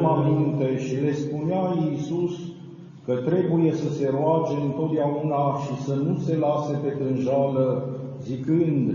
luăm 0.00 0.12
aminte 0.12 0.78
și 0.78 0.94
le 0.94 1.12
spunea 1.12 1.62
Iisus 1.90 2.32
că 3.04 3.14
trebuie 3.14 3.72
să 3.72 3.92
se 3.92 4.10
roage 4.20 4.56
întotdeauna 4.64 5.56
și 5.64 5.82
să 5.82 5.94
nu 5.94 6.16
se 6.16 6.36
lase 6.36 6.78
pe 6.82 6.88
tânjală, 6.88 7.88
zicând, 8.22 8.94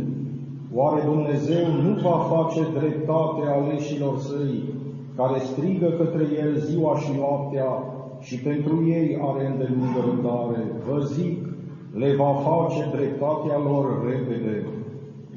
Oare 0.75 1.01
Dumnezeu 1.05 1.65
nu 1.83 1.93
va 2.01 2.17
face 2.35 2.61
dreptate 2.79 3.41
aleșilor 3.47 4.17
săi, 4.17 4.63
care 5.15 5.39
strigă 5.39 5.89
către 5.89 6.23
El 6.43 6.55
ziua 6.57 6.99
și 6.99 7.11
noaptea 7.19 7.69
și 8.19 8.35
pentru 8.39 8.87
ei 8.87 9.17
are 9.21 9.45
îndelungă 9.45 9.99
răbdare? 10.05 10.61
Vă 10.89 10.99
zic, 10.99 11.37
le 11.93 12.15
va 12.15 12.33
face 12.49 12.89
dreptatea 12.95 13.57
lor 13.69 13.85
repede. 14.09 14.65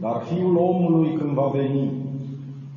Dar 0.01 0.23
Fiul 0.23 0.57
omului 0.57 1.13
când 1.13 1.31
va 1.31 1.51
veni, 1.53 1.93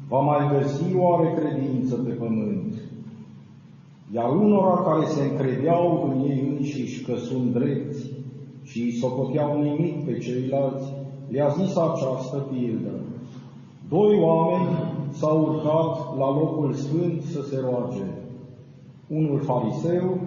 va 0.08 0.20
mai 0.20 0.50
găsi 0.58 0.96
oare 0.98 1.34
credință 1.40 1.96
pe 1.96 2.12
pământ? 2.12 2.74
Iar 4.14 4.30
unora 4.30 4.82
care 4.82 5.06
se 5.06 5.22
încredeau 5.24 6.12
în 6.12 6.30
ei 6.30 6.56
înșiși 6.58 7.04
că 7.04 7.16
sunt 7.16 7.54
drepți 7.54 8.12
și 8.64 8.82
îi 8.82 8.92
socoteau 8.92 9.62
nimic 9.62 10.06
pe 10.06 10.18
ceilalți, 10.18 10.94
le-a 11.28 11.48
zis 11.48 11.76
această 11.76 12.38
pildă. 12.38 12.92
Doi 13.90 14.20
oameni 14.22 14.70
s-au 15.12 15.42
urcat 15.42 16.18
la 16.18 16.30
locul 16.40 16.74
sfânt 16.74 17.22
să 17.22 17.42
se 17.42 17.60
roage. 17.60 18.04
Unul 19.08 19.40
fariseu, 19.40 20.20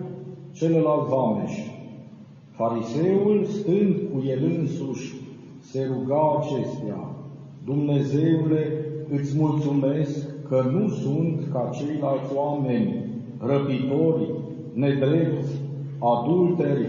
celălalt 0.53 1.09
vameș. 1.09 1.53
Fariseul, 2.51 3.45
stând 3.45 3.95
cu 4.13 4.23
el 4.27 4.45
însuși, 4.59 5.15
se 5.61 5.91
ruga 5.93 6.39
acestea, 6.41 7.13
Dumnezeule, 7.65 8.87
îți 9.11 9.39
mulțumesc 9.39 10.49
că 10.49 10.63
nu 10.73 10.89
sunt 10.89 11.49
ca 11.53 11.71
ceilalți 11.73 12.35
oameni, 12.35 13.12
răpitori, 13.47 14.35
nedrepți, 14.73 15.53
adulteri 15.99 16.89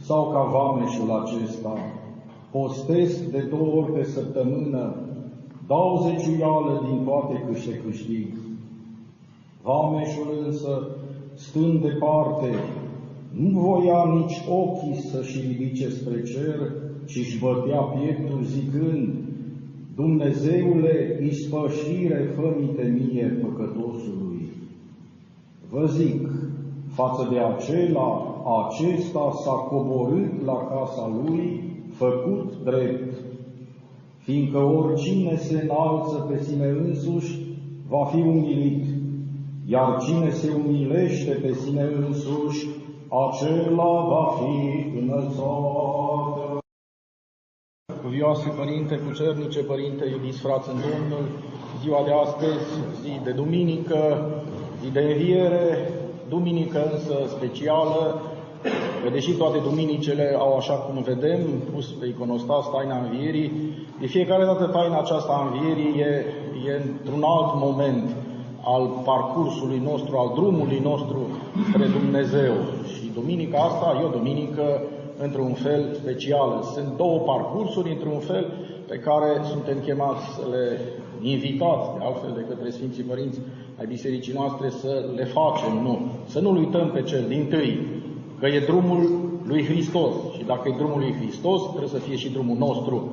sau 0.00 0.30
ca 0.32 0.42
vameșul 0.42 1.10
acesta. 1.10 1.74
Postesc 2.50 3.30
de 3.30 3.48
două 3.50 3.82
ori 3.82 3.92
pe 3.92 4.04
săptămână, 4.04 4.94
dau 5.66 6.02
zeciuială 6.04 6.86
din 6.88 7.04
toate 7.04 7.44
câște 7.46 7.74
câștig. 7.84 8.28
Vameșul 9.62 10.42
însă, 10.46 10.88
stând 11.34 11.80
departe, 11.80 12.50
nu 13.32 13.60
voia 13.60 14.04
nici 14.14 14.42
ochii 14.48 15.02
să-și 15.10 15.40
ridice 15.40 15.88
spre 15.88 16.22
cer, 16.22 16.72
ci 17.06 17.16
își 17.16 17.38
bătea 17.38 17.80
pieptul 17.80 18.42
zicând, 18.42 19.14
Dumnezeule, 19.94 21.20
ispășire 21.22 22.32
fă-mi 22.36 22.98
mie 22.98 23.40
păcătosului. 23.42 24.29
Vă 25.70 25.86
zic, 25.86 26.28
față 26.92 27.28
de 27.30 27.38
acela, 27.38 28.34
acesta 28.66 29.30
s-a 29.44 29.52
coborât 29.52 30.44
la 30.44 30.56
casa 30.56 31.20
lui, 31.24 31.62
făcut 31.92 32.52
drept, 32.64 33.14
fiindcă 34.18 34.58
oricine 34.58 35.36
se 35.36 35.60
înalță 35.62 36.26
pe 36.28 36.42
sine 36.42 36.66
însuși 36.66 37.38
va 37.88 38.04
fi 38.04 38.16
umilit, 38.16 38.84
iar 39.66 40.02
cine 40.02 40.30
se 40.30 40.50
umilește 40.66 41.30
pe 41.30 41.52
sine 41.52 41.82
însuși, 41.82 42.66
acela 43.08 44.06
va 44.08 44.26
fi 44.38 44.86
înălțat. 44.98 46.58
Cuvioase 48.02 48.48
Părinte, 48.56 48.98
Cucernice 49.06 49.62
Părinte, 49.62 50.04
iubiți 50.10 50.40
frați 50.40 50.68
în 50.68 50.76
Domnul, 50.80 51.26
ziua 51.82 52.02
de 52.04 52.12
astăzi, 52.12 52.66
zi 53.02 53.20
de 53.24 53.30
duminică, 53.30 54.00
zi 54.82 54.90
de 54.92 55.00
înviere, 55.00 55.90
duminică 56.28 56.90
însă 56.92 57.14
specială, 57.36 58.20
că 59.02 59.10
deși 59.12 59.32
toate 59.32 59.58
duminicele 59.58 60.36
au, 60.38 60.56
așa 60.56 60.74
cum 60.74 61.02
vedem, 61.02 61.40
pus 61.74 61.86
pe 61.90 62.06
iconostas 62.06 62.70
taina 62.70 62.96
învierii, 63.04 63.52
de 64.00 64.06
fiecare 64.06 64.44
dată 64.44 64.64
taina 64.64 64.98
aceasta 64.98 65.32
a 65.32 65.46
învierii 65.48 66.00
e, 66.00 66.24
e 66.66 66.82
într-un 66.82 67.22
alt 67.22 67.50
moment 67.64 68.16
al 68.62 68.84
parcursului 69.04 69.80
nostru, 69.90 70.16
al 70.16 70.30
drumului 70.34 70.80
nostru 70.82 71.20
spre 71.68 71.86
Dumnezeu. 71.86 72.54
Și 72.92 73.10
duminica 73.14 73.58
asta 73.58 73.98
e 74.00 74.04
o 74.04 74.16
duminică 74.18 74.82
într-un 75.26 75.52
fel 75.52 75.82
specială. 75.92 76.56
Sunt 76.74 76.96
două 76.96 77.18
parcursuri, 77.18 77.90
într-un 77.90 78.18
fel, 78.18 78.44
pe 78.88 78.96
care 78.96 79.30
suntem 79.52 79.78
chemați 79.86 80.24
să 80.34 80.44
le 80.50 80.64
invitați, 81.22 81.86
de 81.94 82.04
altfel 82.04 82.32
de 82.34 82.44
către 82.48 82.70
Sfinții 82.70 83.02
Părinți 83.02 83.40
ai 83.78 83.86
Bisericii 83.86 84.32
noastre, 84.32 84.68
să 84.68 85.04
le 85.14 85.24
facem, 85.24 85.72
nu. 85.82 85.98
Să 86.26 86.40
nu-L 86.40 86.56
uităm 86.56 86.90
pe 86.90 87.02
cel 87.02 87.24
din 87.28 87.46
tâi, 87.48 87.78
că 88.38 88.46
e 88.46 88.68
drumul 88.70 89.02
lui 89.44 89.64
Hristos. 89.64 90.14
Și 90.36 90.44
dacă 90.44 90.68
e 90.68 90.74
drumul 90.76 90.98
lui 90.98 91.14
Hristos, 91.20 91.60
trebuie 91.68 91.88
să 91.88 91.98
fie 92.06 92.16
și 92.16 92.32
drumul 92.32 92.56
nostru. 92.56 93.10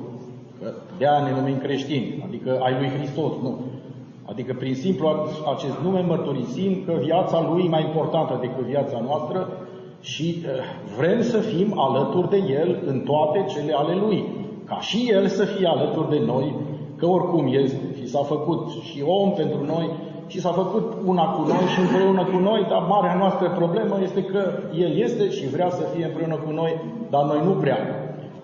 Că 0.60 0.72
de 0.98 1.06
aia 1.06 1.22
ne 1.22 1.40
numim 1.40 1.58
creștini, 1.58 2.22
adică 2.26 2.58
ai 2.62 2.74
lui 2.80 2.88
Hristos, 2.88 3.32
nu. 3.42 3.58
Adică 4.24 4.54
prin 4.58 4.74
simplu 4.74 5.08
acest 5.54 5.76
nume 5.82 6.00
mărturisim 6.00 6.82
că 6.86 6.92
viața 7.02 7.48
lui 7.50 7.64
e 7.64 7.68
mai 7.68 7.84
importantă 7.84 8.38
decât 8.40 8.64
viața 8.64 9.00
noastră 9.00 9.67
și 10.00 10.36
uh, 10.44 10.50
vrem 10.98 11.22
să 11.22 11.38
fim 11.38 11.78
alături 11.78 12.28
de 12.28 12.36
el 12.36 12.82
în 12.86 13.00
toate 13.00 13.44
cele 13.48 13.72
ale 13.72 13.94
lui. 13.94 14.24
Ca 14.64 14.80
și 14.80 15.08
el 15.10 15.26
să 15.26 15.44
fie 15.44 15.66
alături 15.66 16.10
de 16.10 16.22
noi, 16.26 16.54
că 16.96 17.06
oricum 17.06 17.46
este 17.46 17.94
și 17.98 18.06
s-a 18.08 18.22
făcut 18.22 18.70
și 18.70 19.02
om 19.06 19.32
pentru 19.32 19.64
noi 19.64 19.90
și 20.26 20.40
s-a 20.40 20.50
făcut 20.50 20.96
una 21.04 21.24
cu 21.24 21.42
noi 21.42 21.64
și 21.74 21.80
împreună 21.80 22.24
cu 22.24 22.38
noi, 22.38 22.66
dar 22.68 22.82
marea 22.88 23.14
noastră 23.14 23.48
problemă 23.50 23.98
este 24.02 24.22
că 24.22 24.42
El 24.74 24.96
este 24.96 25.30
și 25.30 25.48
vrea 25.48 25.70
să 25.70 25.84
fie 25.94 26.04
împreună 26.04 26.34
cu 26.34 26.50
noi, 26.50 26.80
dar 27.10 27.24
noi 27.24 27.40
nu 27.44 27.50
prea. 27.50 27.78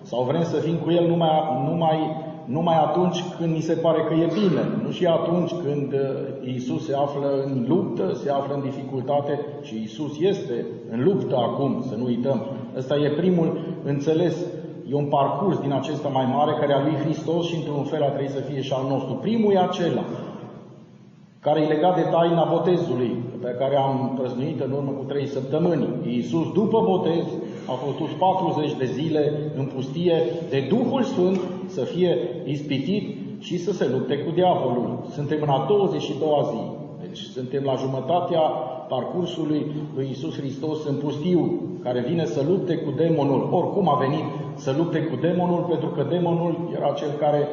Sau 0.01 0.23
vrem 0.23 0.43
să 0.43 0.57
fim 0.57 0.75
cu 0.75 0.91
El 0.91 1.07
numai, 1.07 1.31
numai, 1.69 1.97
numai 2.45 2.75
atunci 2.75 3.23
când 3.37 3.53
ni 3.53 3.61
se 3.61 3.73
pare 3.73 4.01
că 4.07 4.13
e 4.13 4.25
bine, 4.25 4.61
nu 4.83 4.91
și 4.91 5.05
atunci 5.05 5.51
când 5.65 5.93
uh, 5.93 6.53
Isus 6.55 6.85
se 6.85 6.95
află 6.95 7.43
în 7.45 7.65
luptă, 7.67 8.13
se 8.13 8.29
află 8.29 8.53
în 8.53 8.61
dificultate 8.61 9.39
și 9.61 9.81
Isus 9.83 10.19
este 10.19 10.65
în 10.91 11.03
luptă 11.03 11.35
acum, 11.35 11.85
să 11.89 11.95
nu 11.95 12.05
uităm. 12.05 12.41
Ăsta 12.77 12.95
e 12.95 13.09
primul 13.09 13.57
înțeles 13.83 14.35
E 14.89 14.95
un 14.95 15.05
parcurs 15.05 15.59
din 15.59 15.71
acesta 15.71 16.07
mai 16.07 16.25
mare 16.35 16.51
care 16.59 16.73
a 16.73 16.81
lui 16.81 16.95
Hristos 17.03 17.45
și 17.47 17.55
într-un 17.55 17.83
fel 17.83 18.03
a 18.03 18.09
trebuit 18.09 18.29
să 18.29 18.39
fie 18.39 18.61
și 18.61 18.73
al 18.73 18.85
nostru. 18.89 19.13
Primul 19.13 19.53
e 19.53 19.59
acela 19.59 20.03
care 21.45 21.61
e 21.61 21.73
legat 21.75 21.95
de 21.95 22.05
taina 22.11 22.51
botezului, 22.51 23.11
pe 23.41 23.55
care 23.59 23.75
am 23.77 24.15
prăznuit 24.19 24.59
în 24.61 24.71
urmă 24.71 24.91
cu 24.91 25.03
trei 25.03 25.27
săptămâni. 25.27 25.87
Iisus, 26.07 26.51
după 26.53 26.79
botez, 26.89 27.25
a 27.67 27.71
fost 27.71 27.97
dus 27.97 28.09
40 28.19 28.73
de 28.77 28.85
zile 28.85 29.33
în 29.57 29.65
pustie 29.65 30.15
de 30.49 30.65
Duhul 30.69 31.03
Sfânt 31.03 31.39
să 31.65 31.81
fie 31.81 32.17
ispitit 32.45 33.17
și 33.39 33.57
să 33.57 33.71
se 33.71 33.87
lupte 33.87 34.17
cu 34.17 34.31
diavolul. 34.31 35.05
Suntem 35.11 35.37
în 35.41 35.49
a 35.49 35.67
22-a 35.69 36.43
zi. 36.51 36.63
Deci 37.01 37.19
suntem 37.19 37.63
la 37.63 37.75
jumătatea 37.75 38.39
parcursului 38.89 39.65
lui 39.95 40.05
Iisus 40.07 40.37
Hristos 40.37 40.85
în 40.85 40.95
pustiu, 40.95 41.61
care 41.83 42.05
vine 42.07 42.25
să 42.25 42.43
lupte 42.47 42.75
cu 42.75 42.91
demonul. 42.95 43.49
Oricum 43.51 43.89
a 43.89 43.97
venit 43.97 44.25
să 44.55 44.73
lupte 44.77 44.99
cu 44.99 45.15
demonul, 45.21 45.65
pentru 45.69 45.87
că 45.87 46.05
demonul 46.09 46.71
era 46.75 46.91
cel 46.91 47.11
care 47.19 47.47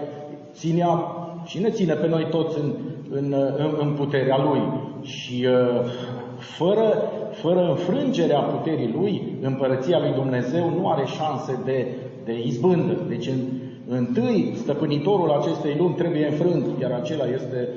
ținea 0.53 1.01
și 1.45 1.61
ne 1.61 1.71
ține 1.71 1.95
pe 1.95 2.09
noi 2.09 2.27
toți 2.31 2.59
în, 2.59 2.73
în, 3.11 3.35
în, 3.57 3.77
în 3.81 3.93
puterea 3.93 4.43
Lui. 4.43 4.63
Și 5.03 5.47
uh, 5.47 5.91
fără, 6.43 7.11
fără 7.31 7.69
înfrângerea 7.69 8.41
puterii 8.41 8.95
Lui, 8.99 9.37
împărăția 9.43 9.99
Lui 9.99 10.13
Dumnezeu 10.13 10.71
nu 10.79 10.89
are 10.89 11.05
șanse 11.07 11.59
de, 11.65 11.87
de 12.25 12.43
izbândă. 12.47 12.97
Deci 13.09 13.27
în, 13.27 13.41
întâi 13.89 14.53
stăpânitorul 14.57 15.31
acestei 15.31 15.75
lumi 15.79 15.95
trebuie 15.95 16.27
înfrânt, 16.27 16.67
iar 16.81 16.93
acela 16.93 17.25
este, 17.25 17.69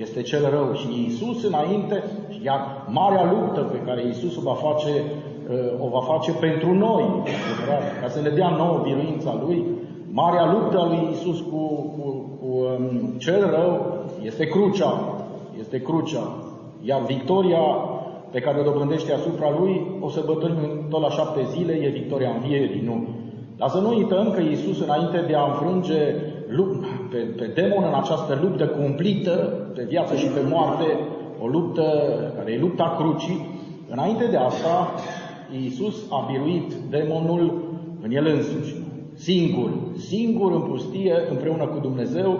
este 0.00 0.22
cel 0.22 0.50
rău. 0.50 0.74
Și 0.74 0.86
Iisus 1.02 1.44
înainte, 1.44 2.02
iar 2.44 2.86
marea 2.88 3.32
luptă 3.32 3.60
pe 3.60 3.78
care 3.86 4.06
Iisus 4.06 4.36
o 4.36 4.40
va 4.40 4.54
face, 4.54 4.92
uh, 5.50 5.84
o 5.84 5.88
va 5.88 6.00
face 6.00 6.32
pentru 6.32 6.74
noi, 6.74 7.04
ca 8.00 8.08
să 8.08 8.20
ne 8.20 8.28
dea 8.28 8.48
nouă 8.48 8.80
biruința 8.84 9.42
Lui, 9.46 9.64
Marea 10.10 10.52
luptă 10.52 10.78
a 10.78 10.86
lui 10.86 11.08
Isus 11.12 11.40
cu, 11.40 11.66
cu, 11.98 12.30
cu 12.40 12.46
um, 12.46 13.14
cel 13.18 13.50
rău 13.50 14.04
este 14.22 14.44
crucea. 14.46 15.14
Este 15.58 15.80
crucea. 15.80 16.47
Iar 16.82 17.02
victoria 17.02 17.62
pe 18.30 18.40
care 18.40 18.60
o 18.60 18.62
dobândește 18.62 19.12
asupra 19.12 19.50
lui, 19.58 19.86
o 20.00 20.08
să 20.08 20.22
bătălim 20.26 20.86
tot 20.90 21.00
la 21.00 21.10
șapte 21.10 21.40
zile, 21.54 21.72
e 21.72 21.88
victoria 21.88 22.30
învierii, 22.30 22.82
nu. 22.84 23.08
Dar 23.56 23.68
să 23.68 23.78
nu 23.78 23.88
uităm 23.96 24.30
că 24.30 24.40
Iisus, 24.40 24.80
înainte 24.80 25.24
de 25.26 25.34
a 25.34 25.44
înfrânge 25.44 26.14
pe, 27.10 27.16
pe 27.16 27.46
demon 27.54 27.84
în 27.84 27.94
această 27.94 28.38
luptă 28.42 28.66
cumplită, 28.66 29.32
pe 29.74 29.84
viață 29.88 30.14
și 30.16 30.26
pe 30.26 30.40
moarte, 30.50 30.84
o 31.42 31.46
luptă 31.46 31.84
care 32.36 32.52
e 32.52 32.58
lupta 32.58 32.96
crucii, 32.98 33.46
înainte 33.88 34.26
de 34.26 34.36
asta, 34.36 34.90
Iisus 35.62 35.96
a 36.10 36.28
biruit 36.30 36.72
demonul 36.90 37.62
în 38.02 38.10
el 38.10 38.26
însuși 38.26 38.74
singur, 39.14 39.70
singur 39.96 40.52
în 40.52 40.60
pustie, 40.60 41.14
împreună 41.30 41.66
cu 41.66 41.78
Dumnezeu, 41.78 42.38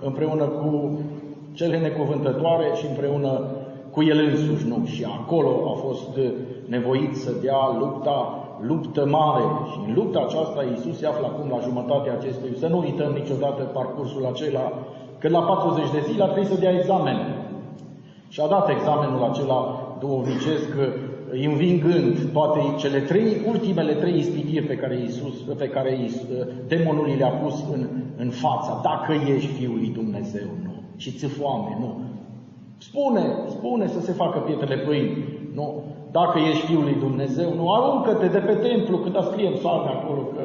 împreună 0.00 0.44
cu 0.44 0.98
cele 1.52 1.78
necuvântătoare 1.78 2.64
și 2.74 2.86
împreună 2.86 3.50
cu 3.94 4.02
el 4.02 4.18
însuși, 4.28 4.68
nu. 4.68 4.78
Și 4.84 5.04
acolo 5.18 5.50
a 5.72 5.74
fost 5.86 6.10
nevoit 6.66 7.16
să 7.16 7.30
dea 7.42 7.62
lupta, 7.78 8.16
luptă 8.60 9.06
mare. 9.06 9.44
Și 9.70 9.78
în 9.86 9.94
lupta 9.94 10.20
aceasta 10.26 10.60
Iisus 10.70 10.98
se 10.98 11.06
află 11.06 11.26
acum 11.26 11.48
la 11.50 11.64
jumătatea 11.66 12.12
acestui. 12.12 12.52
Să 12.58 12.66
nu 12.66 12.78
uităm 12.78 13.12
niciodată 13.12 13.62
parcursul 13.62 14.24
acela, 14.32 14.72
că 15.18 15.28
la 15.28 15.42
40 15.42 15.90
de 15.90 16.02
zile 16.08 16.22
a 16.22 16.26
trebuit 16.26 16.52
să 16.52 16.60
dea 16.60 16.78
examen. 16.78 17.18
Și 18.28 18.40
a 18.40 18.46
dat 18.46 18.68
examenul 18.68 19.22
acela 19.30 19.60
duovnicesc, 20.00 20.70
învingând 21.42 22.16
toate 22.32 22.60
cele 22.78 22.98
trei, 22.98 23.36
ultimele 23.48 23.92
trei 23.92 24.18
ispitiri 24.18 24.66
pe 24.66 24.76
care, 24.76 25.00
Iisus, 25.00 25.34
pe 25.58 25.68
care 25.68 26.10
demonul 26.68 27.14
le-a 27.18 27.28
pus 27.28 27.64
în, 27.72 27.86
în 28.16 28.30
fața. 28.30 28.80
Dacă 28.82 29.12
ești 29.36 29.52
Fiul 29.52 29.76
lui 29.76 29.90
Dumnezeu, 29.94 30.48
nu. 30.62 30.72
Și 30.96 31.10
ți 31.10 31.26
foame, 31.26 31.76
nu. 31.80 32.00
Spune, 32.86 33.24
spune 33.56 33.86
să 33.86 34.00
se 34.00 34.12
facă 34.12 34.38
pietrele 34.38 34.78
pâini. 34.86 35.12
Nu. 35.54 35.66
Dacă 36.18 36.38
ești 36.50 36.66
Fiul 36.66 36.82
lui 36.82 36.98
Dumnezeu, 37.06 37.48
nu. 37.58 37.64
Aruncă-te 37.72 38.26
de 38.26 38.38
pe 38.48 38.54
templu, 38.68 38.96
când 38.98 39.16
a 39.16 39.28
scrie 39.30 39.46
în 39.48 39.58
psalme 39.60 39.90
acolo 39.90 40.22
că 40.34 40.44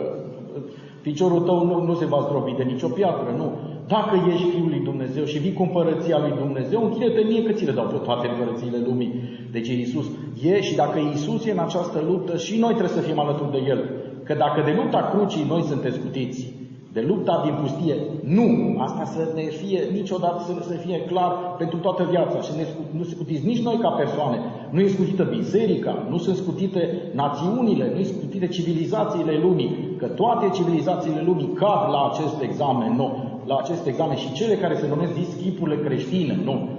piciorul 1.02 1.42
tău 1.48 1.66
nu, 1.66 1.84
nu 1.84 1.94
se 1.94 2.06
va 2.06 2.20
zdrobi 2.26 2.60
de 2.60 2.64
nicio 2.64 2.88
piatră, 2.88 3.30
nu. 3.38 3.48
Dacă 3.88 4.16
ești 4.34 4.50
Fiul 4.50 4.70
lui 4.70 4.84
Dumnezeu 4.90 5.24
și 5.24 5.38
vii 5.44 5.54
cu 5.54 5.64
împărăția 5.64 6.18
lui 6.20 6.34
Dumnezeu, 6.44 6.84
închide-te 6.84 7.22
mie 7.30 7.44
că 7.44 7.52
ți 7.52 7.66
le 7.66 7.72
dau 7.72 7.86
pe 7.86 7.98
toate 8.08 8.28
împărățiile 8.28 8.80
lumii. 8.88 9.14
Deci 9.52 9.68
Iisus 9.68 10.06
e 10.44 10.62
și 10.62 10.76
dacă 10.76 11.00
Iisus 11.00 11.46
e 11.46 11.52
în 11.52 11.66
această 11.68 12.00
luptă, 12.10 12.38
și 12.38 12.60
noi 12.60 12.74
trebuie 12.78 12.98
să 12.98 13.08
fim 13.08 13.20
alături 13.20 13.52
de 13.52 13.62
El. 13.68 13.82
Că 14.24 14.34
dacă 14.34 14.62
de 14.66 14.74
lupta 14.80 15.02
crucii 15.12 15.46
noi 15.48 15.62
suntem 15.62 15.92
scutiți, 15.92 16.54
de 16.94 17.02
lupta 17.08 17.42
din 17.46 17.56
pustie. 17.62 17.96
Nu! 18.24 18.48
Asta 18.78 19.04
să 19.06 19.22
ne 19.36 19.42
fie 19.42 19.80
niciodată 19.92 20.44
să, 20.44 20.54
să 20.70 20.76
fie 20.86 21.00
clar 21.00 21.32
pentru 21.58 21.78
toată 21.78 22.08
viața 22.10 22.42
și 22.42 22.52
ne, 22.56 22.66
nu 22.98 23.04
scutiți 23.04 23.46
nici 23.46 23.64
noi 23.64 23.78
ca 23.82 23.90
persoane. 23.90 24.38
Nu 24.70 24.80
e 24.80 24.88
scutită 24.88 25.24
biserica, 25.38 26.06
nu 26.10 26.18
sunt 26.18 26.36
scutite 26.36 27.02
națiunile, 27.14 27.92
nu 27.96 28.04
sunt 28.04 28.18
scutite 28.18 28.48
civilizațiile 28.48 29.40
lumii, 29.42 29.96
că 29.98 30.06
toate 30.06 30.50
civilizațiile 30.54 31.22
lumii 31.26 31.54
cad 31.54 31.82
la 31.92 32.12
acest 32.12 32.42
examen, 32.42 32.96
nu, 32.96 33.08
la 33.46 33.56
acest 33.56 33.88
examen 33.88 34.16
și 34.16 34.34
cele 34.34 34.56
care 34.56 34.76
se 34.76 34.88
numesc 34.88 35.14
dischipurile 35.14 35.84
creștine, 35.86 36.40
nu. 36.44 36.70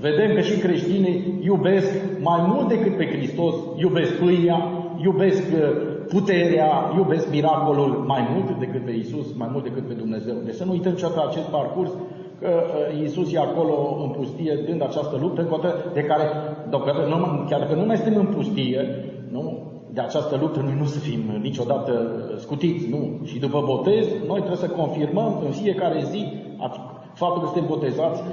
Vedem 0.00 0.34
că 0.34 0.40
și 0.40 0.58
creștinii 0.58 1.40
iubesc 1.44 1.92
mai 2.22 2.40
mult 2.54 2.68
decât 2.68 2.96
pe 2.96 3.06
Hristos, 3.06 3.54
iubesc 3.76 4.12
pâinea, 4.12 4.58
iubesc 5.02 5.42
uh, 5.54 5.89
puterea, 6.14 6.92
iubesc 6.96 7.30
miracolul 7.30 8.04
mai 8.12 8.22
mult 8.32 8.58
decât 8.58 8.84
pe 8.84 8.90
Isus, 8.90 9.26
mai 9.36 9.48
mult 9.52 9.64
decât 9.64 9.86
pe 9.86 9.94
Dumnezeu. 10.02 10.34
Deci 10.44 10.54
să 10.54 10.64
nu 10.64 10.70
uităm 10.70 10.92
niciodată 10.92 11.26
acest 11.28 11.48
parcurs, 11.58 11.90
că 12.40 12.50
uh, 12.50 13.00
Iisus 13.00 13.32
e 13.32 13.38
acolo 13.38 13.74
în 14.04 14.08
pustie, 14.08 14.64
dând 14.66 14.82
această 14.82 15.16
luptă, 15.20 15.40
de 15.92 16.02
care, 16.02 16.24
nu, 17.08 17.44
chiar 17.48 17.66
că 17.66 17.74
nu 17.74 17.84
mai 17.86 17.96
suntem 17.96 18.20
în 18.20 18.32
pustie, 18.34 18.80
nu, 19.30 19.70
de 19.92 20.00
această 20.00 20.36
luptă 20.40 20.60
noi 20.60 20.76
nu 20.78 20.84
să 20.84 20.98
fim 20.98 21.20
niciodată 21.42 21.92
scutiți, 22.38 22.88
nu. 22.88 23.00
Și 23.24 23.38
după 23.38 23.62
botez, 23.66 24.06
noi 24.26 24.38
trebuie 24.44 24.66
să 24.66 24.68
confirmăm 24.68 25.42
în 25.44 25.50
fiecare 25.50 26.00
zi 26.12 26.22
faptul 27.14 27.40
că 27.40 27.46
suntem 27.46 27.66
botezați, 27.74 28.20
uh, 28.22 28.28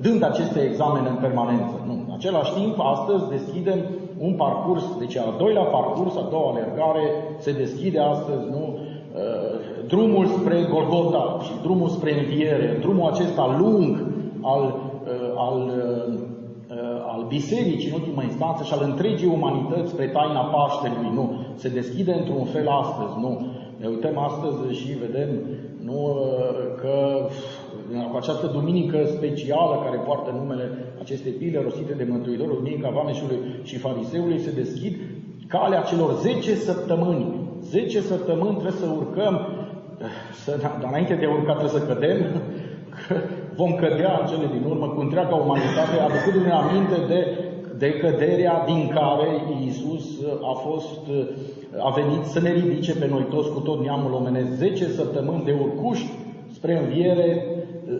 dând 0.00 0.22
aceste 0.22 0.60
examene 0.60 1.08
în 1.08 1.18
permanență. 1.26 1.74
Nu. 1.86 1.92
În 2.06 2.12
același 2.14 2.52
timp, 2.54 2.74
astăzi 2.78 3.28
deschidem 3.28 3.78
un 4.18 4.32
parcurs, 4.34 4.84
deci 4.98 5.16
al 5.16 5.34
doilea 5.38 5.62
parcurs, 5.62 6.16
a 6.16 6.28
doua 6.30 6.50
alergare, 6.50 7.06
se 7.38 7.52
deschide 7.52 7.98
astăzi, 7.98 8.50
nu? 8.50 8.78
Uh, 8.78 9.86
drumul 9.86 10.26
spre 10.26 10.66
Golgota 10.70 11.38
și 11.42 11.52
drumul 11.62 11.88
spre 11.88 12.18
înviere, 12.18 12.78
drumul 12.80 13.10
acesta 13.10 13.56
lung 13.58 14.06
al, 14.42 14.62
uh, 14.62 15.32
al, 15.36 15.72
al 17.06 17.24
bisericii 17.28 17.90
în 17.90 18.00
ultima 18.00 18.22
instanță 18.22 18.64
și 18.64 18.72
al 18.72 18.82
întregii 18.90 19.28
umanități 19.28 19.90
spre 19.90 20.06
taina 20.06 20.40
Paștelui, 20.40 21.10
nu? 21.14 21.30
Se 21.54 21.68
deschide 21.68 22.12
într-un 22.12 22.44
fel 22.44 22.68
astăzi, 22.68 23.14
nu? 23.20 23.46
Ne 23.80 23.86
uităm 23.86 24.18
astăzi 24.18 24.80
și 24.80 24.98
vedem 25.06 25.28
nu, 25.84 26.16
că 26.80 27.23
cu 28.14 28.20
această 28.20 28.46
duminică 28.46 28.98
specială 29.16 29.74
care 29.84 29.96
poartă 30.06 30.30
numele 30.40 30.66
acestei 31.04 31.32
pile 31.40 31.58
rostite 31.62 31.92
de 32.00 32.06
Mântuitorul, 32.10 32.60
Duminica 32.60 32.96
Vameșului 32.98 33.38
și 33.62 33.76
Fariseului, 33.84 34.44
se 34.46 34.50
deschid 34.62 34.94
calea 35.48 35.80
celor 35.90 36.10
10 36.12 36.54
săptămâni. 36.54 37.24
10 37.60 38.00
săptămâni 38.00 38.56
trebuie 38.60 38.80
să 38.82 38.86
urcăm, 39.00 39.34
să, 40.42 40.58
dar 40.62 40.72
înainte 40.88 41.14
de 41.14 41.26
a 41.26 41.30
urca 41.30 41.54
trebuie 41.58 41.80
să 41.80 41.86
cădem, 41.86 42.18
că 43.00 43.14
vom 43.60 43.72
cădea 43.82 44.12
în 44.20 44.26
cele 44.30 44.46
din 44.54 44.64
urmă 44.70 44.86
cu 44.88 45.00
întreaga 45.00 45.34
umanitate, 45.34 45.94
aducându-ne 46.06 46.54
aminte 46.62 46.98
de, 47.12 47.20
de 47.82 47.90
căderea 48.02 48.64
din 48.70 48.82
care 48.98 49.28
Iisus 49.62 50.06
a 50.52 50.54
fost, 50.66 51.00
a 51.88 51.90
venit 52.00 52.22
să 52.24 52.40
ne 52.40 52.52
ridice 52.52 52.92
pe 53.00 53.06
noi 53.14 53.26
toți 53.34 53.52
cu 53.54 53.60
tot 53.60 53.78
neamul 53.84 54.12
omenesc. 54.12 54.50
10 54.52 54.84
săptămâni 54.84 55.44
de 55.44 55.54
urcuș 55.64 56.00
spre 56.56 56.78
înviere, 56.78 57.28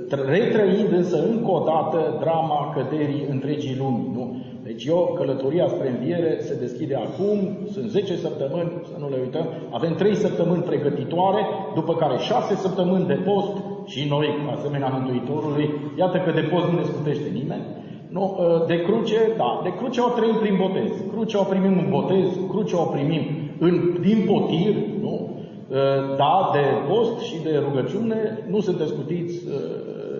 retrăind 0.09 0.93
însă 0.93 1.17
încă 1.33 1.51
o 1.51 1.63
dată 1.73 2.17
drama 2.21 2.75
căderii 2.75 3.27
întregii 3.31 3.77
lumi. 3.79 4.11
Nu? 4.15 4.37
Deci 4.63 4.85
eu, 4.85 5.15
călătoria 5.19 5.69
spre 5.69 5.89
înviere 5.91 6.37
se 6.41 6.55
deschide 6.61 6.95
acum, 6.95 7.39
sunt 7.73 7.89
10 7.91 8.17
săptămâni, 8.17 8.71
să 8.91 8.97
nu 8.99 9.09
le 9.09 9.19
uităm, 9.21 9.47
avem 9.71 9.95
3 9.95 10.15
săptămâni 10.15 10.63
pregătitoare, 10.63 11.43
după 11.75 11.95
care 11.95 12.17
6 12.19 12.55
săptămâni 12.55 13.07
de 13.07 13.19
post 13.29 13.57
și 13.87 14.09
noi, 14.09 14.29
asemenea 14.57 14.89
Mântuitorului, 14.89 15.71
iată 15.99 16.19
că 16.19 16.31
de 16.31 16.49
post 16.53 16.67
nu 16.71 16.79
ne 16.79 16.85
scutește 16.85 17.29
nimeni, 17.33 17.65
nu, 18.09 18.37
ă, 18.41 18.65
de 18.67 18.83
cruce, 18.83 19.19
da, 19.37 19.61
de 19.63 19.73
cruce 19.79 20.01
o 20.01 20.09
trăim 20.09 20.37
prin 20.41 20.57
botez, 20.63 20.91
cruce 21.13 21.37
o 21.37 21.43
primim 21.43 21.79
în 21.79 21.89
botez, 21.91 22.29
cruce 22.49 22.77
o 22.77 22.85
primim 22.95 23.23
în, 23.59 23.99
din 24.01 24.19
potir, 24.31 24.75
nu? 25.01 25.34
Ă, 25.73 26.15
da, 26.17 26.51
de 26.53 26.65
post 26.89 27.19
și 27.19 27.43
de 27.43 27.63
rugăciune 27.69 28.47
nu 28.51 28.61
sunteți 28.61 28.91
scutiți 28.91 29.35
ă, 29.49 29.59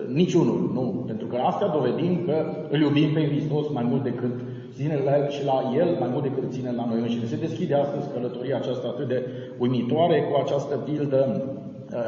niciunul, 0.07 0.69
nu. 0.73 1.03
Pentru 1.07 1.27
că 1.27 1.35
asta 1.35 1.71
dovedim 1.73 2.23
că 2.25 2.45
îl 2.69 2.79
iubim 2.79 3.13
pe 3.13 3.27
Hristos 3.27 3.65
mai 3.69 3.85
mult 3.89 4.03
decât 4.03 4.33
ține 4.75 5.01
la 5.05 5.17
el 5.17 5.29
și 5.29 5.45
la 5.45 5.71
El 5.75 5.97
mai 5.99 6.09
mult 6.11 6.23
decât 6.23 6.51
ține 6.51 6.71
la 6.75 6.85
noi 6.89 6.99
înșine. 6.99 7.25
Se 7.25 7.35
deschide 7.35 7.75
astăzi 7.75 8.11
călătoria 8.13 8.55
aceasta 8.57 8.87
atât 8.87 9.07
de 9.07 9.19
uimitoare 9.57 10.21
cu 10.21 10.39
această 10.43 10.75
pildă 10.75 11.43
ă, 11.93 12.01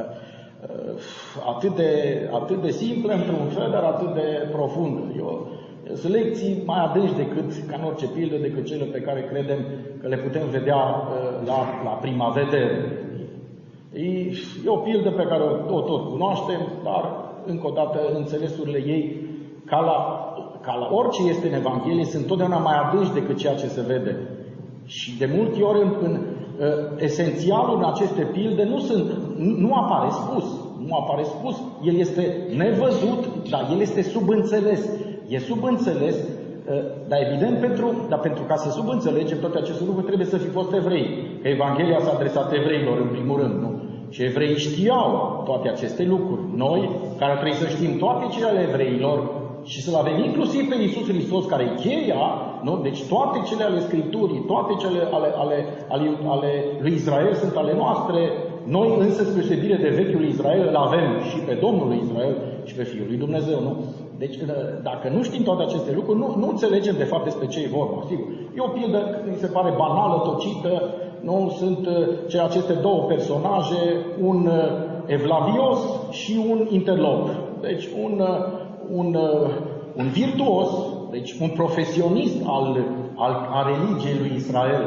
atât 1.56 1.76
de, 1.76 1.92
atât 2.32 2.62
de 2.62 2.70
simplă 2.70 3.14
într-un 3.14 3.48
fel, 3.48 3.70
dar 3.72 3.84
atât 3.84 4.14
de 4.14 4.48
profundă. 4.52 5.02
Eu, 5.18 5.48
sunt 5.94 6.14
lecții 6.14 6.64
mai 6.66 6.80
adânci 6.86 7.16
decât, 7.16 7.52
ca 7.70 7.76
în 7.78 7.84
orice 7.84 8.08
pildă, 8.08 8.36
decât 8.36 8.66
cele 8.66 8.86
pe 8.86 9.00
care 9.00 9.30
credem 9.32 9.58
că 10.02 10.08
le 10.08 10.18
putem 10.18 10.50
vedea 10.50 10.82
la, 11.46 11.60
la 11.84 11.90
prima 12.02 12.30
vedere. 12.30 12.97
E, 13.98 14.08
e 14.66 14.70
o 14.70 14.78
pildă 14.78 15.12
pe 15.12 15.24
care 15.24 15.44
o, 15.44 15.76
o 15.76 15.82
tot 15.82 16.10
cunoaștem, 16.12 16.62
dar, 16.84 17.04
încă 17.46 17.68
o 17.68 17.72
dată, 17.72 18.00
înțelesurile 18.14 18.78
ei, 18.78 19.04
ca 19.66 19.80
la, 19.80 19.98
ca 20.62 20.74
la 20.76 20.88
orice 20.92 21.22
este 21.24 21.48
în 21.48 21.54
Evanghelie, 21.54 22.04
sunt 22.04 22.26
totdeauna 22.26 22.58
mai 22.58 22.78
adânci 22.84 23.14
decât 23.14 23.38
ceea 23.38 23.56
ce 23.56 23.68
se 23.68 23.82
vede. 23.88 24.14
Și 24.86 25.18
de 25.18 25.30
multe 25.38 25.62
ori, 25.62 25.82
în, 25.82 25.92
în 26.02 26.14
uh, 26.14 26.68
esențialul 26.98 27.78
în 27.78 27.84
aceste 27.84 28.22
pilde 28.32 28.64
nu, 28.64 28.80
sunt, 28.80 29.12
nu, 29.38 29.68
nu 29.68 29.74
apare 29.74 30.10
spus. 30.10 30.46
Nu 30.88 30.96
apare 30.96 31.24
spus. 31.24 31.56
El 31.84 31.96
este 31.96 32.38
nevăzut, 32.56 33.50
dar 33.50 33.68
el 33.74 33.80
este 33.80 34.02
subînțeles. 34.02 34.90
E 35.28 35.40
subînțeles, 35.40 36.16
uh, 36.16 36.84
dar 37.08 37.20
evident, 37.28 37.60
pentru, 37.60 38.06
dar 38.10 38.20
pentru 38.20 38.44
ca 38.44 38.56
să 38.56 38.70
subînțelegem 38.70 39.40
toate 39.40 39.58
aceste 39.58 39.84
lucruri, 39.86 40.06
trebuie 40.06 40.28
să 40.28 40.38
fi 40.38 40.48
fost 40.48 40.74
evrei. 40.74 41.08
Că 41.42 41.48
Evanghelia 41.48 42.00
s-a 42.00 42.12
adresat 42.14 42.54
evreilor, 42.54 42.98
în 43.00 43.08
primul 43.08 43.40
rând, 43.40 43.62
nu? 43.62 43.77
Și 44.10 44.24
evreii 44.24 44.58
știau 44.58 45.42
toate 45.46 45.70
aceste 45.70 46.04
lucruri. 46.04 46.42
Noi, 46.56 46.90
care 47.18 47.34
trebuie 47.34 47.62
să 47.64 47.68
știm 47.68 47.98
toate 47.98 48.26
cele 48.34 48.48
ale 48.48 48.62
evreilor 48.70 49.46
și 49.64 49.82
să-L 49.82 49.96
avem 49.96 50.24
inclusiv 50.24 50.70
pe 50.70 50.76
Iisus 50.82 51.08
Hristos, 51.08 51.46
care 51.46 51.64
e 51.64 51.82
cheia, 51.82 52.24
nu? 52.64 52.80
deci 52.84 53.04
toate 53.04 53.40
cele 53.48 53.64
ale 53.64 53.80
Scripturii, 53.80 54.44
toate 54.48 54.74
cele 54.80 55.00
ale, 55.12 55.30
ale, 55.36 55.66
ale, 55.88 56.08
ale 56.28 56.52
lui 56.82 56.94
Israel 56.94 57.34
sunt 57.34 57.56
ale 57.56 57.74
noastre, 57.76 58.20
noi 58.64 58.96
însă, 59.00 59.24
spre 59.24 59.76
de 59.82 59.90
vechiul 59.90 60.26
Israel, 60.26 60.68
îl 60.68 60.76
avem 60.76 61.06
și 61.30 61.38
pe 61.38 61.54
Domnul 61.54 61.88
lui 61.88 62.02
Israel 62.04 62.36
și 62.64 62.74
pe 62.76 62.84
Fiul 62.84 63.06
lui 63.08 63.18
Dumnezeu, 63.18 63.60
nu? 63.62 63.74
Deci, 64.18 64.36
dacă 64.84 65.10
nu 65.10 65.24
știm 65.24 65.44
toate 65.44 65.64
aceste 65.64 65.92
lucruri, 65.94 66.20
nu, 66.20 66.36
nu 66.38 66.48
înțelegem 66.50 66.96
de 66.98 67.04
fapt 67.04 67.24
despre 67.24 67.48
ce 67.48 67.60
e 67.60 67.76
vorba. 67.80 68.04
Sigur, 68.08 68.26
e 68.56 68.60
o 68.60 68.68
pildă, 68.68 69.22
mi 69.30 69.36
se 69.36 69.48
pare 69.48 69.72
banală, 69.78 70.22
tocită, 70.24 70.94
nu? 71.22 71.54
Sunt 71.58 71.88
uh, 71.88 72.08
ce 72.28 72.40
aceste 72.40 72.74
două 72.74 73.04
personaje, 73.04 74.06
un 74.22 74.46
uh, 74.46 74.88
evlavios 75.06 75.80
și 76.10 76.46
un 76.50 76.68
interlop. 76.70 77.30
Deci 77.62 77.88
un, 78.04 78.20
uh, 78.20 78.28
un, 78.92 79.18
un 79.96 80.08
virtuos, 80.08 80.70
deci 81.12 81.40
un 81.40 81.50
profesionist 81.50 82.42
al, 82.46 82.86
al 83.16 83.48
a 83.52 83.70
religiei 83.70 84.18
lui 84.20 84.32
Israel. 84.36 84.84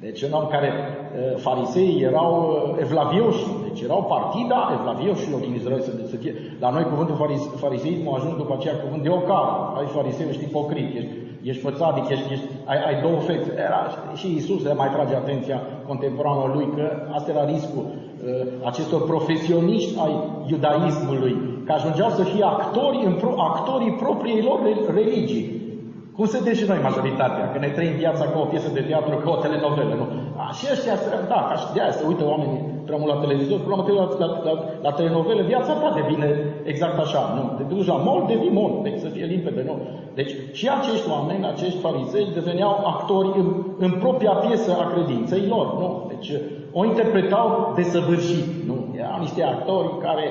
Deci 0.00 0.22
un 0.22 0.32
om 0.32 0.46
care, 0.46 0.70
uh, 0.72 1.36
farisei 1.36 2.00
erau 2.02 2.32
uh, 2.42 2.76
evlavioși, 2.80 3.44
deci 3.66 3.80
erau 3.80 4.02
partida 4.14 4.60
evlavioșilor 4.78 5.40
din 5.40 5.54
Israel 5.54 5.80
să, 5.80 5.90
să 6.06 6.16
fie. 6.16 6.34
La 6.60 6.70
noi 6.70 6.84
cuvântul 6.84 7.16
fariseism 7.56 8.08
a 8.08 8.16
ajuns 8.16 8.36
după 8.36 8.54
aceea 8.54 8.74
cuvânt 8.84 9.02
de 9.02 9.08
ocar. 9.08 9.46
Ai 9.78 9.86
fariseu, 9.86 10.28
ești 10.28 10.44
ipocrit, 10.44 10.96
ești, 10.96 11.10
ești 11.44 11.62
pățadic, 11.62 12.08
ești, 12.08 12.32
ești, 12.32 12.46
ai, 12.64 12.78
ai 12.88 13.02
două 13.02 13.18
fețe. 13.28 13.50
Era, 13.66 13.80
și 14.14 14.34
Isus 14.34 14.62
le 14.64 14.74
mai 14.74 14.88
trage 14.94 15.14
atenția 15.14 15.58
contemporanul 15.86 16.50
lui 16.54 16.66
că 16.76 16.84
asta 17.16 17.30
era 17.30 17.44
riscul 17.44 17.84
uh, 17.84 18.46
acestor 18.64 19.02
profesioniști 19.04 19.98
ai 20.04 20.14
iudaismului, 20.46 21.34
că 21.66 21.72
ajungeau 21.72 22.10
să 22.10 22.22
fie 22.22 22.44
actori 22.44 23.04
în 23.04 23.14
pro, 23.14 23.34
actorii 23.38 23.92
propriilor 23.92 24.58
religii. 24.94 25.53
Cum 26.16 26.26
se 26.26 26.54
și 26.54 26.64
noi 26.68 26.86
majoritatea, 26.88 27.50
că 27.52 27.58
ne 27.58 27.70
trăim 27.76 27.96
viața 28.04 28.24
ca 28.32 28.38
o 28.40 28.50
piesă 28.52 28.70
de 28.72 28.80
teatru, 28.80 29.16
ca 29.16 29.30
o 29.30 29.42
telenovelă, 29.44 29.94
nu? 30.00 30.06
A, 30.42 30.46
și 30.58 30.66
ăștia, 30.72 30.96
da, 31.32 31.40
ca 31.48 31.54
și 31.60 31.66
de 31.74 31.80
aia 31.80 31.92
se 31.98 32.04
uită 32.10 32.24
oamenii 32.32 32.60
prea 32.86 32.98
mult 33.00 33.12
la 33.14 33.20
televizor, 33.24 33.58
până 33.60 33.76
la, 34.00 34.06
la, 34.22 34.26
la, 34.46 34.52
la 34.86 34.92
telenovele, 34.92 35.42
viața 35.42 35.72
ta 35.72 35.90
devine 36.00 36.28
exact 36.72 36.98
așa, 36.98 37.22
nu? 37.36 37.42
Te 37.56 37.74
duci 37.74 37.86
la 37.86 37.98
mol, 38.06 38.24
devii 38.26 38.56
mol, 38.60 38.72
deci 38.82 38.98
să 39.04 39.08
fie 39.08 39.24
limpede, 39.24 39.62
nu? 39.66 39.74
Deci 40.14 40.32
și 40.52 40.68
acești 40.78 41.10
oameni, 41.10 41.46
acești 41.46 41.78
farisei, 41.84 42.32
deveneau 42.38 42.72
actori 42.92 43.30
în, 43.40 43.46
în 43.78 43.92
propria 44.04 44.34
piesă 44.44 44.70
a 44.82 44.90
credinței 44.92 45.44
lor, 45.52 45.66
nu? 45.80 45.88
Deci 46.12 46.30
o 46.72 46.84
interpretau 46.84 47.72
desăvârșit, 47.74 48.46
nu? 48.66 48.76
Erau 48.98 49.18
niște 49.20 49.42
actori 49.42 49.88
care 50.06 50.26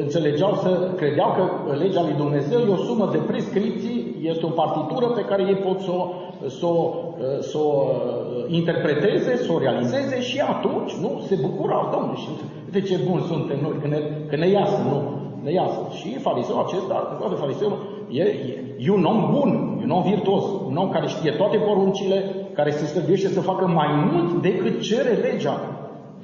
înțelegeau 0.00 0.54
să, 0.54 0.90
credeau 0.96 1.30
că 1.36 1.74
legea 1.74 2.02
lui 2.02 2.14
Dumnezeu 2.22 2.58
e 2.60 2.72
o 2.72 2.76
sumă 2.76 3.08
de 3.12 3.18
prescripții 3.18 4.03
este 4.32 4.46
o 4.46 4.48
partitură 4.62 5.06
pe 5.06 5.24
care 5.24 5.42
ei 5.42 5.54
pot 5.54 5.80
să 5.80 5.90
o, 5.90 6.02
să 6.48 6.66
o, 6.66 7.04
să 7.40 7.58
o 7.58 7.68
uh, 7.68 8.54
interpreteze, 8.58 9.36
să 9.36 9.52
o 9.52 9.58
realizeze 9.58 10.20
și 10.20 10.40
atunci, 10.40 10.92
nu, 10.92 11.20
se 11.26 11.34
bucurau, 11.40 11.88
domnule, 11.92 12.18
și 12.18 12.28
de 12.70 12.80
ce 12.80 12.96
bun 13.08 13.20
suntem 13.20 13.58
noi, 13.62 13.76
că 13.82 13.88
ne, 13.88 13.98
că 14.28 14.36
ne 14.36 14.48
iasă, 14.48 14.78
nu, 14.90 14.98
ne 15.42 15.52
iasă. 15.52 15.80
Și 15.98 16.18
fariseul 16.18 16.64
acesta, 16.66 17.26
de 17.28 17.34
fariseu, 17.34 17.78
e, 18.10 18.22
e, 18.22 18.74
e 18.78 18.90
un 18.90 19.04
om 19.04 19.20
bun, 19.34 19.78
e 19.80 19.84
un 19.84 19.90
om 19.90 20.02
virtuos, 20.02 20.44
un 20.68 20.76
om 20.76 20.90
care 20.90 21.06
știe 21.06 21.30
toate 21.30 21.56
poruncile, 21.56 22.18
care 22.54 22.70
se 22.70 22.84
străduiește 22.84 23.28
să 23.28 23.40
facă 23.40 23.66
mai 23.66 23.88
mult 24.12 24.42
decât 24.42 24.80
cere 24.80 25.10
legea 25.10 25.56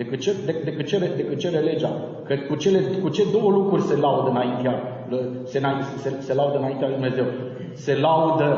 decât, 0.03 0.21
ce, 0.21 0.33
de, 0.47 0.53
decât, 0.65 0.87
cere, 0.87 1.07
decât 1.17 1.39
cere 1.39 1.59
legea. 1.59 1.93
Că 2.27 2.35
cu, 2.49 2.55
cele, 2.57 2.81
cu 3.03 3.09
ce 3.09 3.23
două 3.33 3.51
lucruri 3.51 3.83
se 3.83 3.97
laudă 3.97 4.31
înaintea, 4.31 4.75
se, 5.45 5.61
se, 5.97 6.11
se 6.21 6.35
laudă 6.35 6.59
înaintea 6.59 6.87
lui 6.87 6.97
Dumnezeu? 6.97 7.25
Se 7.73 7.95
laudă 8.01 8.51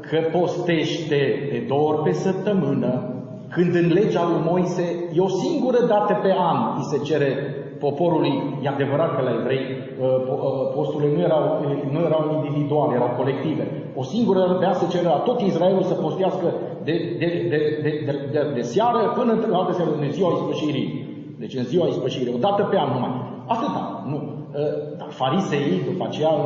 că 0.00 0.18
postește 0.38 1.20
de 1.50 1.64
două 1.68 1.88
ori 1.88 2.02
pe 2.02 2.12
săptămână, 2.12 2.92
când 3.54 3.74
în 3.74 3.88
legea 3.92 4.24
lui 4.30 4.40
Moise 4.50 4.86
e 5.12 5.20
o 5.20 5.28
singură 5.28 5.80
dată 5.86 6.12
pe 6.22 6.32
an 6.50 6.58
îi 6.76 6.84
se 6.92 6.98
cere 7.08 7.30
poporului, 7.84 8.34
e 8.62 8.68
adevărat 8.68 9.10
că 9.16 9.22
la 9.22 9.32
evrei 9.40 9.64
uh, 9.68 10.06
uh, 10.06 10.72
posturile 10.74 11.10
nu 11.16 11.20
erau, 11.28 11.42
nu 11.94 12.00
erau 12.08 12.22
individuale, 12.36 12.94
erau 12.94 13.12
colective. 13.20 13.64
O 14.00 14.02
singură 14.02 14.58
dată 14.60 14.78
se 14.78 14.92
cere 14.92 15.08
la 15.14 15.22
tot 15.28 15.40
Israelul 15.40 15.82
să 15.82 15.94
postească 15.94 16.46
de, 16.84 16.94
de, 17.20 17.28
de, 17.50 17.58
de, 17.84 17.90
de, 18.06 18.12
de, 18.32 18.40
de 18.54 18.60
seară 18.60 19.00
până 19.18 19.32
în 19.32 19.54
altă 19.60 19.72
seară, 19.72 19.90
în 20.00 20.10
ziua 20.10 20.30
ispășirii. 20.32 20.88
Deci 21.38 21.54
în 21.54 21.64
ziua 21.64 21.86
ispășirii, 21.86 22.34
o 22.34 22.44
dată 22.46 22.62
pe 22.70 22.76
an 22.78 22.90
numai. 22.92 23.14
Atâta, 23.46 24.04
nu. 24.10 24.16
Uh, 24.16 24.96
dar 24.98 25.08
fariseii, 25.10 25.82
după 25.90 26.04
aceea, 26.08 26.28
au, 26.28 26.42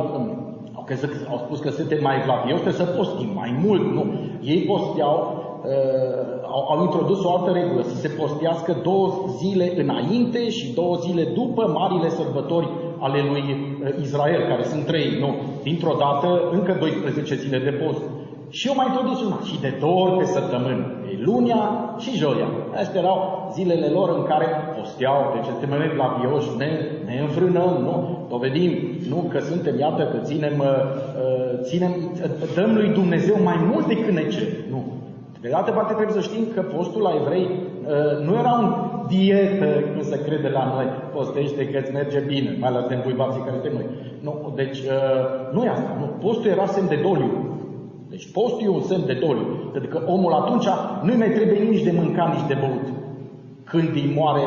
crezut, 0.87 1.11
au 1.29 1.39
spus 1.45 1.59
că 1.59 1.69
suntem 1.69 1.99
mai 2.01 2.17
vlavioși, 2.25 2.63
trebuie 2.65 2.85
să 2.85 2.95
postim 2.97 3.31
mai 3.41 3.51
mult, 3.65 3.85
nu. 3.97 4.03
Ei 4.41 4.61
posteau 4.71 5.15
uh, 5.63 6.37
au, 6.55 6.61
au 6.71 6.83
introdus 6.83 7.23
o 7.23 7.31
altă 7.35 7.51
regulă, 7.51 7.81
să 7.81 7.95
se 7.95 8.07
postească 8.07 8.71
două 8.83 9.05
zile 9.39 9.73
înainte 9.83 10.49
și 10.49 10.73
două 10.73 10.95
zile 11.05 11.23
după 11.23 11.63
marile 11.79 12.09
sărbători 12.09 12.69
ale 12.99 13.19
lui 13.31 13.45
uh, 13.49 14.01
Israel, 14.01 14.41
care 14.47 14.63
sunt 14.63 14.85
trei, 14.85 15.09
nu? 15.19 15.29
Dintr-o 15.63 15.95
dată, 16.03 16.49
încă 16.51 16.77
12 16.79 17.35
zile 17.35 17.59
de 17.59 17.73
post. 17.83 18.03
Și 18.49 18.67
eu 18.67 18.75
mai 18.75 18.87
introduc 18.89 19.17
una, 19.25 19.39
și 19.49 19.59
de 19.59 19.77
două 19.79 19.99
ori 20.05 20.17
pe 20.17 20.25
săptămână, 20.25 20.85
e 21.11 21.23
lunia 21.29 21.61
și 21.97 22.17
joia. 22.17 22.49
Astea 22.75 23.01
erau 23.01 23.49
zilele 23.53 23.87
lor 23.87 24.09
în 24.17 24.23
care 24.23 24.47
posteau, 24.77 25.31
deci 25.33 25.45
suntem 25.45 25.71
la 25.97 26.17
bioși, 26.19 26.57
ne, 26.57 26.69
ne 27.05 27.19
înfrânăm, 27.19 27.73
nu? 27.87 28.16
Dovedim, 28.29 28.71
nu, 29.09 29.29
că 29.31 29.39
suntem, 29.39 29.79
iată, 29.79 30.03
că 30.03 30.17
ținem, 30.23 30.59
uh, 30.59 31.59
ținem, 31.61 31.91
dăm 32.55 32.73
lui 32.75 32.89
Dumnezeu 32.89 33.35
mai 33.43 33.57
mult 33.71 33.87
decât 33.87 34.13
ne 34.13 34.27
cer, 34.27 34.47
nu? 34.69 34.83
De 35.41 35.49
altă 35.53 35.71
parte 35.71 35.93
trebuie 35.93 36.21
să 36.21 36.29
știm 36.29 36.43
că 36.53 36.61
postul 36.61 37.01
la 37.01 37.15
evrei 37.21 37.45
uh, 37.45 38.25
nu 38.25 38.33
era 38.41 38.53
un 38.61 38.67
dietă, 39.07 39.65
cum 39.93 40.01
se 40.01 40.21
crede 40.25 40.49
la 40.49 40.65
noi, 40.75 40.87
postește 41.13 41.69
că 41.69 41.77
îți 41.77 41.93
merge 41.93 42.19
bine, 42.19 42.57
mai 42.59 42.69
ales 42.69 42.87
de 42.87 42.95
împuibații 42.95 43.41
care 43.41 43.57
suntem 43.59 43.73
noi. 43.73 43.87
Nu, 44.25 44.53
deci 44.55 44.79
uh, 44.79 45.23
nu 45.53 45.63
e 45.63 45.69
asta. 45.69 45.91
Nu. 45.99 46.05
Postul 46.27 46.51
era 46.51 46.65
semn 46.65 46.87
de 46.87 46.99
doliu. 47.07 47.31
Deci 48.09 48.31
postul 48.31 48.65
e 48.65 48.77
un 48.79 48.81
semn 48.81 49.05
de 49.05 49.17
doliu. 49.25 49.47
Pentru 49.71 49.89
că 49.89 50.11
omul 50.11 50.33
atunci 50.33 50.67
nu 51.03 51.13
mai 51.17 51.29
trebuie 51.29 51.59
nici 51.59 51.83
de 51.83 51.93
mâncat, 51.99 52.29
nici 52.33 52.47
de 52.47 52.57
băut. 52.63 52.87
Când 53.63 53.89
îi 53.93 54.13
moare 54.15 54.45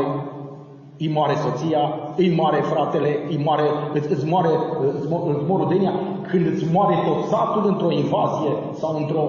îi 1.02 1.10
moare 1.16 1.34
soția, 1.44 1.82
îi 2.16 2.34
moare 2.40 2.60
fratele, 2.72 3.10
îi 3.30 3.40
moare, 3.46 3.66
îți, 3.96 4.08
îți 4.14 4.26
moare, 4.32 4.52
îți, 4.96 5.06
îți 5.32 5.46
mor 5.48 5.58
rudenia, 5.62 5.92
când 6.30 6.44
îți 6.52 6.64
moare 6.74 6.96
tot 7.06 7.18
satul 7.32 7.64
într-o 7.72 7.90
invazie 8.02 8.52
sau 8.80 8.92
într-o, 9.00 9.24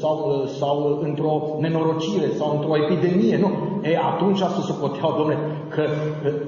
sau, 0.00 0.16
sau 0.60 0.76
într-o 1.02 1.32
nenorocire 1.60 2.28
sau 2.38 2.48
într-o 2.56 2.76
epidemie, 2.84 3.36
nu? 3.44 3.50
E, 3.88 3.98
atunci 4.12 4.38
să 4.56 4.60
socoteau, 4.68 5.10
domnule, 5.16 5.38
că 5.74 5.82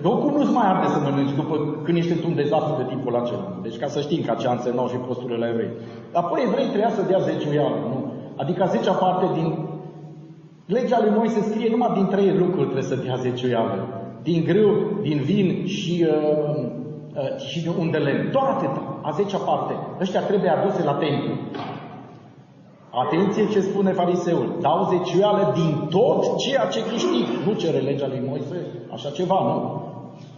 locul 0.02 0.30
nu-ți 0.36 0.56
mai 0.58 0.66
arde 0.72 0.86
să 0.94 0.98
mănânci 1.04 1.38
după 1.40 1.54
când 1.84 1.96
ești 1.96 2.12
într-un 2.12 2.34
dezastru 2.34 2.74
de 2.80 2.86
tipul 2.92 3.14
acela. 3.22 3.46
Deci 3.62 3.78
ca 3.82 3.86
să 3.94 4.00
știm 4.00 4.22
că 4.24 4.30
aceea 4.30 4.52
însemnau 4.52 4.86
și 4.88 4.96
posturile 5.06 5.38
la 5.42 5.48
evrei. 5.52 5.72
Apoi 6.12 6.40
evrei 6.46 6.68
trebuia 6.72 6.92
să 6.98 7.02
dea 7.10 7.20
zeciuială, 7.28 7.78
nu? 7.92 7.98
Adică 8.42 8.70
zecea 8.74 8.96
parte 9.04 9.26
din 9.38 9.46
legea 10.66 10.98
lui 11.00 11.12
Moise 11.16 11.40
scrie 11.48 11.68
numai 11.70 11.90
din 11.94 12.06
trei 12.06 12.30
lucruri 12.42 12.70
trebuie 12.70 12.92
să 12.92 13.02
dea 13.04 13.16
zeciuială 13.26 13.97
din 14.30 14.44
grâu, 14.48 14.70
din 15.02 15.18
vin 15.30 15.66
și, 15.66 15.94
uh, 16.06 16.64
uh, 17.20 17.46
și 17.48 17.58
de 17.64 17.70
un 17.80 17.90
de 17.90 18.00
lemn. 18.06 18.30
Doar 18.32 18.46
atâta, 18.56 18.82
a 19.02 19.10
zecea 19.10 19.40
parte. 19.50 19.74
Ăștia 20.00 20.22
trebuie 20.30 20.50
aduse 20.50 20.82
la 20.84 20.94
templu. 21.04 21.32
Atenție 23.04 23.44
ce 23.52 23.60
spune 23.60 23.92
fariseul. 24.00 24.48
Dau 24.60 24.88
zeciuială 24.92 25.42
din 25.60 25.70
tot 25.96 26.20
ceea 26.44 26.64
ce 26.72 26.80
câștig. 26.90 27.26
Nu 27.46 27.52
cere 27.62 27.78
legea 27.78 28.08
lui 28.12 28.22
Moise 28.28 28.58
așa 28.94 29.10
ceva, 29.18 29.38
nu? 29.48 29.56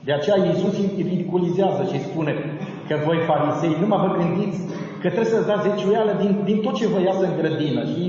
De 0.05 0.13
aceea 0.13 0.37
Iisus 0.45 0.77
îi 0.79 1.07
ridiculizează 1.11 1.83
și 1.93 2.05
spune 2.09 2.33
că 2.89 2.95
voi 3.07 3.19
farisei, 3.29 3.77
nu 3.81 3.87
mă 3.87 3.99
vă 4.05 4.11
gândiți 4.21 4.61
că 5.03 5.09
trebuie 5.09 5.35
să 5.35 5.49
dați 5.51 5.69
zeciuială 5.69 6.13
din, 6.23 6.33
din 6.45 6.59
tot 6.61 6.75
ce 6.75 6.87
vă 6.95 7.01
iasă 7.01 7.25
în 7.25 7.37
grădină. 7.41 7.83
Și 7.93 8.03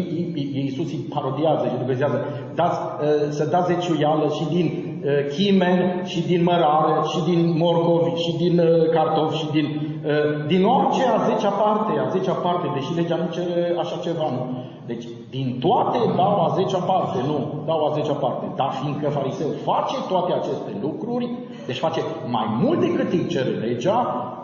Iisus 0.63 0.89
îi 0.91 1.05
parodiază 1.13 1.65
și 1.71 1.81
dubezează. 1.83 2.17
Dați, 2.55 2.79
uh, 2.81 3.29
să 3.29 3.43
dați 3.45 3.69
zeciuială 3.71 4.27
și 4.37 4.45
din 4.55 4.67
Uh, 4.69 4.90
chimen 5.35 6.03
și 6.05 6.21
din 6.21 6.43
mărare 6.43 6.95
și 7.11 7.19
din 7.29 7.57
morcovi 7.57 8.21
și 8.23 8.31
din 8.37 8.59
uh, 8.59 8.89
cartofi 8.89 9.37
și 9.37 9.47
din, 9.51 9.67
uh, 10.05 10.45
din 10.47 10.63
orice 10.65 11.03
a 11.15 11.17
zecea 11.29 11.49
parte, 11.49 11.91
a 11.99 12.07
zecea 12.07 12.33
parte, 12.33 12.67
deși 12.73 12.95
legea 12.95 13.15
nu 13.15 13.27
cere 13.35 13.75
așa 13.79 13.97
ceva, 14.05 14.27
nu? 14.35 14.43
Deci, 14.85 15.05
din 15.29 15.57
toate 15.59 15.97
dau 16.15 16.35
a 16.45 16.53
zecea 16.59 16.81
parte, 16.91 17.17
nu, 17.27 17.37
dau 17.65 17.85
a 17.85 17.91
zecea 17.97 18.13
parte. 18.13 18.45
Dar 18.55 18.71
fiindcă 18.81 19.09
fariseul 19.09 19.53
face 19.63 19.95
toate 20.07 20.31
aceste 20.33 20.71
lucruri, 20.81 21.29
deci 21.65 21.79
face 21.79 22.01
mai 22.27 22.47
mult 22.61 22.79
decât 22.79 23.11
îi 23.11 23.27
cere 23.27 23.49
legea, 23.49 23.99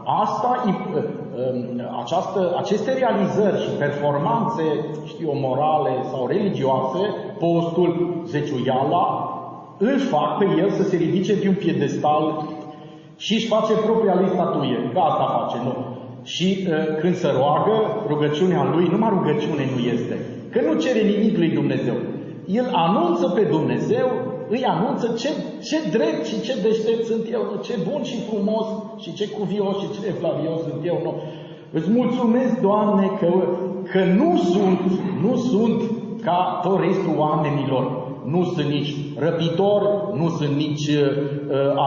asta, 0.06 0.64
această, 2.02 2.56
aceste 2.58 2.94
realizări 2.94 3.62
și 3.64 3.70
performanțe, 3.70 4.64
știu, 5.06 5.32
morale 5.34 5.94
sau 6.12 6.28
religioase, 6.28 7.00
postul, 7.40 8.22
zeciuiala, 8.26 9.37
îl 9.78 10.00
fac 10.00 10.38
pe 10.38 10.46
el 10.60 10.70
să 10.70 10.84
se 10.84 10.96
ridice 10.96 11.34
pe 11.34 11.48
un 11.48 11.54
piedestal 11.54 12.24
și 13.18 13.34
își 13.34 13.48
face 13.48 13.74
propria 13.74 14.16
lui 14.20 14.30
statuie. 14.34 14.78
Că 14.94 15.00
asta 15.00 15.36
face, 15.38 15.58
nu? 15.64 15.74
Și 16.24 16.48
uh, 16.58 17.00
când 17.00 17.16
se 17.16 17.30
roagă, 17.38 17.78
rugăciunea 18.08 18.70
lui, 18.74 18.88
numai 18.92 19.10
rugăciune 19.18 19.64
nu 19.74 19.80
este. 19.96 20.16
Că 20.52 20.60
nu 20.62 20.80
cere 20.80 21.02
nimic 21.02 21.38
lui 21.38 21.50
Dumnezeu. 21.50 21.96
El 22.46 22.68
anunță 22.72 23.28
pe 23.28 23.42
Dumnezeu, 23.42 24.08
îi 24.50 24.64
anunță 24.64 25.14
ce, 25.18 25.30
ce 25.64 25.78
drept 25.90 26.26
și 26.26 26.42
ce 26.42 26.62
deștept 26.62 27.06
sunt 27.06 27.26
eu, 27.32 27.60
ce 27.64 27.76
bun 27.92 28.04
și 28.04 28.18
frumos 28.30 28.66
și 28.98 29.14
ce 29.14 29.30
cuvios 29.30 29.78
și 29.80 29.88
ce 29.94 30.12
flavios 30.12 30.62
sunt 30.62 30.86
eu. 30.86 31.00
Nu. 31.04 31.14
Îți 31.72 31.90
mulțumesc, 31.90 32.60
Doamne, 32.62 33.06
că, 33.20 33.32
că 33.92 34.04
nu 34.04 34.38
sunt, 34.38 34.80
nu 35.22 35.36
sunt 35.36 35.82
ca 36.24 36.60
tot 36.64 36.80
restul 36.80 37.16
oamenilor 37.18 38.07
nu 38.34 38.44
sunt 38.44 38.68
nici 38.68 38.96
răpitor, 39.18 39.82
nu 40.14 40.30
sunt 40.30 40.56
nici 40.56 40.88
uh, 40.88 41.06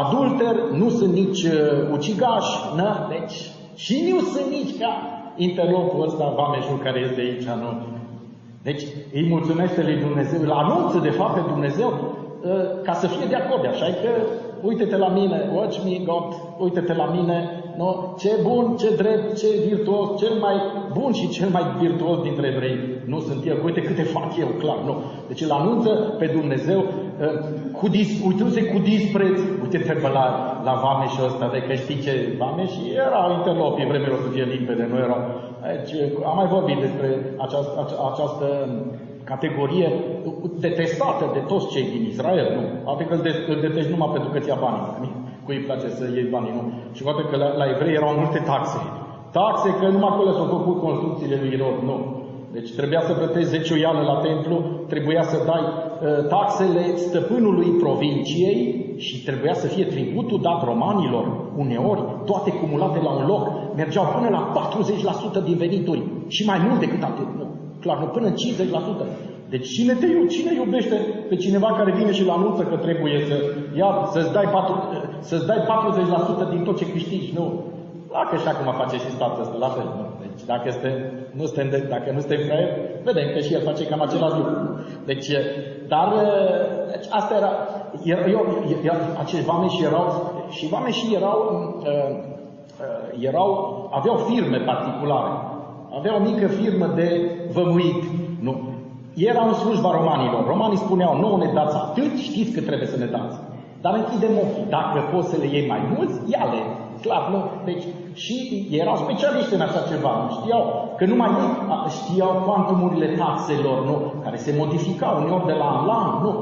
adulter, 0.03 0.55
nu 0.73 0.89
sunt 0.89 1.13
nici 1.13 1.43
uh, 1.43 1.53
ucigaș, 1.93 2.47
na? 2.77 3.09
deci 3.09 3.37
și 3.75 3.95
nu 4.11 4.19
sunt 4.21 4.47
nici 4.51 4.79
ca 4.79 4.93
interlopul 5.37 6.05
ăsta, 6.07 6.35
vameșul 6.37 6.79
care 6.79 7.01
este 7.01 7.21
aici, 7.21 7.45
nu? 7.63 7.71
Deci 8.63 8.83
îi 9.13 9.29
mulțumește 9.29 9.83
lui 9.83 9.97
Dumnezeu, 9.97 10.41
îl 10.43 10.51
anunță 10.51 10.99
de 10.99 11.11
fapt 11.11 11.35
pe 11.35 11.51
Dumnezeu 11.53 11.89
uh, 11.89 12.83
ca 12.83 12.93
să 12.93 13.07
fie 13.07 13.27
de 13.29 13.35
acord. 13.35 13.67
Așa 13.67 13.87
că 13.87 14.11
uite-te 14.63 14.97
la 14.97 15.09
mine, 15.09 15.51
watch 15.55 15.77
me 15.85 15.99
God, 16.05 16.29
uite-te 16.59 16.95
la 16.95 17.07
mine, 17.07 17.60
nu? 17.77 18.15
ce 18.19 18.31
bun, 18.43 18.77
ce 18.77 18.95
drept, 18.95 19.39
ce 19.41 19.47
virtuos, 19.67 20.19
cel 20.19 20.35
mai 20.41 20.57
bun 20.93 21.13
și 21.13 21.29
cel 21.29 21.49
mai 21.49 21.65
virtuos 21.79 22.23
dintre 22.23 22.47
evrei. 22.47 22.79
Nu 23.05 23.19
sunt 23.21 23.47
eu, 23.47 23.57
uite 23.65 23.81
câte 23.83 24.03
fac 24.03 24.37
eu, 24.39 24.47
clar, 24.59 24.79
nu. 24.85 24.95
Deci 25.29 25.41
îl 25.41 25.51
anunță 25.51 25.91
pe 26.19 26.27
Dumnezeu 26.27 26.81
uh, 26.81 27.39
cu 27.79 27.89
dis, 27.89 28.09
uitându-se 28.27 28.65
cu 28.65 28.79
dispreț, 28.79 29.39
uite-te 29.63 29.93
pe 29.93 30.09
la, 30.19 30.27
la 30.65 30.75
vameșul 30.85 31.25
ăsta, 31.25 31.51
de 31.53 31.61
că 31.67 31.73
știi 31.75 32.03
ce 32.05 32.13
vameș, 32.39 32.73
erau 33.07 33.33
interlopii, 33.33 33.87
vremea 33.87 34.13
o 34.13 34.23
să 34.25 34.29
fie 34.35 34.45
limpede, 34.55 34.85
nu 34.91 34.97
erau. 35.07 35.21
Deci, 35.75 35.93
am 36.29 36.37
mai 36.37 36.49
vorbit 36.57 36.79
despre 36.87 37.09
această, 37.45 37.75
această 38.11 38.47
categorie 39.25 39.89
detestată 40.67 41.25
de 41.33 41.43
toți 41.51 41.71
cei 41.73 41.87
din 41.95 42.03
Israel, 42.13 42.49
nu? 42.57 42.93
Adică 42.93 43.15
îl, 43.15 43.23
de, 43.27 43.33
îl 43.53 43.59
detești 43.61 43.91
numai 43.91 44.11
pentru 44.17 44.31
că 44.31 44.39
ți-a 44.39 44.59
banii, 44.65 45.13
cui 45.51 45.59
îi 45.59 45.69
place 45.71 45.89
să 45.99 46.05
iei 46.07 46.33
banii, 46.35 46.57
nu? 46.59 46.63
Și 46.97 47.03
poate 47.07 47.23
că 47.31 47.37
la, 47.43 47.49
la 47.61 47.67
evrei 47.75 47.99
erau 48.01 48.13
multe 48.23 48.41
taxe. 48.53 48.81
Taxe 49.39 49.69
că 49.79 49.87
numai 49.89 50.13
acolo 50.13 50.31
s-au 50.33 50.49
făcut 50.57 50.77
construcțiile 50.87 51.37
lui 51.43 51.53
Irod, 51.57 51.77
nu. 51.89 51.97
Deci 52.57 52.71
trebuia 52.79 53.03
să 53.09 53.13
plătești 53.13 53.53
zecioială 53.57 54.01
la 54.11 54.17
templu, 54.29 54.57
trebuia 54.93 55.23
să 55.33 55.37
dai 55.51 55.65
uh, 55.69 56.29
taxele 56.35 56.83
stăpânului 57.07 57.71
provinciei 57.85 58.63
și 59.07 59.15
trebuia 59.29 59.55
să 59.63 59.67
fie 59.75 59.87
tributul 59.95 60.41
dat 60.49 60.61
romanilor, 60.71 61.25
uneori, 61.63 62.03
toate 62.31 62.51
cumulate 62.61 62.99
la 63.07 63.13
un 63.19 63.25
loc, 63.33 63.45
mergeau 63.81 64.07
până 64.15 64.29
la 64.37 64.43
40% 65.41 65.45
din 65.49 65.57
venituri 65.65 66.03
și 66.35 66.43
mai 66.51 66.59
mult 66.67 66.81
decât 66.85 67.03
atât. 67.11 67.31
Nu? 67.39 67.47
Clar, 67.83 67.99
nu, 68.03 68.07
până 68.17 68.29
50%. 68.29 68.35
Deci 69.53 69.69
cine 69.75 69.93
te 70.01 70.07
iubește? 70.07 70.35
Cine 70.37 70.53
iubește 70.55 70.97
pe 71.29 71.37
cineva 71.37 71.71
care 71.79 71.91
vine 72.01 72.13
și 72.13 72.23
îl 72.23 72.31
anunță 72.31 72.63
că 72.63 72.77
trebuie 72.77 73.17
să 73.29 73.37
ia, 73.81 73.91
să-ți 74.13 74.33
dai, 74.33 74.49
4, 74.53 74.75
să-ți 75.21 75.47
dai 75.47 75.61
40% 76.47 76.51
din 76.53 76.63
tot 76.65 76.77
ce 76.79 76.93
câștigi? 76.93 77.35
Nu. 77.39 77.47
Dacă 78.17 78.37
și 78.37 78.49
acum 78.49 78.73
face 78.83 78.97
și 78.97 79.11
statul 79.11 79.43
ăsta, 79.43 79.57
la 79.59 79.69
fel. 79.77 79.89
Nu. 79.99 80.05
Deci 80.21 80.43
dacă, 80.53 80.65
este, 80.67 80.91
nu 81.39 81.45
suntem 81.45 81.69
de, 81.71 81.79
dacă 81.95 82.09
nu 82.15 82.21
suntem 82.21 82.41
fraieri, 82.47 82.75
vedem 83.05 83.29
că 83.33 83.39
și 83.39 83.55
el 83.55 83.63
face 83.63 83.87
cam 83.87 84.01
același 84.01 84.37
lucru. 84.37 84.55
Deci, 85.05 85.29
dar 85.93 86.09
deci 86.93 87.07
asta 87.11 87.33
era, 87.41 87.53
eu, 88.05 88.19
eu, 88.37 88.43
eu, 88.83 88.95
acești 89.19 89.77
și 89.77 89.85
erau, 89.85 90.07
și 90.51 90.67
și 90.91 91.15
erau, 91.15 91.39
uh, 91.79 92.11
uh, 92.81 93.25
erau, 93.29 93.51
aveau 93.93 94.17
firme 94.17 94.59
particulare. 94.59 95.33
Aveau 95.99 96.17
o 96.17 96.25
mică 96.31 96.47
firmă 96.47 96.87
de 96.95 97.09
vămuit. 97.53 98.03
Nu? 98.41 98.70
Era 99.29 99.43
în 99.47 99.55
slujba 99.63 99.91
romanilor. 100.01 100.43
Romanii 100.47 100.85
spuneau, 100.87 101.13
nu 101.23 101.37
ne 101.37 101.51
dați 101.59 101.77
atât, 101.85 102.13
știți 102.29 102.53
că 102.55 102.61
trebuie 102.69 102.89
să 102.95 102.99
ne 102.99 103.09
dați. 103.17 103.37
Dar 103.85 103.93
închidem 103.95 104.35
ochii. 104.45 104.73
Dacă 104.77 104.99
poți 105.13 105.31
să 105.33 105.37
le 105.43 105.49
iei 105.55 105.71
mai 105.73 105.83
mulți, 105.95 106.17
ia-le. 106.33 106.63
Clar, 107.05 107.25
nu? 107.33 107.41
Deci, 107.69 107.85
și 108.23 108.37
erau 108.83 108.97
specialiști 109.05 109.55
în 109.55 109.67
așa 109.67 109.83
ceva. 109.91 110.13
Nu 110.23 110.29
știau 110.39 110.63
că 110.99 111.05
numai 111.07 111.31
ei 111.41 111.51
știau 111.99 112.33
cuantumurile 112.45 113.09
taxelor, 113.21 113.79
nu? 113.89 113.97
Care 114.25 114.37
se 114.45 114.55
modificau 114.61 115.13
uneori 115.21 115.49
de 115.51 115.57
la 115.61 115.69
an 115.77 115.87
la 115.91 115.97
an, 116.07 116.13
nu? 116.25 116.33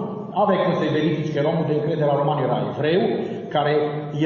Aveai 0.42 0.64
cum 0.64 0.74
să-i 0.78 0.96
verifici 0.98 1.32
că 1.32 1.40
omul 1.52 1.66
de 1.68 1.74
încredere 1.78 2.10
la 2.10 2.20
romani 2.20 2.44
era 2.46 2.58
evreu, 2.70 3.02
care 3.54 3.74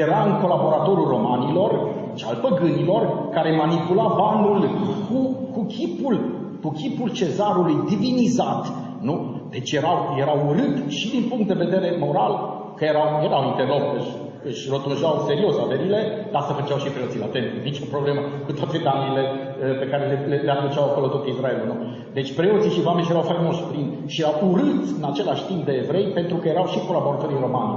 era 0.03 0.19
în 0.29 0.33
colaboratorul 0.43 1.07
romanilor 1.15 1.71
și 2.19 2.25
al 2.29 2.37
păgânilor, 2.45 3.03
care 3.35 3.59
manipula 3.63 4.07
banul 4.21 4.59
cu, 5.07 5.19
cu 5.53 5.61
chipul 5.75 6.15
cu 6.63 6.69
chipul 6.69 7.09
cezarului 7.09 7.75
divinizat, 7.87 8.63
nu? 9.07 9.15
Deci 9.49 9.71
erau, 9.71 9.97
erau 10.23 10.37
urât 10.49 10.75
și 10.97 11.07
din 11.15 11.23
punct 11.29 11.47
de 11.47 11.61
vedere 11.65 11.97
moral, 11.99 12.33
că 12.77 12.83
erau, 12.85 13.07
erau 13.27 13.41
interlopi, 13.51 13.97
își, 13.99 14.11
își 14.49 14.69
rotunjau 14.73 15.23
serios 15.29 15.55
averile, 15.65 15.99
dar 16.33 16.41
să 16.47 16.53
făceau 16.59 16.77
și 16.83 16.93
preoții 16.95 17.23
la 17.25 17.33
templu. 17.35 17.57
Nici 17.67 17.83
o 17.85 17.91
problemă 17.95 18.21
cu 18.45 18.51
toate 18.59 18.77
danile 18.87 19.23
eh, 19.25 19.75
pe 19.81 19.89
care 19.91 20.03
le, 20.11 20.17
le, 20.31 20.37
le 20.47 20.51
aduceau 20.51 20.85
acolo 20.87 21.07
tot 21.07 21.25
Israelul. 21.33 21.65
Nu? 21.71 21.75
Deci 22.17 22.35
preoții 22.39 22.75
și 22.75 22.85
vameși 22.87 23.11
erau 23.13 23.25
faimoși 23.31 23.63
prin, 23.69 23.85
și 24.13 24.21
erau 24.21 24.35
urâți 24.51 24.89
în 24.97 25.05
același 25.11 25.43
timp 25.49 25.61
de 25.67 25.73
evrei 25.83 26.07
pentru 26.19 26.35
că 26.41 26.47
erau 26.47 26.65
și 26.73 26.85
colaboratorii 26.87 27.43
romani. 27.45 27.75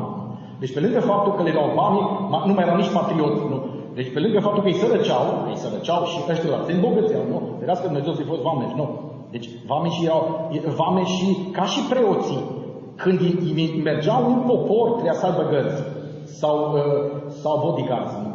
Deci 0.60 0.74
pe 0.74 0.80
lângă 0.84 1.00
faptul 1.00 1.32
că 1.34 1.42
le 1.42 1.56
dau 1.58 1.68
banii, 1.80 2.06
nu 2.48 2.54
mai 2.54 2.64
erau 2.66 2.76
nici 2.76 2.96
patrioți, 2.98 3.40
nu? 3.50 3.55
Deci 3.98 4.12
pe 4.12 4.20
lângă 4.20 4.38
faptul 4.40 4.62
că 4.62 4.68
îi 4.68 4.82
sărăceau, 4.82 5.24
îi 5.50 5.62
sărăceau 5.64 6.00
și 6.04 6.18
ăștia 6.30 6.58
se 6.66 6.72
îmbogățeau, 6.72 7.24
nu? 7.32 7.38
Vedeați 7.58 7.80
că 7.80 7.86
Dumnezeu 7.86 8.12
să-i 8.12 8.30
fost 8.32 8.42
vameși, 8.48 8.76
nu? 8.80 8.86
Deci 9.30 9.48
vameșii 9.66 10.04
erau, 10.04 10.22
vameșii, 10.82 11.34
ca 11.52 11.64
și 11.72 11.80
preoții, 11.92 12.42
când 13.02 13.18
mergeau 13.82 14.20
un 14.32 14.40
popor, 14.50 14.86
trebuia 14.90 15.12
să 15.20 15.26
aibă 15.26 15.44
gărzi 15.50 15.82
sau, 16.40 16.56
uh, 16.72 16.82
sau 17.42 17.54
bodyguards, 17.64 18.12
nu? 18.22 18.30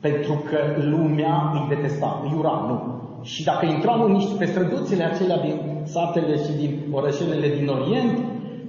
Pentru 0.00 0.34
că 0.48 0.58
lumea 0.92 1.34
îi 1.54 1.66
detesta, 1.74 2.10
îi 2.24 2.36
ura, 2.38 2.64
nu? 2.68 2.76
Și 3.22 3.44
dacă 3.44 3.64
intram 3.66 4.02
în 4.02 4.12
niște 4.12 4.34
pe 4.38 4.44
străduțele 4.44 5.04
acelea 5.04 5.38
din 5.46 5.56
satele 5.84 6.36
și 6.44 6.52
din 6.60 6.72
orășelele 6.92 7.48
din 7.58 7.68
Orient, 7.68 8.18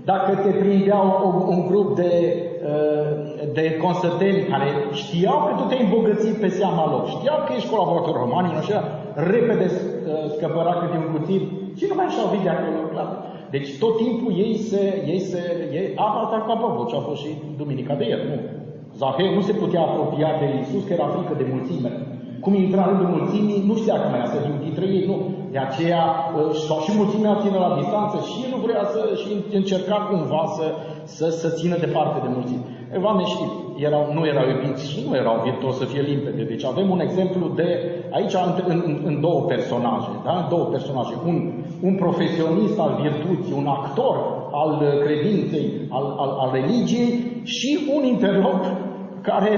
dacă 0.05 0.31
te 0.35 0.49
prindeau 0.49 1.05
un, 1.25 1.55
un 1.55 1.67
grup 1.67 1.95
de 1.95 2.09
Uh, 2.45 2.50
de 3.57 3.65
consăteni 3.83 4.47
care 4.51 4.67
știau 5.01 5.37
că 5.45 5.51
tu 5.57 5.63
te-ai 5.67 5.83
îmbogățit 5.83 6.35
pe 6.43 6.49
seama 6.59 6.83
lor, 6.91 7.03
știau 7.15 7.37
că 7.45 7.51
ești 7.53 7.69
colaborator 7.73 8.15
roman, 8.23 8.45
nu 8.45 8.57
așa, 8.63 8.79
repede 9.31 9.67
uh, 9.71 10.29
scăpăra 10.35 10.73
câte 10.81 10.97
un 11.03 11.09
cuțit 11.15 11.43
și 11.77 11.85
nu 11.89 11.95
mai 11.95 12.07
așa 12.09 12.23
vide 12.33 12.49
acolo, 12.49 12.79
clar. 12.93 13.09
Deci 13.53 13.69
tot 13.83 13.93
timpul 14.03 14.31
ei 14.45 14.55
se, 14.69 15.03
ei 15.13 15.19
se, 15.19 15.41
ei, 15.77 15.87
apa 15.95 16.21
ta 16.31 16.37
ca 16.47 16.55
băbă, 16.61 16.83
ce 16.89 16.95
a 16.95 17.07
fost 17.09 17.21
și 17.21 17.31
duminica 17.57 17.93
de 17.99 18.05
ieri, 18.07 18.27
nu? 18.29 18.37
Zaheu 18.99 19.33
nu 19.33 19.41
se 19.41 19.53
putea 19.61 19.81
apropia 19.81 20.29
de 20.39 20.47
Iisus, 20.57 20.83
că 20.87 20.93
era 20.93 21.07
frică 21.15 21.33
de 21.37 21.45
mulțime. 21.53 21.91
Cum 22.43 22.53
intra 22.55 22.81
în 22.83 22.89
rândul 22.89 23.15
mulțimii, 23.17 23.63
nu 23.69 23.75
știa 23.81 23.97
cum 24.01 24.13
era 24.17 24.27
să 24.33 24.39
fiu 24.45 24.55
dintre 24.65 24.85
ei, 24.95 25.03
nu. 25.11 25.17
De 25.55 25.59
aceea, 25.67 26.03
uh, 26.07 26.53
sau 26.67 26.77
și 26.85 26.91
mulțimea 27.01 27.41
țină 27.43 27.57
la 27.65 27.75
distanță 27.79 28.17
și 28.29 28.41
nu 28.51 28.57
vrea 28.65 28.83
să, 28.93 29.01
și 29.21 29.29
încerca 29.59 29.97
cumva 30.09 30.43
să, 30.55 30.65
să, 31.15 31.25
să 31.41 31.47
țină 31.59 31.75
departe 31.85 32.17
de 32.25 32.29
mulțime. 32.35 32.63
Evane 32.97 33.23
și 33.33 33.43
erau, 33.87 34.03
nu 34.13 34.21
erau 34.31 34.45
iubiți 34.47 34.83
și 34.91 34.99
nu 35.07 35.15
erau 35.15 35.35
virtuoși 35.43 35.77
să 35.81 35.85
fie 35.91 36.01
limpede. 36.11 36.43
Deci 36.43 36.65
avem 36.65 36.87
un 36.89 37.01
exemplu 37.07 37.45
de, 37.59 37.69
aici 38.17 38.33
în, 38.33 38.81
în, 38.87 39.01
în 39.09 39.15
două 39.25 39.41
personaje, 39.53 40.11
da? 40.27 40.47
două 40.49 40.65
personaje. 40.75 41.13
Un, 41.29 41.37
un 41.87 41.95
profesionist 41.95 42.79
al 42.79 42.93
virtuții, 43.01 43.53
un 43.61 43.67
actor 43.67 44.15
al 44.51 44.71
credinței, 45.03 45.65
al, 45.89 46.05
al, 46.17 46.31
al 46.41 46.49
religiei 46.53 47.11
și 47.43 47.79
un 47.95 48.03
interlop 48.03 48.61
care 49.21 49.51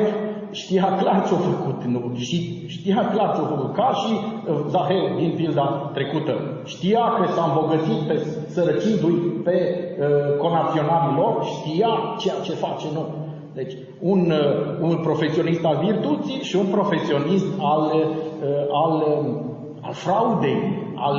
știa 0.54 0.98
clar 1.00 1.20
ce-a 1.28 1.38
făcut, 1.38 1.84
nu? 1.84 2.12
Și 2.16 2.38
știa 2.68 3.10
clar 3.14 3.30
ce-a 3.36 3.48
făcut, 3.54 3.74
ca 3.74 3.90
și 4.02 4.14
uh, 4.14 4.60
Zaheu 4.68 5.06
din 5.18 5.34
pilda 5.36 5.92
trecută. 5.94 6.34
Știa 6.66 7.04
că 7.18 7.32
s-a 7.32 7.44
îmbogățit 7.48 8.00
pe 8.08 8.16
sărăcindu-i 8.48 9.18
pe 9.48 9.58
uh, 9.58 10.38
conaționalii 10.38 11.16
lor, 11.18 11.34
știa 11.56 11.92
ceea 12.18 12.40
ce 12.44 12.54
face, 12.54 12.88
nu? 12.94 13.06
Deci, 13.54 13.74
un, 14.00 14.32
uh, 14.32 14.90
un 14.90 14.98
profesionist 15.02 15.66
al 15.66 15.78
virtuții 15.84 16.40
și 16.42 16.56
un 16.56 16.66
profesionist 16.66 17.46
al, 17.74 17.82
uh, 17.82 18.84
al, 18.84 18.94
uh, 18.96 19.36
al 19.82 19.94
fraudei, 19.94 20.62
al, 20.96 21.18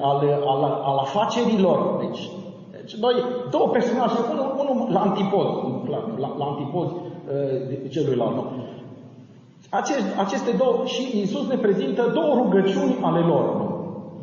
al, 0.00 0.18
al, 0.52 0.62
al 0.84 0.98
afacerilor. 0.98 1.78
Deci, 2.00 2.30
deci 2.70 2.94
noi, 2.94 3.14
două 3.50 3.68
personaje, 3.68 4.16
unul, 4.32 4.48
unul 4.60 4.92
la 4.92 5.00
antipoz, 5.00 5.46
la, 5.88 5.98
la, 6.18 6.34
la 6.38 6.44
antipoz 6.44 6.88
uh, 6.90 7.11
celuilalt. 7.90 8.34
Nu? 8.34 8.44
Aceste, 9.70 10.10
aceste 10.24 10.50
două, 10.56 10.82
și 10.84 11.18
Iisus 11.18 11.48
ne 11.48 11.56
prezintă 11.56 12.10
două 12.14 12.34
rugăciuni 12.42 12.96
ale 13.00 13.20
lor. 13.20 13.44
Nu? 13.58 13.66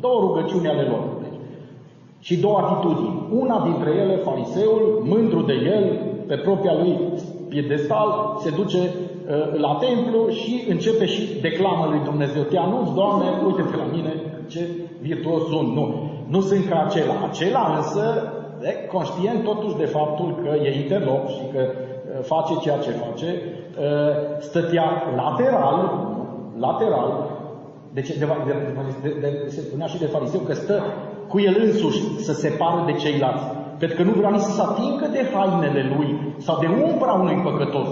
Două 0.00 0.20
rugăciuni 0.20 0.68
ale 0.68 0.82
lor. 0.82 1.02
Deci, 1.22 1.40
și 2.20 2.40
două 2.40 2.58
atitudini. 2.58 3.22
Una 3.30 3.58
dintre 3.68 3.90
ele, 4.02 4.16
fariseul, 4.16 5.02
mândru 5.04 5.40
de 5.42 5.52
el, 5.52 5.84
pe 6.26 6.36
propria 6.36 6.74
lui 6.74 6.98
piedestal, 7.48 8.36
se 8.42 8.50
duce 8.50 8.78
uh, 8.78 9.60
la 9.60 9.78
templu 9.86 10.28
și 10.28 10.64
începe 10.68 11.06
și 11.06 11.40
declamă 11.40 11.86
lui 11.90 12.00
Dumnezeu. 12.04 12.42
Te 12.42 12.58
anunț, 12.58 12.88
Doamne, 12.90 13.26
uite-te 13.46 13.76
la 13.76 13.88
mine, 13.92 14.12
ce 14.48 14.60
virtuos 15.00 15.42
sunt. 15.48 15.74
Nu, 15.74 16.10
nu 16.28 16.40
sunt 16.40 16.68
ca 16.68 16.84
acela. 16.86 17.14
Acela 17.28 17.74
însă, 17.76 18.32
e 18.62 18.86
conștient 18.92 19.42
totuși 19.44 19.76
de 19.76 19.84
faptul 19.84 20.38
că 20.42 20.50
e 20.64 20.80
interlop 20.82 21.28
și 21.28 21.44
că 21.52 21.60
uh, 21.60 21.89
face 22.22 22.54
ceea 22.60 22.78
ce 22.78 22.90
face, 22.90 23.42
uh, 23.78 24.14
stătea 24.38 24.86
lateral, 25.16 25.78
lateral, 26.58 27.30
de 27.92 28.00
ce, 28.00 28.18
de, 28.18 28.26
de, 28.46 28.54
de, 29.02 29.16
de, 29.20 29.48
se 29.48 29.60
spunea 29.60 29.86
și 29.86 29.98
de 29.98 30.06
fariseu 30.06 30.40
că 30.40 30.54
stă 30.54 30.82
cu 31.28 31.40
el 31.40 31.56
însuși 31.60 32.18
să 32.18 32.32
se 32.32 32.48
pară 32.48 32.82
de 32.86 32.92
ceilalți. 32.92 33.44
Pentru 33.78 33.96
că 33.96 34.02
nu 34.02 34.12
vrea 34.12 34.30
nici 34.30 34.40
să 34.40 34.50
se 34.50 34.62
atingă 34.62 35.06
de 35.12 35.26
hainele 35.34 35.94
lui 35.96 36.34
sau 36.38 36.58
de 36.58 36.68
umbra 36.90 37.12
unui 37.12 37.40
păcătos. 37.44 37.88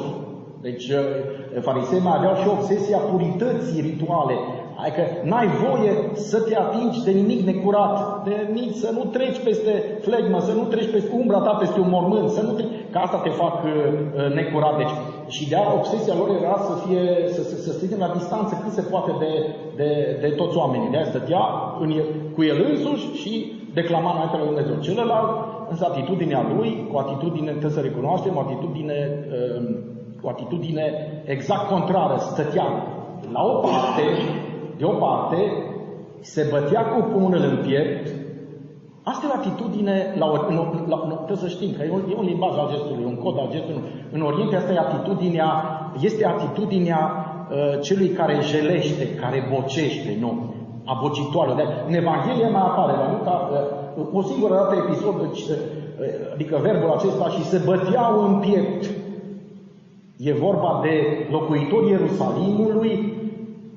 Deci, 0.60 0.88
uh, 0.88 1.60
farisei 1.60 2.00
mai 2.00 2.16
aveau 2.16 2.34
și 2.34 2.48
obsesia 2.48 2.98
purității 2.98 3.80
rituale, 3.80 4.34
Adică 4.82 5.02
n-ai 5.24 5.48
voie 5.64 5.92
să 6.12 6.40
te 6.40 6.56
atingi 6.56 7.04
de 7.04 7.10
nimic 7.10 7.40
necurat, 7.46 8.24
de 8.24 8.48
nici 8.52 8.74
să 8.74 8.90
nu 8.92 9.04
treci 9.04 9.40
peste 9.44 9.98
flegmă, 10.00 10.40
să 10.40 10.52
nu 10.52 10.62
treci 10.62 10.90
peste 10.90 11.10
umbra 11.12 11.38
ta, 11.38 11.50
peste 11.50 11.80
un 11.80 11.88
mormânt, 11.90 12.30
să 12.30 12.42
nu 12.42 12.52
treci, 12.52 12.68
că 12.98 13.04
asta 13.04 13.18
te 13.26 13.32
fac 13.42 13.54
uh, 13.64 13.70
uh 13.70 14.34
necurat. 14.40 14.76
Deci, 14.82 14.94
și 15.37 15.48
de 15.48 15.56
obsesia 15.80 16.14
lor 16.20 16.28
era 16.42 16.56
să 16.68 16.74
fie, 16.84 17.02
să, 17.34 17.42
să, 17.50 17.56
să 17.64 17.70
strigem 17.72 17.98
la 17.98 18.14
distanță 18.18 18.52
cât 18.62 18.72
se 18.72 18.88
poate 18.92 19.12
de, 19.22 19.32
de, 19.80 19.90
de 20.20 20.28
toți 20.40 20.56
oamenii. 20.56 20.90
De 20.90 20.96
aia 20.96 21.12
stătea 21.12 21.44
în 21.82 21.90
el, 21.98 22.06
cu 22.34 22.42
el 22.50 22.58
însuși 22.70 23.06
și 23.22 23.32
declama 23.74 24.11
înaintele 24.12 24.42
lui 24.42 24.54
Dumnezeu. 24.54 24.87
Celălalt, 24.88 25.30
însă 25.70 25.84
atitudinea 25.90 26.42
lui, 26.54 26.70
cu 26.90 26.98
atitudine, 26.98 27.50
trebuie 27.50 27.78
să 27.78 27.87
recunoaștem, 27.88 28.37
o 28.37 28.40
atitudine, 28.46 28.98
uh, 29.37 30.26
o 30.26 30.28
atitudine 30.28 30.87
exact 31.34 31.64
contrară, 31.74 32.16
stătea 32.18 32.66
la 33.32 33.42
o 33.42 33.54
parte, 33.66 34.06
de 34.78 34.84
o 34.84 34.94
parte, 35.06 35.37
se 36.20 36.46
bătea 36.50 36.82
cu 36.82 37.00
pumnul 37.12 37.42
în 37.50 37.56
piept, 37.66 38.06
Asta 39.11 39.27
e 39.27 39.33
o 39.35 39.38
atitudine, 39.40 39.97
la, 40.18 40.27
la, 40.27 40.73
la, 40.92 40.97
la, 41.09 41.14
trebuie 41.27 41.47
să 41.47 41.55
știm 41.57 41.71
că 41.77 41.83
e 41.83 41.90
un, 41.97 42.03
e 42.12 42.14
un 42.23 42.29
limbaj 42.33 42.55
al 42.59 42.68
gestului, 42.73 43.05
un 43.12 43.18
cod 43.25 43.37
al 43.38 43.49
gestului. 43.51 43.83
În 44.12 44.21
Orient 44.23 44.53
asta 44.55 44.73
e 44.73 44.79
atitudinea, 44.79 45.51
este 46.01 46.27
atitudinea 46.27 47.01
uh, 47.05 47.81
celui 47.87 48.09
care 48.09 48.35
jelește, 48.53 49.05
care 49.23 49.49
bocește, 49.53 50.16
nu? 50.21 50.31
A 50.85 50.99
bocitoarelor. 51.03 51.85
În 51.88 51.94
Evanghelie 51.94 52.49
mai 52.49 52.66
apare 52.71 52.92
la 52.92 53.11
Luca 53.12 53.35
uh, 53.97 54.18
o 54.18 54.23
singură 54.23 54.55
dată 54.55 54.75
episod, 54.75 55.14
deci, 55.25 55.42
uh, 55.49 55.57
adică 56.35 56.59
verbul 56.62 56.90
acesta, 56.90 57.29
și 57.29 57.42
se 57.42 57.59
băteau 57.64 58.12
în 58.27 58.35
piept. 58.44 58.83
E 60.16 60.33
vorba 60.33 60.81
de 60.83 60.94
locuitorii 61.31 61.90
Ierusalimului 61.90 63.17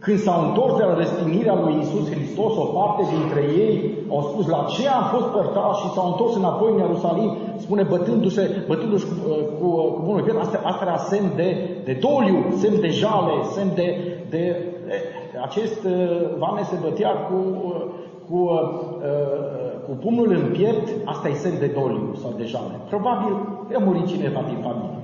când 0.06 0.20
s-au 0.20 0.40
întors 0.48 0.74
de 0.78 0.84
la 0.84 0.96
răstignirea 0.96 1.56
lui 1.64 1.76
Isus 1.82 2.06
Hristos, 2.14 2.54
o 2.58 2.66
parte 2.78 3.04
dintre 3.16 3.42
ei 3.64 3.74
au 4.10 4.22
spus 4.22 4.46
la 4.48 4.66
ce 4.74 4.88
am 4.88 5.06
fost 5.14 5.28
părtași 5.38 5.82
și 5.82 5.94
s-au 5.94 6.08
întors 6.08 6.36
înapoi 6.36 6.72
în 6.72 6.78
Ierusalim, 6.78 7.32
spune 7.58 7.84
bătându-se, 7.84 8.64
bătându-și 8.68 9.06
cu, 9.06 9.16
cu, 9.60 9.68
cu 9.94 10.02
bunul 10.06 10.22
piet. 10.22 10.38
Asta, 10.40 10.60
asta 10.64 10.86
era 10.86 10.98
semn 10.98 11.32
de, 11.36 11.50
de 11.84 11.94
doliu, 12.06 12.38
semn 12.62 12.80
de 12.80 12.92
jale, 13.02 13.36
semn 13.56 13.72
de, 13.76 13.88
de, 14.30 14.44
de 14.88 15.38
acest 15.48 15.84
uh, 15.84 15.92
vame 16.38 16.62
se 16.64 16.76
bătea 16.82 17.12
cu, 17.28 17.38
uh, 17.66 17.86
cu, 18.30 18.38
uh, 18.38 19.72
cu 19.86 19.92
pumnul 20.04 20.32
în 20.32 20.52
piept, 20.52 20.88
asta 21.06 21.28
e 21.28 21.34
semn 21.34 21.60
de 21.60 21.72
doliu 21.80 22.16
sau 22.22 22.32
de 22.38 22.46
jale. 22.46 22.76
Probabil 22.90 23.34
a 23.76 23.80
murit 23.86 24.06
cineva 24.06 24.42
din 24.48 24.60
familie. 24.68 25.02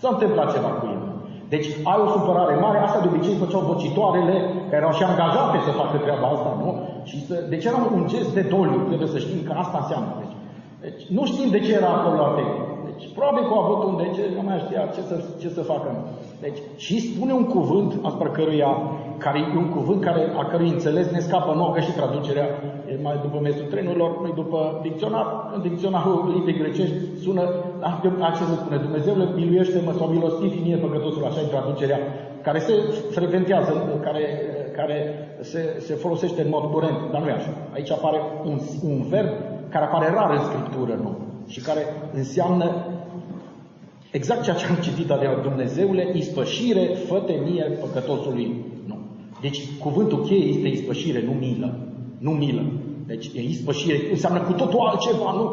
S-a 0.00 0.08
întâmplat 0.12 0.52
ceva 0.54 0.68
cu 0.68 0.86
el. 0.94 0.99
Deci 1.54 1.68
ai 1.90 1.98
o 2.04 2.08
supărare 2.14 2.54
mare, 2.64 2.78
asta 2.78 3.00
de 3.00 3.08
obicei 3.12 3.42
făceau 3.44 3.70
vocitoarele 3.72 4.36
care 4.70 4.80
erau 4.82 4.92
și 4.98 5.02
angajate 5.02 5.58
să 5.66 5.78
facă 5.80 5.96
treaba 6.04 6.26
asta, 6.34 6.50
nu? 6.62 6.70
Și 7.08 7.16
să, 7.26 7.34
deci 7.52 7.64
era 7.70 7.78
un 7.96 8.02
gest 8.12 8.30
de 8.38 8.44
doliu, 8.54 8.80
trebuie 8.88 9.14
să 9.14 9.18
știm 9.18 9.40
că 9.48 9.52
asta 9.62 9.78
înseamnă. 9.80 10.12
Deci, 10.20 10.36
deci 10.84 11.02
nu 11.16 11.22
știm 11.30 11.48
de 11.50 11.60
ce 11.64 11.72
era 11.80 11.90
acolo 11.94 12.16
la 12.24 12.30
tehnic. 13.00 13.14
Deci 13.14 13.18
probabil 13.18 13.42
că 13.48 13.52
au 13.54 13.62
avut 13.64 13.80
un 13.90 13.96
de 14.02 14.08
ce, 14.16 14.22
nu 14.36 14.42
mai 14.48 14.58
știa 14.64 14.82
ce 14.94 15.00
să, 15.10 15.16
ce 15.40 15.48
să 15.56 15.62
facă. 15.72 15.90
Deci, 16.44 16.58
și 16.84 16.94
spune 17.08 17.32
un 17.32 17.46
cuvânt 17.56 17.90
asupra 18.08 18.30
căruia, 18.30 18.72
care 19.24 19.38
e 19.38 19.62
un 19.64 19.70
cuvânt 19.76 20.00
care, 20.08 20.22
a 20.40 20.44
cărui 20.50 20.68
înțeles 20.68 21.06
ne 21.10 21.18
scapă 21.18 21.52
nouă, 21.54 21.72
că 21.72 21.80
și 21.80 21.92
traducerea 21.92 22.46
e 22.90 23.02
mai 23.02 23.16
după 23.22 23.38
mesul 23.42 23.66
trenurilor, 23.72 24.10
nu 24.22 24.32
după 24.42 24.80
dicționar. 24.82 25.26
În 25.54 25.60
dicționarul 25.68 26.30
limbii 26.34 26.58
grecești 26.60 26.96
sună, 27.22 27.44
așa 28.30 28.44
se 28.50 28.54
spune, 28.60 28.76
Dumnezeule 28.76 29.24
miluiește-mă 29.34 29.92
sau 29.92 30.06
milostivi 30.06 30.62
mie 30.62 30.76
păcătosul, 30.76 31.24
așa 31.24 31.40
e 31.40 31.54
traducerea, 31.54 31.98
care 32.42 32.58
se 32.58 32.74
frecventează, 33.10 33.72
care, 34.06 34.24
care 34.76 34.96
se, 35.40 35.76
se 35.78 35.94
folosește 35.94 36.42
în 36.42 36.48
mod 36.48 36.64
curent, 36.72 36.98
dar 37.12 37.20
nu 37.20 37.28
e 37.28 37.32
așa. 37.32 37.52
Aici 37.74 37.90
apare 37.90 38.20
un, 38.44 38.58
un 38.84 39.02
verb 39.08 39.30
care 39.68 39.84
apare 39.84 40.10
rar 40.14 40.30
în 40.30 40.44
Scriptură, 40.48 40.94
nu? 41.02 41.29
Și 41.50 41.60
care 41.60 41.82
înseamnă 42.14 42.66
Exact 44.18 44.42
ceea 44.42 44.56
ce 44.56 44.66
am 44.66 44.82
citit 44.86 45.10
adică 45.10 45.40
Dumnezeule, 45.42 46.12
ispășire, 46.14 46.84
făte 47.08 47.34
mie 47.46 47.64
păcătosului. 47.80 48.64
Nu. 48.86 48.96
Deci 49.40 49.60
cuvântul 49.84 50.24
cheie 50.26 50.44
este 50.44 50.68
ispășire, 50.68 51.20
nu 51.28 51.32
milă. 51.32 51.78
Nu 52.18 52.30
milă. 52.30 52.64
Deci 53.06 53.26
e 53.34 53.40
ispășire, 53.42 53.96
înseamnă 54.10 54.40
cu 54.40 54.52
totul 54.52 54.80
altceva, 54.80 55.30
nu? 55.38 55.44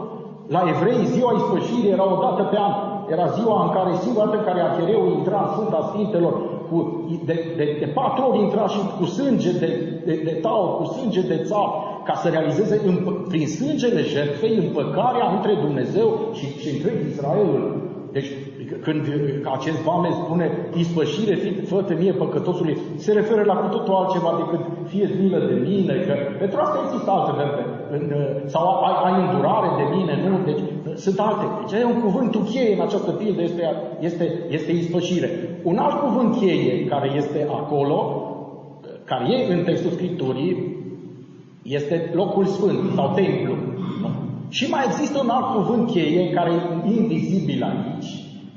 La 0.48 0.62
evrei, 0.74 1.06
ziua 1.06 1.32
ispășirii 1.34 1.92
era 1.92 2.06
o 2.14 2.22
dată 2.26 2.44
pe 2.44 2.58
an. 2.68 2.74
Era 3.12 3.28
ziua 3.28 3.64
în 3.64 3.72
care, 3.76 3.90
singura 4.04 4.26
dată 4.26 4.38
în 4.38 4.44
care 4.44 4.62
arhereul 4.62 5.12
intra 5.18 5.40
în 5.44 5.52
Sfânta 5.54 5.90
Sfintelor, 5.90 6.34
cu, 6.70 6.78
de, 7.26 7.36
de, 7.58 7.66
de 7.80 7.86
patru 7.86 8.24
ori 8.30 8.40
intra 8.40 8.68
și 8.68 8.80
cu 8.98 9.06
sânge 9.06 9.52
de, 9.52 9.70
de, 10.06 10.22
de 10.28 10.34
tau, 10.46 10.62
cu 10.78 10.86
sânge 10.94 11.22
de 11.22 11.38
țap, 11.48 11.72
ca 12.08 12.14
să 12.14 12.28
realizeze 12.30 12.82
în, 12.86 12.96
prin 13.28 13.48
sângele 13.48 14.02
jertfei 14.02 14.56
împăcarea 14.64 15.28
între 15.36 15.54
Dumnezeu 15.66 16.08
și, 16.38 16.46
și 16.62 16.70
întreg 16.76 16.96
Israelul. 17.12 17.62
Deci, 18.12 18.30
când 18.82 19.02
acest 19.58 19.80
vame 19.90 20.10
spune 20.12 20.46
ispășire, 20.76 21.36
fă 21.70 21.96
mie 22.00 22.12
păcătosului, 22.12 22.78
se 22.96 23.12
referă 23.14 23.44
la 23.44 23.56
cu 23.56 23.68
totul 23.76 23.94
altceva 23.94 24.32
decât 24.42 24.66
fie 24.88 25.10
milă 25.20 25.40
de 25.50 25.58
mine, 25.70 25.94
că 26.08 26.14
pentru 26.40 26.58
asta 26.60 26.82
există 26.86 27.10
alte 27.12 27.32
verbe. 27.40 27.64
În, 27.96 28.04
sau 28.46 28.64
ai, 28.88 28.96
ai 29.08 29.22
îndurare 29.22 29.70
de 29.80 29.96
mine, 29.96 30.14
nu? 30.30 30.38
Deci 30.46 30.64
sunt 30.96 31.20
alte. 31.20 31.46
Deci 31.60 31.80
e 31.80 31.86
un 31.86 32.02
cuvânt 32.02 32.36
cheie 32.52 32.74
în 32.76 32.82
această 32.82 33.12
pildă, 33.12 33.42
este, 33.42 33.64
este, 34.00 34.26
este 34.50 34.72
ispășire. 34.72 35.30
Un 35.64 35.78
alt 35.78 35.98
cuvânt 36.06 36.36
cheie 36.40 36.86
care 36.86 37.12
este 37.16 37.48
acolo, 37.50 37.98
care 39.06 39.26
e 39.34 39.54
în 39.54 39.64
textul 39.64 39.92
Scripturii, 39.92 40.77
este 41.68 42.12
locul 42.14 42.46
sfânt 42.46 42.80
sau 42.96 43.14
templu. 43.16 43.54
Și 44.50 44.70
mai 44.70 44.84
există 44.86 45.20
un 45.24 45.30
alt 45.30 45.56
cuvânt 45.56 45.90
cheie 45.92 46.30
care 46.30 46.52
e 46.52 47.00
invizibil 47.02 47.64
aici 47.64 48.10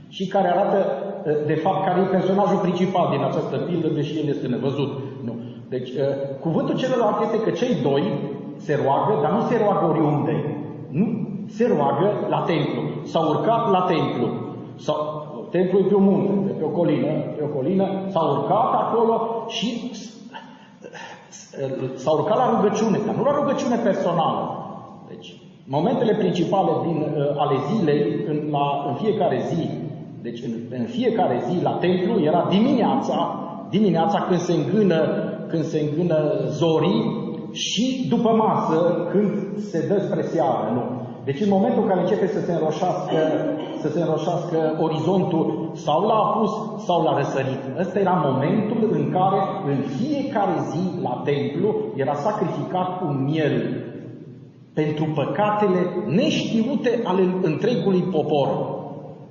și 0.09 0.27
care 0.27 0.49
arată, 0.49 0.79
ă, 1.27 1.47
de 1.47 1.55
fapt, 1.55 1.85
care 1.85 2.01
e 2.01 2.17
personajul 2.17 2.59
principal 2.59 3.07
din 3.11 3.23
această 3.25 3.57
pildă, 3.57 3.89
deși 3.89 4.19
el 4.19 4.29
este 4.29 4.47
nevăzut. 4.47 4.93
Nu. 5.25 5.35
Deci, 5.69 5.91
ă, 5.91 6.05
cuvântul 6.41 6.77
celălalt 6.77 7.17
este 7.23 7.41
că 7.41 7.51
cei 7.51 7.75
doi 7.83 8.05
se 8.57 8.79
roagă, 8.85 9.13
dar 9.23 9.31
nu 9.33 9.41
se 9.41 9.57
roagă 9.63 9.85
oriunde. 9.93 10.35
Nu, 10.91 11.07
se 11.47 11.67
roagă 11.77 12.09
la 12.29 12.41
templu. 12.41 12.83
S-au 13.03 13.29
urcat 13.29 13.71
la 13.71 13.81
templu. 13.81 14.29
Sau, 14.77 14.99
templul 15.51 15.83
e 15.85 15.89
pe 15.89 15.95
o 15.95 15.99
munte, 15.99 16.53
pe 16.59 16.65
o 16.65 16.69
colină, 16.69 17.13
pe 17.37 17.43
o 17.43 17.55
colină, 17.57 17.87
s-au 18.09 18.27
urcat 18.37 18.71
acolo 18.83 19.45
și 19.49 19.91
s-au 21.95 22.19
urcat 22.19 22.37
la 22.37 22.51
rugăciune, 22.55 22.99
dar 23.07 23.15
nu 23.15 23.23
la 23.23 23.35
rugăciune 23.35 23.77
personală. 23.77 24.43
Deci, 25.09 25.29
Momentele 25.77 26.15
principale 26.15 26.73
din, 26.87 26.99
uh, 27.01 27.43
ale 27.43 27.57
zilei, 27.69 28.25
în, 28.29 28.39
la, 28.51 28.67
în 28.89 28.95
fiecare 28.95 29.39
zi, 29.49 29.71
deci 30.23 30.43
în, 30.43 30.53
în 30.79 30.85
fiecare 30.85 31.43
zi 31.49 31.63
la 31.63 31.71
templu, 31.71 32.23
era 32.23 32.47
dimineața, 32.51 33.17
dimineața 33.71 34.19
când 34.29 34.41
se 34.41 34.53
îngână, 34.53 35.01
când 35.49 35.65
se 35.65 35.81
îngână 35.81 36.19
zorii 36.49 37.03
și 37.53 38.07
după 38.09 38.31
masă 38.31 39.09
când 39.11 39.59
se 39.71 39.87
dă 39.89 39.99
spre 40.07 40.23
seară, 40.23 40.71
nu? 40.75 40.83
Deci 41.25 41.41
în 41.41 41.49
momentul 41.49 41.83
în 41.83 41.89
care 41.89 42.01
începe 42.01 42.27
să 42.27 42.41
se 42.41 42.53
înroșească, 42.53 43.19
să 43.81 43.89
se 43.89 44.01
înroșească 44.01 44.79
orizontul 44.81 45.71
sau 45.75 46.07
la 46.07 46.15
apus 46.15 46.85
sau 46.85 47.03
la 47.03 47.17
răsărit. 47.17 47.63
Ăsta 47.79 47.99
era 47.99 48.23
momentul 48.31 48.89
în 48.93 49.11
care 49.11 49.41
în 49.67 49.79
fiecare 49.97 50.57
zi 50.71 51.03
la 51.03 51.23
templu 51.25 51.75
era 51.97 52.15
sacrificat 52.15 53.01
un 53.03 53.25
miel 53.25 53.85
pentru 54.75 55.05
păcatele 55.15 55.81
neștiute 56.07 57.01
ale 57.05 57.23
întregului 57.43 58.01
popor. 58.01 58.49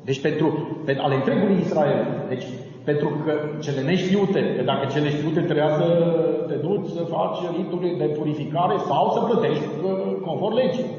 Deci 0.04 0.22
pentru, 0.22 0.48
pentru 0.86 1.04
ale 1.06 1.16
întregului 1.16 1.58
Israel. 1.66 2.06
Deci 2.28 2.46
pentru 2.84 3.10
că 3.26 3.34
cele 3.66 3.82
neștiute, 3.82 4.40
că 4.56 4.64
dacă 4.72 4.86
cele 4.94 5.10
știute 5.10 5.42
trebuia 5.42 5.70
să 5.80 5.88
te 6.48 6.54
duci 6.54 6.88
să 6.98 7.04
faci 7.16 7.38
rituri 7.58 7.98
de 7.98 8.08
purificare 8.18 8.76
sau 8.90 9.04
să 9.16 9.20
plătești 9.20 9.64
uh, 9.84 9.92
conform 10.26 10.56
legii. 10.56 10.90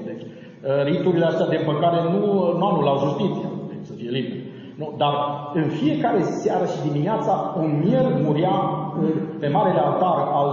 Deci 0.63 0.71
uh, 0.71 0.85
riturile 0.91 1.27
astea 1.27 1.47
de 1.47 1.61
păcare 1.71 2.01
nu, 2.13 2.23
nu 2.59 2.67
anulau 2.67 2.99
justiția, 3.05 3.51
deci 3.71 3.87
să 3.91 3.93
fie 3.93 4.11
liber. 4.11 4.39
Nu, 4.81 4.95
dar 4.97 5.15
în 5.55 5.69
fiecare 5.81 6.23
seară 6.23 6.65
și 6.73 6.89
dimineața 6.89 7.55
un 7.63 7.71
mier 7.85 8.07
murea 8.25 8.57
uh, 8.57 9.09
pe 9.41 9.49
marele 9.49 9.81
altar 9.81 10.19
al, 10.41 10.51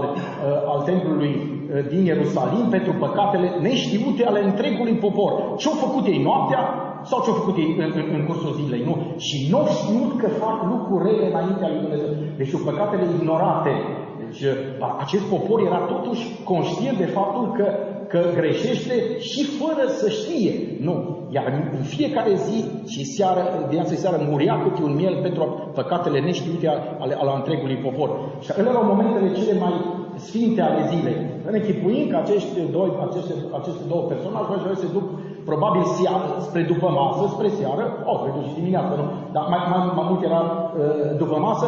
al 0.71 0.81
templului 0.85 1.57
Eh, 1.73 1.85
din 1.89 2.03
Ierusalim 2.05 2.65
pentru 2.69 2.93
păcatele 3.03 3.49
neștiute 3.67 4.23
ale 4.25 4.41
întregului 4.43 4.95
popor. 5.05 5.31
Ce-au 5.57 5.75
făcut 5.85 6.05
ei 6.05 6.21
noaptea 6.27 6.61
sau 7.09 7.21
ce-au 7.23 7.35
făcut 7.41 7.57
ei 7.57 7.75
în, 7.83 7.91
în, 7.99 8.05
în 8.17 8.25
cursul 8.27 8.57
zilei, 8.59 8.83
nu? 8.89 8.95
Și 9.17 9.47
nu 9.49 9.57
au 9.57 9.67
știut 9.77 10.11
că 10.21 10.27
fac 10.43 10.57
lucruri 10.71 11.03
rele 11.07 11.25
înaintea 11.31 11.69
lui 11.69 11.81
Dumnezeu. 11.85 12.11
Deci 12.37 12.53
au 12.53 12.61
păcatele 12.69 13.05
ignorate. 13.17 13.73
Deci 14.21 14.41
eh, 14.49 14.55
acest 15.03 15.25
popor 15.33 15.59
era 15.69 15.79
totuși 15.93 16.23
conștient 16.51 16.97
de 16.97 17.09
faptul 17.17 17.45
că, 17.57 17.65
că 18.11 18.19
greșește 18.35 19.19
și 19.19 19.43
fără 19.43 19.83
să 19.87 20.09
știe. 20.09 20.53
Nu. 20.81 20.95
Iar 21.29 21.45
în 21.77 21.83
fiecare 21.83 22.33
zi 22.35 22.57
și 22.93 23.03
seară, 23.05 23.41
dimineața 23.61 23.93
și 23.93 23.99
seară, 23.99 24.17
muria 24.29 24.55
câte 24.63 24.81
un 24.83 24.95
miel 24.95 25.21
pentru 25.21 25.71
păcatele 25.73 26.19
neștiute 26.19 26.67
ale, 26.99 27.13
ale 27.21 27.31
întregului 27.35 27.83
popor. 27.85 28.09
Și 28.43 28.51
ele 28.57 28.69
erau 28.69 28.83
momentele 28.83 29.31
cele 29.31 29.59
mai 29.59 29.73
sfinte 30.15 30.61
ale 30.61 30.81
zilei. 30.91 31.17
Ne 31.51 31.57
închipuim 31.57 32.07
că 32.09 32.17
acești 32.17 32.49
doi, 32.71 32.89
aceste, 33.09 33.33
aceste 33.59 33.83
două 33.87 34.03
personaje 34.11 34.75
se 34.75 34.87
duc 34.93 35.03
probabil 35.45 35.83
seară, 35.83 36.25
spre 36.39 36.61
după 36.61 36.87
masă, 36.89 37.33
spre 37.33 37.49
seară, 37.49 37.83
o, 38.05 38.11
oh, 38.11 38.17
cred 38.21 38.45
și 38.47 38.59
dimineața, 38.59 38.95
nu? 38.95 39.05
Dar 39.33 39.45
mai, 39.49 39.59
mai, 39.71 39.91
mai 39.95 40.05
mult 40.09 40.23
era 40.23 40.41
uh, 40.41 41.17
după 41.17 41.37
masă 41.39 41.67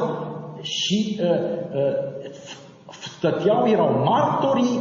și 0.62 1.19
uh, 1.21 1.28
uh, 1.78 1.95
stăteau, 2.89 3.67
erau 3.67 3.89
martorii, 4.06 4.80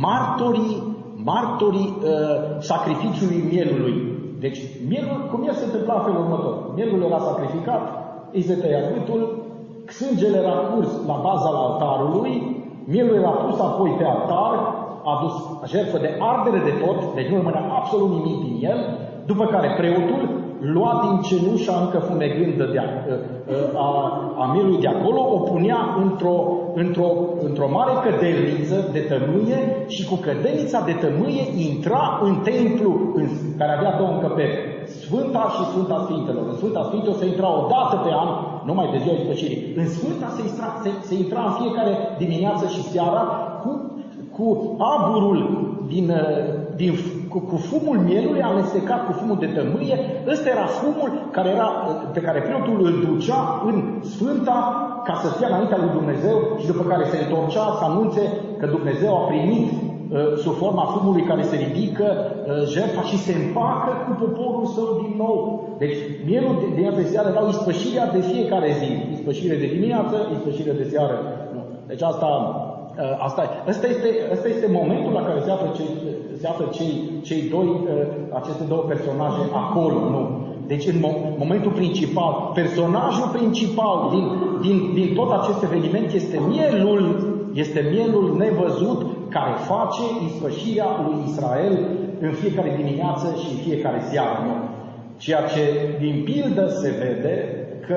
martorii, 0.00 0.82
martorii 1.24 1.96
uh, 1.96 2.08
sacrificiului 2.58 3.44
mielului. 3.52 3.96
Deci, 4.40 4.58
mielul, 4.88 5.28
cum 5.30 5.40
el 5.46 5.54
se 5.54 5.64
întâmpla 5.64 5.94
în 5.94 6.04
felul 6.06 6.20
următor? 6.24 6.54
Mielul 6.74 7.02
era 7.02 7.18
sacrificat, 7.18 7.82
îi 8.32 8.42
se 8.42 8.54
tăia 8.54 8.80
gâtul, 8.92 9.22
sângele 9.86 10.36
era 10.36 10.56
curs 10.70 10.90
la 11.06 11.16
baza 11.26 11.50
altarului, 11.64 12.34
mielul 12.84 13.14
era 13.14 13.28
pus 13.28 13.60
apoi 13.60 13.90
pe 13.98 14.04
altar, 14.04 14.52
adus 15.12 15.34
jertfă 15.72 15.98
de 15.98 16.10
ardere 16.18 16.60
de 16.68 16.74
tot, 16.84 17.14
deci 17.14 17.28
nu 17.28 17.36
rămânea 17.36 17.64
absolut 17.78 18.10
nimic 18.10 18.38
din 18.46 18.68
el, 18.70 18.78
după 19.26 19.44
care 19.44 19.68
preotul 19.78 20.22
lua 20.60 20.92
din 21.04 21.20
cenușa 21.28 21.74
încă 21.84 21.98
fumegândă 21.98 22.64
de 22.72 22.78
a, 22.78 22.88
a, 23.84 23.86
a 24.42 24.44
mielului 24.52 24.80
de 24.80 24.88
acolo, 24.88 25.20
o 25.20 25.38
punea 25.38 25.80
într-o, 26.04 26.36
într-o, 26.84 27.08
într-o 27.48 27.68
mare 27.76 27.94
cădelniță 28.04 28.78
de 28.94 29.02
tămâie 29.12 29.58
și 29.94 30.02
cu 30.08 30.16
cădelnița 30.26 30.80
de 30.90 30.94
tămâie 31.04 31.44
intra 31.68 32.02
în 32.26 32.34
templu 32.50 32.90
în, 33.18 33.26
care 33.58 33.72
avea 33.72 33.96
două 33.98 34.10
încăperi, 34.12 34.54
Sfânta 35.02 35.44
și 35.54 35.62
Sfânta 35.70 35.98
Sfintelor. 36.04 36.44
În 36.48 36.56
Sfânta 36.60 36.82
Sfintelor 36.88 37.16
se 37.18 37.26
intra 37.26 37.48
o 37.60 37.66
dată 37.74 37.96
pe 38.04 38.12
an, 38.22 38.28
numai 38.68 38.88
de 38.92 38.98
ziua 39.02 39.14
ispășirii. 39.16 39.62
În 39.80 39.86
Sfânta 39.96 40.28
se, 40.36 40.42
intra, 40.48 40.68
se, 40.82 40.90
se 41.08 41.14
intra 41.22 41.42
în 41.46 41.54
fiecare 41.60 41.92
dimineață 42.22 42.64
și 42.74 42.82
seara 42.92 43.22
cu 43.62 43.70
cu 44.38 44.76
aburul 44.78 45.38
din, 45.88 46.10
uh, 46.10 46.74
din, 46.76 46.92
cu, 47.32 47.38
cu 47.50 47.56
fumul 47.56 47.98
mielului 47.98 48.42
amestecat 48.42 49.00
cu 49.06 49.12
fumul 49.12 49.38
de 49.44 49.46
tămâie, 49.56 49.96
ăsta 50.32 50.48
era 50.48 50.66
fumul 50.80 51.10
care 51.36 51.48
era, 51.56 51.68
uh, 51.68 51.94
pe 52.12 52.20
care 52.20 52.40
preotul 52.40 52.78
îl 52.88 52.94
ducea 53.08 53.40
în 53.68 53.76
Sfânta 54.14 54.60
ca 55.04 55.14
să 55.22 55.28
fie 55.36 55.46
înaintea 55.46 55.78
lui 55.80 55.96
Dumnezeu 55.98 56.36
și 56.60 56.66
după 56.66 56.82
care 56.92 57.04
se 57.04 57.18
întorcea 57.22 57.64
să 57.78 57.84
anunțe 57.84 58.22
că 58.60 58.66
Dumnezeu 58.66 59.12
a 59.16 59.26
primit 59.32 59.68
uh, 59.72 60.36
sub 60.42 60.54
forma 60.62 60.84
fumului 60.94 61.28
care 61.30 61.42
se 61.42 61.56
ridică 61.56 62.06
uh, 62.06 62.66
jertfa 62.74 63.02
și 63.10 63.18
se 63.26 63.32
împacă 63.40 63.90
cu 64.04 64.12
poporul 64.24 64.66
său 64.76 64.88
din 65.02 65.14
nou. 65.24 65.36
Deci 65.78 65.96
mielul 66.28 66.54
de, 66.60 66.68
de 66.82 67.02
de 67.02 67.04
seară 67.12 67.28
era 67.28 67.48
ispășirea 67.48 68.06
de 68.16 68.20
fiecare 68.20 68.70
zi. 68.80 68.90
Ispășire 69.16 69.56
de 69.56 69.66
dimineață, 69.74 70.16
ispășire 70.34 70.72
de 70.72 70.88
seară. 70.92 71.16
Deci 71.86 72.02
asta 72.02 72.28
Uh, 72.98 73.16
asta, 73.18 73.42
asta, 73.66 73.86
este, 73.86 74.08
asta 74.32 74.48
este 74.48 74.66
momentul 74.80 75.12
la 75.12 75.22
care 75.28 75.40
se 75.40 75.50
află 75.50 75.68
cei, 75.76 75.90
se 76.40 76.46
află 76.46 76.66
cei, 76.72 76.92
cei 77.22 77.42
doi, 77.54 77.66
uh, 77.66 77.82
aceste 78.40 78.64
două 78.68 78.82
personaje 78.82 79.42
acolo, 79.52 79.98
nu? 80.14 80.46
Deci 80.66 80.86
în 80.86 80.98
momentul 81.38 81.70
principal, 81.70 82.50
personajul 82.54 83.28
principal 83.32 83.96
din, 84.14 84.24
din, 84.60 84.92
din 84.94 85.14
tot 85.14 85.30
acest 85.32 85.62
eveniment 85.62 86.12
este 86.12 86.40
mielul, 86.48 87.02
este 87.54 87.88
mielul 87.92 88.36
nevăzut 88.36 89.06
care 89.28 89.54
face 89.72 90.04
ispășirea 90.26 90.88
lui 91.06 91.16
Israel 91.28 91.74
în 92.20 92.32
fiecare 92.32 92.74
dimineață 92.76 93.26
și 93.40 93.46
în 93.50 93.58
fiecare 93.66 94.00
seară. 94.10 94.38
Nu? 94.46 94.54
Ceea 95.16 95.42
ce 95.42 95.62
din 95.98 96.22
pildă 96.24 96.66
se 96.66 96.90
vede 97.00 97.36
că 97.86 97.96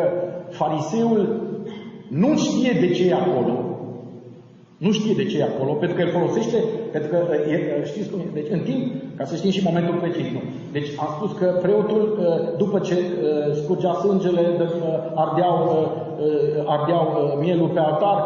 fariseul 0.49 1.41
nu 2.07 2.37
știe 2.37 2.71
de 2.79 2.89
ce 2.89 3.07
e 3.07 3.13
acolo, 3.13 3.55
nu 4.77 4.91
știe 4.91 5.13
de 5.13 5.25
ce 5.25 5.37
e 5.37 5.43
acolo, 5.43 5.73
pentru 5.73 5.97
că 5.97 6.03
îl 6.03 6.09
folosește, 6.09 6.57
pentru 6.91 7.09
că 7.11 7.17
e, 7.53 7.57
știți 7.91 8.09
cum 8.09 8.19
e, 8.19 8.37
deci 8.39 8.51
în 8.57 8.59
timp, 8.69 8.83
ca 9.17 9.23
să 9.25 9.35
știm 9.35 9.51
și 9.51 9.67
momentul 9.69 9.95
precis, 10.03 10.27
nu. 10.35 10.41
Deci 10.71 10.89
am 11.03 11.09
spus 11.15 11.31
că 11.39 11.45
preotul, 11.61 12.03
după 12.57 12.79
ce 12.79 12.95
scurgea 13.61 13.93
sângele, 13.93 14.43
ardeau, 15.15 15.57
ardeau 16.65 17.05
mielul 17.43 17.69
pe 17.73 17.79
altar, 17.79 18.17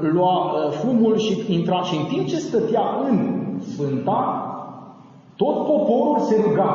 lua 0.00 0.34
fumul 0.70 1.16
și 1.18 1.32
intra 1.48 1.80
și 1.82 1.94
în 1.96 2.04
timp 2.12 2.26
ce 2.26 2.36
stătea 2.36 2.84
în 3.08 3.16
Sfânta, 3.72 4.20
tot 5.36 5.56
poporul 5.70 6.18
se 6.28 6.36
ruga. 6.44 6.70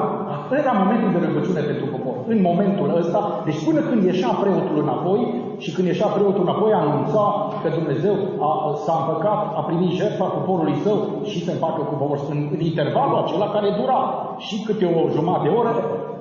Era 0.51 0.71
momentul 0.71 1.19
de 1.19 1.27
rugăciune 1.27 1.61
pentru 1.69 1.85
popor. 1.85 2.15
În 2.27 2.41
momentul 2.41 2.97
ăsta, 2.97 3.41
deci 3.45 3.63
până 3.65 3.79
când 3.79 4.03
ieșea 4.03 4.31
preotul 4.41 4.77
înapoi, 4.81 5.21
și 5.63 5.71
când 5.75 5.87
ieșea 5.87 6.07
preotul 6.15 6.45
înapoi, 6.45 6.71
anunța 6.73 7.23
că 7.61 7.69
Dumnezeu 7.79 8.15
a, 8.47 8.51
s-a 8.83 8.95
împăcat, 8.99 9.39
a 9.59 9.61
primit 9.69 9.91
jertfa 9.99 10.25
poporului 10.37 10.77
său 10.83 10.97
și 11.29 11.43
se 11.45 11.51
împacă 11.51 11.81
cu 11.89 11.95
popor. 12.01 12.19
În, 12.33 12.39
în 12.55 12.61
intervalul 12.71 13.17
acela 13.17 13.47
care 13.55 13.77
dura 13.79 13.99
și 14.45 14.55
câte 14.65 14.85
o 14.85 15.09
jumătate 15.15 15.47
de 15.47 15.55
oră, 15.59 15.73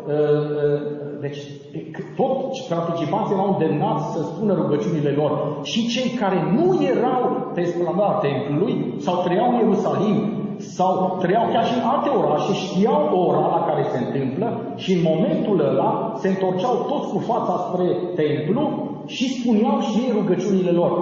ă, 0.08 0.14
ă, 0.14 0.98
deci 1.24 1.40
tot 2.16 2.34
participanții 2.74 3.34
erau 3.34 3.48
îndemnați 3.52 4.04
să 4.12 4.20
spună 4.22 4.52
rugăciunile 4.54 5.10
lor. 5.20 5.32
Și 5.62 5.88
cei 5.94 6.10
care 6.22 6.38
nu 6.56 6.66
erau 6.94 7.22
pe 7.54 7.62
splanada 7.64 8.18
templului 8.26 8.74
sau 8.98 9.14
trăiau 9.24 9.48
în 9.50 9.58
Ierusalim 9.58 10.16
sau 10.76 11.16
trăiau 11.20 11.46
chiar 11.52 11.64
și 11.66 11.74
în 11.78 11.84
alte 11.92 12.08
orașe, 12.20 12.52
știau 12.52 13.02
ora 13.26 13.46
la 13.56 13.64
care 13.68 13.82
se 13.92 13.98
întâmplă 14.04 14.46
și 14.82 14.92
în 14.92 15.02
momentul 15.10 15.58
ăla 15.70 16.12
se 16.20 16.28
întorceau 16.28 16.74
toți 16.90 17.08
cu 17.12 17.18
fața 17.18 17.54
spre 17.66 17.86
templu 18.20 18.89
și 19.14 19.24
spuneau 19.36 19.76
și 19.86 19.96
ei 20.04 20.16
rugăciunile 20.20 20.72
lor. 20.80 20.92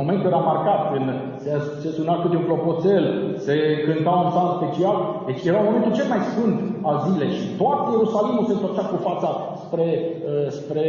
Momentul 0.00 0.30
era 0.30 0.48
marcat, 0.50 0.80
când 0.92 1.06
se, 1.42 1.50
se 1.82 1.88
suna 1.98 2.14
câte 2.20 2.36
un 2.36 2.46
clopoțel, 2.48 3.04
se 3.46 3.54
cânta 3.86 4.12
un 4.22 4.28
psalm 4.30 4.50
special, 4.58 4.96
deci 5.28 5.44
era 5.50 5.60
momentul 5.68 5.92
cel 5.98 6.08
mai 6.12 6.22
sfânt 6.30 6.56
al 6.88 6.96
zilei 7.06 7.32
și 7.38 7.46
toată 7.60 7.86
Ierusalimul 7.90 8.44
se 8.48 8.54
întorcea 8.54 8.84
cu 8.92 8.96
fața 9.08 9.30
spre, 9.64 9.86
uh, 10.28 10.46
spre 10.58 10.86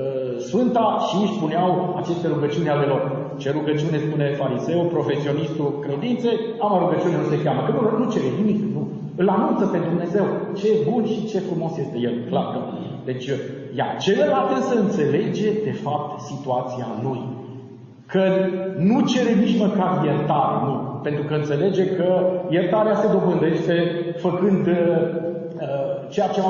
uh, 0.00 0.16
Sfânta 0.48 0.86
și 1.06 1.16
își 1.22 1.36
spuneau 1.38 1.70
aceste 2.00 2.26
rugăciuni 2.34 2.74
ale 2.74 2.86
lor. 2.92 3.02
Ce 3.42 3.48
rugăciune 3.58 3.98
spune 4.06 4.26
fariseu, 4.40 4.80
profesionistul 4.96 5.68
credinței, 5.84 6.36
am 6.64 6.72
o 6.76 6.78
rugăciune 6.84 7.16
nu 7.16 7.28
se 7.32 7.42
cheamă, 7.44 7.60
că 7.62 7.72
nu, 7.72 7.80
nu 8.00 8.10
cere 8.12 8.30
nimic, 8.38 8.60
nu. 8.74 8.82
Îl 9.16 9.28
anunță 9.28 9.64
pe 9.66 9.78
Dumnezeu 9.88 10.24
ce 10.54 10.68
bun 10.90 11.04
și 11.04 11.26
ce 11.26 11.38
frumos 11.38 11.76
este 11.76 11.98
El, 11.98 12.14
clar 12.28 12.46
că. 12.52 12.58
Deci 13.04 13.26
iar 13.74 13.96
celălalt 13.98 14.50
însă 14.56 14.74
înțelege, 14.78 15.50
de 15.64 15.72
fapt, 15.84 16.20
situația 16.20 16.86
lui. 17.02 17.20
Că 18.06 18.22
nu 18.78 19.00
cere 19.00 19.32
nici 19.32 19.58
măcar 19.58 20.04
iertare, 20.04 20.56
nu. 20.66 20.74
Pentru 21.02 21.22
că 21.24 21.34
înțelege 21.34 21.84
că 21.86 22.08
iertarea 22.50 22.94
se 22.94 23.08
dobândește 23.12 23.74
făcând 24.16 24.66
uh, 24.66 24.74
uh 25.62 25.94
ceea 26.08 26.28
ce 26.28 26.40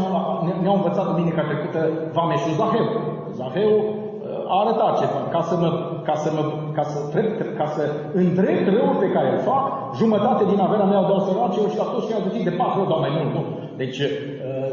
ne-a 0.62 0.72
învățat 0.72 1.07
duminica 1.11 1.42
trecută 1.42 1.90
Vameșul 2.12 2.52
Zaheu. 2.61 2.87
Zaheu 3.35 3.72
uh, 3.79 4.06
a 4.52 4.56
arătat 4.62 4.92
ceva, 5.00 5.18
ca 5.35 5.42
să 5.48 5.54
mă, 5.62 5.68
ca 6.09 6.14
să 6.22 6.28
mă, 6.37 6.42
ca 6.76 6.85
să, 6.90 6.98
trec, 7.12 7.56
ca 7.61 7.66
să 7.74 7.82
îndrept 8.20 8.66
răul 8.74 8.96
pe 9.04 9.12
care 9.14 9.28
îl 9.32 9.40
fac, 9.50 9.64
jumătate 10.00 10.42
din 10.50 10.61
averea 10.66 10.90
mea 10.90 11.04
o 11.04 11.09
dau 11.11 11.20
săracilor 11.26 11.68
și 11.72 11.80
la 11.82 11.88
toți 11.92 12.06
ceilalți 12.06 12.48
de 12.48 12.59
patru 12.61 12.80
ori 12.80 12.90
dau 12.92 13.00
mai 13.04 13.12
mult, 13.16 13.30
nu? 13.37 13.42
Deci, 13.82 13.98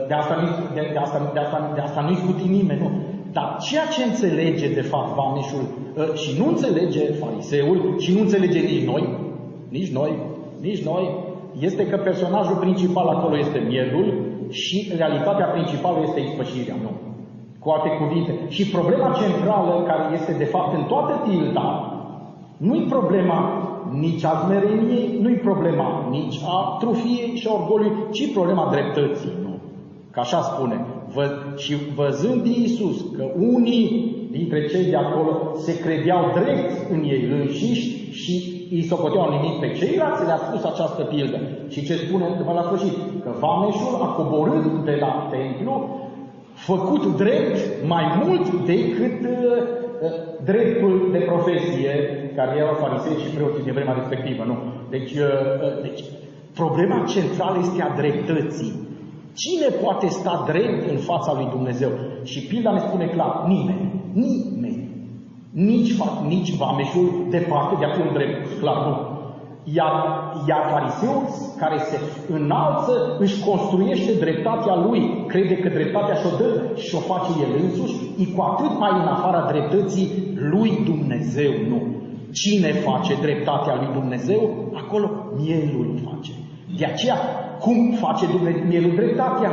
de 0.07 0.13
asta, 0.13 0.35
nu, 0.41 0.47
de, 0.73 0.89
de, 0.93 0.99
asta, 1.05 1.31
de, 1.33 1.39
asta, 1.39 1.71
de 1.75 1.81
asta 1.81 2.01
nu-i 2.01 2.21
scuti 2.23 2.47
nimeni, 2.57 2.81
nu. 2.81 2.89
Dar 3.31 3.57
ceea 3.67 3.87
ce 3.93 4.03
înțelege, 4.03 4.73
de 4.73 4.81
fapt, 4.81 5.15
vameșul 5.15 5.63
ă, 5.97 6.15
și 6.15 6.39
nu 6.39 6.47
înțelege 6.47 7.03
fariseul 7.11 7.95
și 8.03 8.13
nu 8.13 8.19
înțelege 8.19 8.59
nici 8.59 8.85
noi, 8.91 9.03
nici 9.69 9.91
noi, 9.91 10.11
nici 10.61 10.83
noi, 10.83 11.03
este 11.59 11.87
că 11.87 11.97
personajul 11.97 12.55
principal 12.55 13.07
acolo 13.07 13.37
este 13.37 13.59
mielul 13.67 14.07
și 14.49 14.93
realitatea 14.97 15.45
principală 15.45 15.97
este 16.01 16.19
ispășirea, 16.19 16.75
nu. 16.81 16.91
Cu 17.63 17.69
alte 17.69 17.89
cuvinte. 17.89 18.33
Și 18.47 18.69
problema 18.69 19.09
centrală, 19.21 19.83
care 19.87 20.03
este 20.13 20.33
de 20.37 20.45
fapt 20.45 20.73
în 20.73 20.83
toată 20.83 21.13
tilda, 21.27 21.67
nu-i 22.57 22.85
problema 22.89 23.39
nici 23.91 24.23
a 24.23 24.41
zmereniei, 24.45 25.17
nu-i 25.21 25.35
problema 25.35 26.07
nici 26.09 26.39
a 26.45 26.77
trufiei 26.79 27.35
și 27.35 27.47
a 27.47 27.53
orgoliului, 27.53 27.97
ci 28.11 28.33
problema 28.33 28.69
dreptății. 28.71 29.31
Nu? 29.43 29.53
Că 30.11 30.19
așa 30.19 30.41
spune. 30.41 30.85
Vă, 31.13 31.25
și 31.57 31.75
văzând 31.95 32.45
Iisus 32.45 32.97
că 33.17 33.23
unii 33.37 34.15
dintre 34.31 34.67
cei 34.67 34.85
de 34.85 34.95
acolo 34.95 35.31
se 35.55 35.79
credeau 35.79 36.23
drept 36.33 36.91
în 36.91 37.03
ei 37.03 37.23
înșiși 37.39 38.11
și 38.11 38.33
îi 38.71 38.83
socoteau 38.83 39.27
nimic 39.29 39.59
pe 39.59 39.69
ceilalți, 39.79 40.25
le-a 40.25 40.41
spus 40.47 40.63
această 40.63 41.03
pildă. 41.03 41.39
Și 41.67 41.85
ce 41.85 41.95
spune 41.95 42.25
după 42.37 42.51
la 42.53 42.61
sfârșit? 42.61 42.95
Că 43.23 43.31
vameșul 43.39 43.93
a 44.01 44.07
coborât 44.17 44.65
de 44.89 44.97
la 44.99 45.11
templu, 45.31 45.73
făcut 46.69 47.15
drept 47.15 47.57
mai 47.87 48.05
mult 48.23 48.65
decât 48.65 49.19
uh, 49.29 49.63
uh 50.01 50.31
dreptul 50.43 51.09
de 51.11 51.17
profesie 51.17 51.93
care 52.35 52.57
erau 52.57 52.73
farisei 52.73 53.23
și 53.23 53.35
preoții 53.35 53.63
din 53.63 53.73
vremea 53.73 53.99
respectivă. 54.01 54.43
Nu. 54.43 54.57
Deci, 54.89 55.13
uh, 55.13 55.27
uh, 55.65 55.81
deci 55.81 56.01
problema 56.53 57.03
centrală 57.13 57.57
este 57.61 57.81
a 57.81 57.95
dreptății. 58.01 58.73
Cine 59.41 59.67
poate 59.83 60.07
sta 60.07 60.43
drept 60.51 60.89
în 60.89 60.97
fața 60.97 61.33
lui 61.33 61.47
Dumnezeu? 61.55 61.91
Și 62.23 62.47
pilda 62.47 62.71
ne 62.71 62.79
spune 62.79 63.05
clar, 63.05 63.43
nimeni. 63.47 64.03
Nimeni. 64.13 64.81
Nici, 65.53 65.93
nici 66.27 66.55
vameșul 66.55 67.07
departe 67.29 67.75
de 67.79 67.85
a 67.85 67.93
fi 67.95 68.01
un 68.01 68.13
drept, 68.13 68.59
clar, 68.59 68.77
nu. 68.85 69.12
Iar, 69.63 69.93
iar 70.47 70.63
fariseul 70.71 71.23
care 71.57 71.77
se 71.77 71.97
înalță 72.33 73.15
își 73.19 73.43
construiește 73.43 74.11
dreptatea 74.19 74.75
lui, 74.75 75.25
crede 75.27 75.55
că 75.57 75.69
dreptatea 75.69 76.15
și-o 76.15 76.29
dă 76.37 76.49
și 76.75 76.95
o 76.95 76.99
face 76.99 77.31
el 77.43 77.51
însuși, 77.63 77.95
e 78.17 78.25
cu 78.35 78.41
atât 78.41 78.79
mai 78.79 78.91
în 79.01 79.07
afara 79.07 79.47
dreptății 79.51 80.09
lui 80.35 80.71
Dumnezeu, 80.85 81.51
nu. 81.69 81.81
Cine 82.31 82.71
face 82.71 83.13
dreptatea 83.21 83.75
lui 83.75 83.89
Dumnezeu, 83.93 84.41
acolo 84.73 85.07
mielul 85.35 85.99
face. 86.09 86.31
De 86.77 86.85
aceea, 86.85 87.17
cum 87.59 87.91
face 87.91 88.25
Dumnezeu 88.25 88.63
mielul 88.67 88.95
dreptatea? 88.95 89.51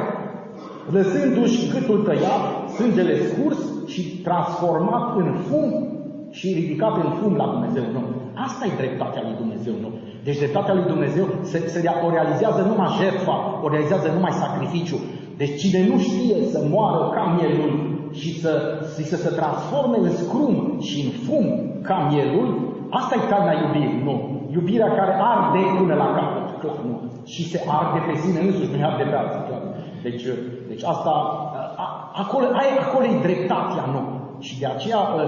Lăsându-și 0.90 1.68
câtul 1.68 2.02
tăiat, 2.02 2.70
sângele 2.76 3.14
scurs 3.16 3.58
și 3.86 4.02
transformat 4.02 5.16
în 5.16 5.36
fum 5.48 5.88
și 6.30 6.52
ridicat 6.52 6.96
în 7.04 7.10
fum 7.10 7.34
la 7.36 7.46
Dumnezeu, 7.46 7.82
nu. 7.92 8.19
Asta 8.34 8.64
e 8.66 8.80
dreptatea 8.82 9.22
lui 9.26 9.36
Dumnezeu, 9.42 9.74
nu. 9.80 9.90
Deci 10.24 10.38
dreptatea 10.38 10.74
lui 10.74 10.86
Dumnezeu 10.92 11.26
se, 11.42 11.58
se 11.68 11.90
o 12.06 12.10
realizează 12.10 12.60
numai 12.62 12.96
jertfa, 13.00 13.60
o 13.64 13.68
realizează 13.68 14.10
numai 14.12 14.32
sacrificiu. 14.32 14.98
Deci 15.36 15.58
cine 15.60 15.86
nu 15.90 15.98
știe 15.98 16.44
să 16.52 16.66
moară 16.70 17.10
ca 17.14 17.22
mielul 17.38 17.72
și 18.12 18.40
să, 18.40 18.52
și 18.96 19.04
să 19.04 19.16
se 19.16 19.30
transforme 19.40 19.96
în 20.00 20.10
scrum 20.10 20.78
și 20.80 20.98
în 21.04 21.10
fum 21.26 21.46
ca 21.82 21.96
mielul, 22.10 22.48
asta 22.90 23.14
e 23.14 23.28
taina 23.28 23.52
iubirii, 23.62 24.02
nu. 24.04 24.14
Iubirea 24.52 24.90
care 24.98 25.14
arde 25.32 25.62
până 25.78 25.94
la 25.94 26.08
capăt, 26.16 26.60
clar, 26.60 26.78
nu. 26.86 27.02
Și 27.24 27.48
se 27.50 27.64
arde 27.68 28.00
pe 28.06 28.14
sine 28.18 28.40
însuși, 28.40 28.70
nu 28.76 28.86
arde 28.86 29.02
pe 29.02 29.16
alții, 29.16 29.46
clar. 29.48 29.62
Deci, 30.02 30.24
deci 30.68 30.84
asta, 30.84 31.10
a, 31.76 31.86
acolo, 32.22 32.44
aia, 32.60 32.74
acolo 32.86 33.04
e 33.04 33.22
dreptatea, 33.22 33.84
nu. 33.94 34.02
Și 34.38 34.58
de 34.58 34.66
aceea 34.66 34.98
a, 34.98 35.04
a, 35.04 35.20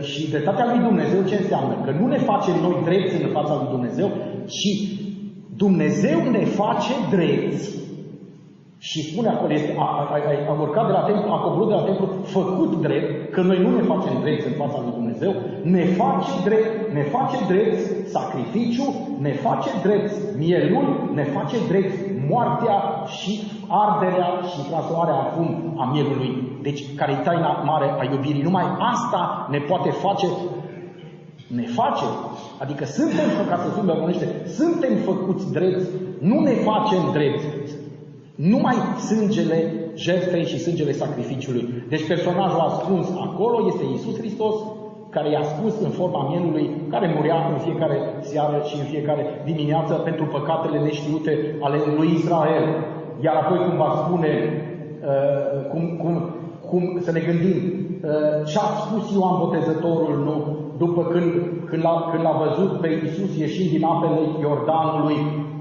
și 0.00 0.30
dreptatea 0.30 0.66
lui 0.66 0.84
Dumnezeu 0.84 1.22
ce 1.22 1.36
înseamnă? 1.36 1.74
Că 1.84 1.90
nu 2.00 2.06
ne 2.06 2.18
facem 2.18 2.54
noi 2.60 2.80
drepți 2.84 3.22
în 3.22 3.28
fața 3.28 3.54
lui 3.54 3.70
Dumnezeu, 3.70 4.08
ci 4.46 4.70
Dumnezeu 5.56 6.30
ne 6.30 6.44
face 6.44 6.92
drepți 7.10 7.83
și 8.88 9.10
spune 9.10 9.28
acolo, 9.28 9.52
este, 9.52 9.74
a, 9.78 9.82
a, 9.82 10.04
a, 10.12 10.50
a 10.50 10.60
urcat 10.60 10.86
de 10.86 10.92
la 10.92 11.04
templu, 11.10 11.32
a 11.32 11.38
coborât 11.44 11.68
de 11.68 11.74
la 11.74 11.88
templu, 11.88 12.06
făcut 12.36 12.70
drept, 12.86 13.32
că 13.32 13.40
noi 13.40 13.58
nu 13.64 13.70
ne 13.76 13.82
facem 13.92 14.14
drept 14.22 14.44
în 14.46 14.56
fața 14.62 14.78
lui 14.82 14.92
Dumnezeu, 14.98 15.32
ne 15.62 15.84
face 15.84 16.30
drept, 16.44 16.92
ne 16.92 17.02
face 17.02 17.36
drept 17.52 18.08
sacrificiu, 18.08 18.86
ne 19.18 19.32
face 19.32 19.70
drept 19.82 20.12
mielul, 20.38 21.10
ne 21.14 21.24
face 21.36 21.56
drept 21.68 21.94
moartea 22.30 22.78
și 23.18 23.32
arderea 23.68 24.30
și 24.50 24.68
transformarea 24.68 25.20
în 25.20 25.30
fum 25.34 25.48
a 25.82 25.84
mielului. 25.92 26.30
Deci, 26.62 26.80
care 26.96 27.12
e 27.12 27.24
taina 27.24 27.50
mare 27.70 27.88
a 28.00 28.04
iubirii. 28.12 28.42
Numai 28.42 28.64
asta 28.92 29.48
ne 29.50 29.58
poate 29.58 29.90
face 29.90 30.26
ne 31.46 31.66
face, 31.66 32.04
adică 32.58 32.84
suntem, 32.84 33.28
ca 33.48 33.56
să 33.56 33.68
spun 33.70 33.86
suntem 34.46 34.96
făcuți 35.04 35.52
drepți, 35.52 35.86
nu 36.20 36.40
ne 36.40 36.50
facem 36.50 37.02
drepți, 37.12 37.46
numai 38.34 38.74
sângele 39.08 39.72
jertfei 39.94 40.44
și 40.44 40.58
sângele 40.58 40.92
sacrificiului. 40.92 41.84
Deci 41.88 42.06
personajul 42.06 42.60
ascuns 42.60 43.08
acolo 43.26 43.66
este 43.66 43.84
Isus 43.94 44.18
Hristos, 44.18 44.54
care 45.10 45.30
i-a 45.30 45.42
spus 45.42 45.80
în 45.80 45.90
forma 45.90 46.28
mielului, 46.28 46.70
care 46.90 47.14
murea 47.16 47.48
în 47.52 47.58
fiecare 47.58 47.98
seară 48.20 48.62
și 48.68 48.78
în 48.78 48.84
fiecare 48.84 49.24
dimineață 49.44 49.94
pentru 49.94 50.24
păcatele 50.26 50.78
neștiute 50.78 51.56
ale 51.60 51.78
lui 51.96 52.10
Israel. 52.18 52.66
Iar 53.20 53.34
apoi 53.36 53.58
cum 53.66 53.76
va 53.76 53.90
spune, 54.04 54.32
uh, 55.10 55.70
cum, 55.70 55.82
cum, 56.02 56.14
cum 56.68 56.82
să 57.00 57.12
ne 57.12 57.20
gândim, 57.20 57.56
uh, 58.02 58.46
ce 58.50 58.58
a 58.58 58.68
spus 58.84 59.12
Ioan 59.12 59.38
Botezătorul, 59.38 60.16
nu? 60.28 60.36
După 60.78 61.02
când, 61.02 61.32
când, 61.68 61.82
l-a, 61.82 62.08
când 62.10 62.22
l-a 62.22 62.36
văzut 62.44 62.80
pe 62.80 62.88
Isus 63.04 63.36
ieșind 63.36 63.70
din 63.70 63.84
apele 63.84 64.20
Iordanului, 64.40 65.16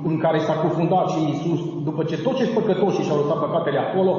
în 0.09 0.17
care 0.17 0.39
s-a 0.39 0.53
cufundat 0.53 1.09
și 1.09 1.19
Iisus, 1.27 1.59
după 1.83 2.03
ce 2.03 2.17
toți 2.17 2.37
cei 2.37 2.55
păcătoși 2.57 3.01
și-au 3.01 3.17
lăsat 3.17 3.39
păcatele 3.39 3.79
acolo, 3.79 4.13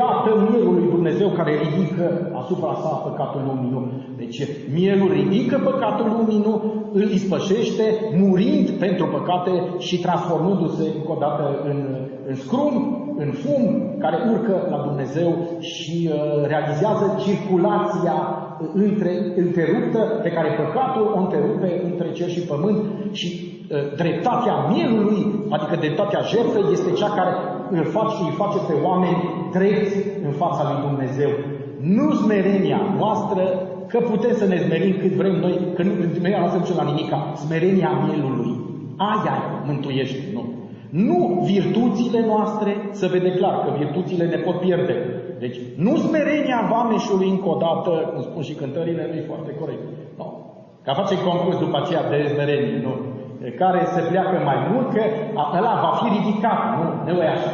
iată 0.00 0.30
mielul 0.50 0.74
lui 0.74 0.88
Dumnezeu 0.96 1.28
care 1.28 1.52
ridică 1.64 2.06
asupra 2.40 2.74
sa 2.82 2.88
păcatul 2.88 3.42
lumii 3.48 3.70
nu. 3.74 3.80
Deci 4.16 4.38
mielul 4.74 5.10
ridică 5.20 5.56
păcatul 5.64 6.08
lumii 6.16 6.44
nu, 6.46 6.54
îl 6.92 7.08
ispășește, 7.10 7.84
murind 8.20 8.70
pentru 8.70 9.06
păcate 9.06 9.52
și 9.78 10.00
transformându-se 10.00 10.84
încă 10.96 11.12
o 11.16 11.18
dată 11.24 11.44
în, 11.70 11.78
în 12.26 12.34
scrum, 12.34 12.74
în 13.16 13.30
fum, 13.42 13.62
care 13.98 14.16
urcă 14.32 14.66
la 14.70 14.78
Dumnezeu 14.88 15.30
și 15.60 16.10
uh, 16.12 16.46
realizează 16.46 17.06
circulația 17.24 18.16
între, 18.74 19.12
întreruptă 19.36 20.00
pe 20.22 20.30
care 20.36 20.48
păcatul 20.60 21.12
o 21.14 21.18
întrerupe 21.18 21.70
între 21.90 22.12
cer 22.12 22.28
și 22.28 22.40
pământ 22.40 22.80
și 23.12 23.28
Ă, 23.72 23.76
dreptatea 23.96 24.56
mielului, 24.72 25.20
adică 25.54 25.74
dreptatea 25.76 26.20
jertfei, 26.32 26.72
este 26.72 26.90
cea 27.00 27.10
care 27.18 27.32
îl 27.70 27.84
face 27.96 28.14
și 28.16 28.22
îi 28.26 28.38
face 28.42 28.58
pe 28.68 28.74
oameni 28.88 29.20
drepți 29.56 29.96
în 30.26 30.32
fața 30.42 30.62
lui 30.68 30.78
Dumnezeu. 30.88 31.30
Nu 31.96 32.06
smerenia 32.22 32.80
noastră, 32.98 33.42
că 33.90 33.98
putem 34.10 34.34
să 34.40 34.46
ne 34.46 34.58
smerim 34.64 34.94
cât 35.00 35.12
vrem 35.20 35.36
noi, 35.44 35.56
că 35.74 35.82
nu, 35.82 35.92
smerenia 36.18 36.38
noastră 36.44 36.60
nu 36.60 36.80
la 36.82 36.90
nimica, 36.90 37.32
smerenia 37.44 37.90
mielului. 38.06 38.52
Aia 38.96 39.36
mântuiește, 39.66 40.18
nu. 40.34 40.42
Nu 40.90 41.18
virtuțile 41.52 42.20
noastre, 42.26 42.70
să 42.90 43.06
vede 43.06 43.30
clar 43.30 43.56
că 43.64 43.70
virtuțile 43.78 44.24
ne 44.24 44.36
pot 44.36 44.60
pierde. 44.60 44.94
Deci, 45.38 45.58
nu 45.76 45.96
smerenia 45.96 46.68
vameșului 46.70 47.28
încă 47.28 47.48
o 47.48 47.56
dată, 47.66 47.90
cum 48.12 48.22
spun 48.22 48.42
și 48.42 48.54
cântările, 48.54 49.06
nu 49.10 49.16
e 49.16 49.30
foarte 49.32 49.52
corect. 49.60 49.82
Nu. 50.18 50.26
Ca 50.84 50.92
face 51.00 51.22
concurs 51.28 51.58
după 51.58 51.76
aceea 51.78 52.08
de 52.10 52.28
smerenie, 52.32 52.80
nu 52.86 52.94
care 53.50 53.86
se 53.94 54.00
pleacă 54.10 54.36
mai 54.44 54.58
mult, 54.70 54.88
că 54.94 55.02
ăla 55.58 55.74
va 55.84 55.92
fi 56.00 56.06
ridicat, 56.16 56.60
nu? 56.76 57.12
Nu 57.12 57.22
e 57.22 57.28
așa. 57.28 57.52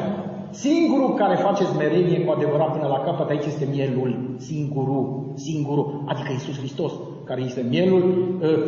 Singurul 0.51 1.15
care 1.15 1.35
face 1.35 1.65
smerenie 1.65 2.25
cu 2.25 2.33
adevărat 2.33 2.71
până 2.73 2.87
la 2.89 3.01
capăt 3.01 3.29
aici 3.31 3.45
este 3.45 3.67
mielul, 3.71 4.35
singurul, 4.37 5.33
singurul, 5.35 6.03
adică 6.07 6.29
Iisus 6.33 6.59
Hristos, 6.59 6.93
care 7.31 7.43
este 7.43 7.67
mielul, 7.75 8.05
uh, 8.43 8.59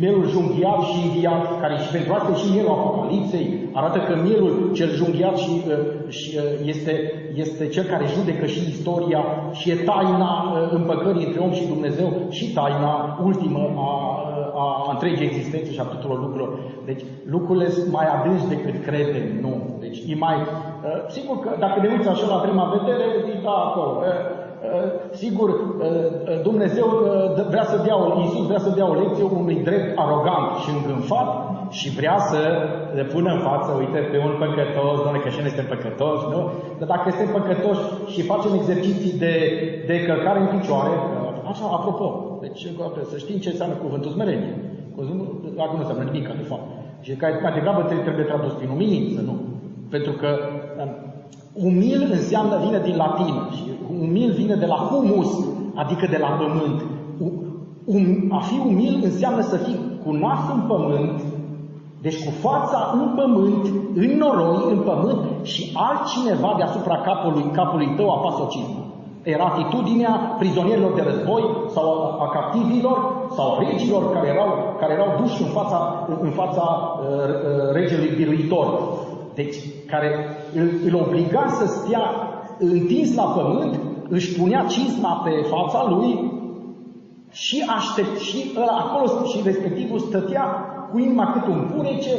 mielul 0.00 0.26
junghiat 0.28 0.80
și 0.80 1.06
inviat, 1.06 1.60
care 1.60 1.76
și 1.84 1.90
pentru 1.90 2.12
asta 2.12 2.34
și 2.34 2.52
mielul 2.52 2.70
Apocalipsei, 2.70 3.46
arată 3.72 3.98
că 3.98 4.14
mielul 4.26 4.70
cel 4.74 4.90
junghiat 5.00 5.36
și, 5.36 5.50
uh, 5.50 6.08
și 6.08 6.30
uh, 6.36 6.68
este, 6.72 6.92
este 7.34 7.66
cel 7.66 7.84
care 7.84 8.14
judecă 8.16 8.46
și 8.46 8.68
istoria 8.68 9.24
și 9.52 9.70
e 9.70 9.74
taina 9.74 10.32
uh, 10.42 10.72
împăcării 10.78 11.26
între 11.26 11.40
om 11.40 11.52
și 11.52 11.66
Dumnezeu 11.66 12.26
și 12.30 12.52
taina 12.52 13.20
ultimă 13.24 13.60
a 13.76 13.90
a 14.62 14.90
întregii 14.92 15.26
existențe 15.26 15.72
și 15.72 15.80
a 15.80 15.92
tuturor 15.94 16.18
lucrurilor. 16.18 16.58
Deci 16.84 17.02
lucrurile 17.34 17.68
sunt 17.70 17.92
mai 17.92 18.06
adânci 18.14 18.50
decât 18.54 18.76
credem, 18.86 19.26
nu. 19.40 19.52
Deci 19.80 19.98
e 20.06 20.14
mai... 20.14 20.36
Uh, 20.36 21.08
sigur 21.08 21.36
că 21.44 21.50
dacă 21.58 21.80
ne 21.80 21.88
uiți 21.92 22.08
așa 22.08 22.26
la 22.26 22.40
prima 22.46 22.64
vedere, 22.76 23.04
zici, 23.26 23.42
da, 23.42 23.56
acolo. 23.68 23.90
Uh, 23.90 24.04
uh, 24.06 24.39
sigur, 25.22 25.48
uh, 25.48 26.42
Dumnezeu 26.42 26.86
uh, 26.86 27.46
vrea 27.52 27.64
să 27.72 27.76
dea, 27.86 27.96
Iisus 28.20 28.46
vrea 28.46 28.58
să 28.66 28.70
dea 28.76 28.90
o 28.90 28.98
lecție 29.02 29.24
unui 29.24 29.58
drept 29.68 29.98
arogant 30.04 30.50
și 30.62 30.68
îngânfat 30.76 31.30
și 31.78 31.88
vrea 31.98 32.18
să 32.30 32.40
le 32.94 33.04
pună 33.12 33.30
în 33.32 33.40
față, 33.48 33.70
uite, 33.82 33.98
pe 34.12 34.18
un 34.26 34.34
păcătos, 34.42 34.96
doamne, 35.02 35.20
că 35.20 35.28
și 35.28 35.40
noi 35.40 35.54
suntem 35.54 35.72
păcătoși, 35.74 36.24
nu? 36.32 36.40
Dar 36.78 36.88
dacă 36.94 37.06
suntem 37.10 37.34
păcătoși 37.38 37.82
și 38.12 38.28
facem 38.32 38.52
exerciții 38.54 39.18
de, 39.24 39.34
de 39.86 39.96
călcare 40.06 40.40
în 40.40 40.50
picioare, 40.56 40.94
Așa, 41.50 41.66
apropo, 41.78 42.38
deci 42.40 42.62
să 43.10 43.16
știm 43.18 43.38
ce 43.38 43.48
înseamnă 43.50 43.74
cuvântul 43.74 44.10
smerenie. 44.10 44.54
Acum 45.64 45.76
nu 45.76 45.82
înseamnă 45.84 46.04
nimic, 46.10 46.26
de 46.42 46.46
fapt. 46.52 46.66
Și 47.00 47.14
că 47.14 47.26
mai 47.42 47.52
degrabă 47.52 47.82
trebuie 47.82 48.24
tradus 48.24 48.52
prin 48.52 48.70
umilință, 48.70 49.20
nu? 49.20 49.34
Pentru 49.90 50.12
că 50.12 50.28
um, 50.82 51.09
umil 51.52 52.08
înseamnă, 52.12 52.58
vine 52.64 52.80
din 52.84 52.96
latin 52.96 53.34
și 53.56 53.62
umil 54.00 54.32
vine 54.32 54.54
de 54.54 54.66
la 54.66 54.76
humus, 54.76 55.46
adică 55.74 56.06
de 56.10 56.18
la 56.20 56.28
pământ. 56.28 56.82
Um, 57.84 58.32
a 58.32 58.40
fi 58.40 58.60
umil 58.66 59.00
înseamnă 59.02 59.40
să 59.40 59.56
fii 59.56 59.80
cu 60.04 60.10
nasul 60.12 60.54
în 60.54 60.66
pământ, 60.66 61.20
deci 62.00 62.24
cu 62.24 62.30
fața 62.30 62.90
în 62.92 63.14
pământ, 63.16 63.64
în 63.94 64.16
noroi, 64.18 64.62
în 64.70 64.78
pământ 64.78 65.20
și 65.42 65.72
altcineva 65.74 66.54
deasupra 66.56 66.96
capului, 66.96 67.50
capului 67.52 67.94
tău 67.96 68.08
apasă 68.10 68.42
o 68.42 68.46
cizmă. 68.46 68.84
Era 69.22 69.44
atitudinea 69.44 70.36
prizonierilor 70.38 70.92
de 70.94 71.02
război 71.02 71.42
sau 71.74 71.84
a, 71.88 72.24
a 72.24 72.28
captivilor 72.28 72.98
sau 73.36 73.58
regilor 73.58 74.12
care 74.12 74.28
erau, 74.28 74.48
care 74.80 74.92
erau 74.92 75.20
duși 75.20 75.42
în 75.42 75.48
fața, 75.48 76.06
în 76.20 76.30
fața 76.30 76.64
uh, 76.64 77.06
uh, 77.06 77.72
regelui 77.72 78.14
biruitor. 78.16 78.66
Deci, 79.34 79.56
care 79.86 80.08
îl, 80.54 80.70
îl 80.86 80.94
obliga 80.94 81.46
să 81.48 81.66
stea 81.66 82.02
întins 82.58 83.14
la 83.14 83.24
pământ, 83.24 83.80
își 84.08 84.40
punea 84.40 84.64
cizma 84.68 85.22
pe 85.24 85.30
fața 85.48 85.86
lui 85.88 86.30
și 87.30 87.64
aștept 87.76 88.18
și 88.18 88.50
ăla, 88.56 88.72
acolo 88.72 89.24
și 89.24 89.40
respectivul 89.44 89.98
stătea 89.98 90.44
cu 90.90 90.98
inima 90.98 91.32
cât 91.32 91.46
un 91.46 91.70
purece, 91.74 92.10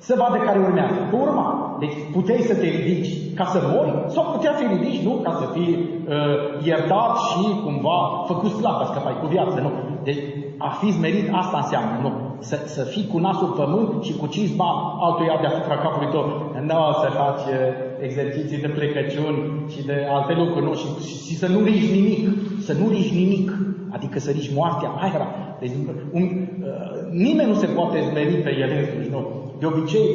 să 0.00 0.14
vadă 0.18 0.36
care 0.44 0.58
urmează. 0.58 0.94
Pe 1.10 1.16
urma. 1.16 1.76
Deci 1.78 1.96
puteai 2.12 2.48
să 2.50 2.54
te 2.54 2.66
ridici 2.66 3.34
ca 3.34 3.44
să 3.44 3.58
mori 3.72 4.04
sau 4.08 4.24
puteai 4.32 4.54
să 4.56 4.62
te 4.62 4.72
ridici, 4.74 5.02
nu, 5.02 5.12
ca 5.22 5.32
să 5.40 5.46
fii 5.52 5.72
uh, 5.72 6.66
iertat 6.66 7.16
și 7.16 7.60
cumva 7.64 8.24
făcut 8.26 8.50
slab, 8.50 8.76
să 8.78 8.86
scăpai 8.90 9.16
cu 9.20 9.26
viață, 9.26 9.60
nu. 9.60 9.70
Deci 10.02 10.22
a 10.58 10.68
fi 10.68 10.90
zmerit 10.90 11.28
asta 11.32 11.56
înseamnă, 11.56 11.98
nu. 12.02 12.29
Să, 12.40 12.56
să 12.64 12.82
fii 12.82 13.06
cu 13.06 13.18
nasul 13.18 13.48
pământ 13.48 14.02
și 14.02 14.16
cu 14.16 14.26
cizma 14.26 14.98
altuia 15.00 15.38
deasupra 15.40 15.76
capului 15.76 16.12
tău. 16.14 16.24
Nu 16.68 16.80
să 17.02 17.08
faci 17.22 17.44
uh, 17.48 17.58
exerciții 18.06 18.60
de 18.64 18.68
plecăciuni 18.78 19.38
și 19.72 19.80
de 19.86 19.96
alte 20.16 20.32
lucruri, 20.40 20.64
nu, 20.64 20.74
și, 20.74 20.86
și, 21.06 21.14
și 21.26 21.34
să 21.36 21.46
nu 21.46 21.60
riști 21.64 21.92
nimic, 21.98 22.28
să 22.66 22.72
nu 22.72 22.88
riști 22.88 23.16
nimic, 23.22 23.48
adică 23.90 24.18
să 24.18 24.30
riști 24.30 24.54
moartea, 24.54 24.88
aia 24.88 25.12
era. 25.14 25.28
Deci, 25.60 25.70
un, 26.12 26.22
uh, 26.22 27.12
nimeni 27.26 27.48
nu 27.48 27.54
se 27.54 27.66
poate 27.66 27.98
zmeri 28.10 28.34
pe 28.46 28.52
el 28.62 28.70
însuși, 28.78 29.10
nu. 29.10 29.20
De 29.58 29.66
obicei, 29.66 30.08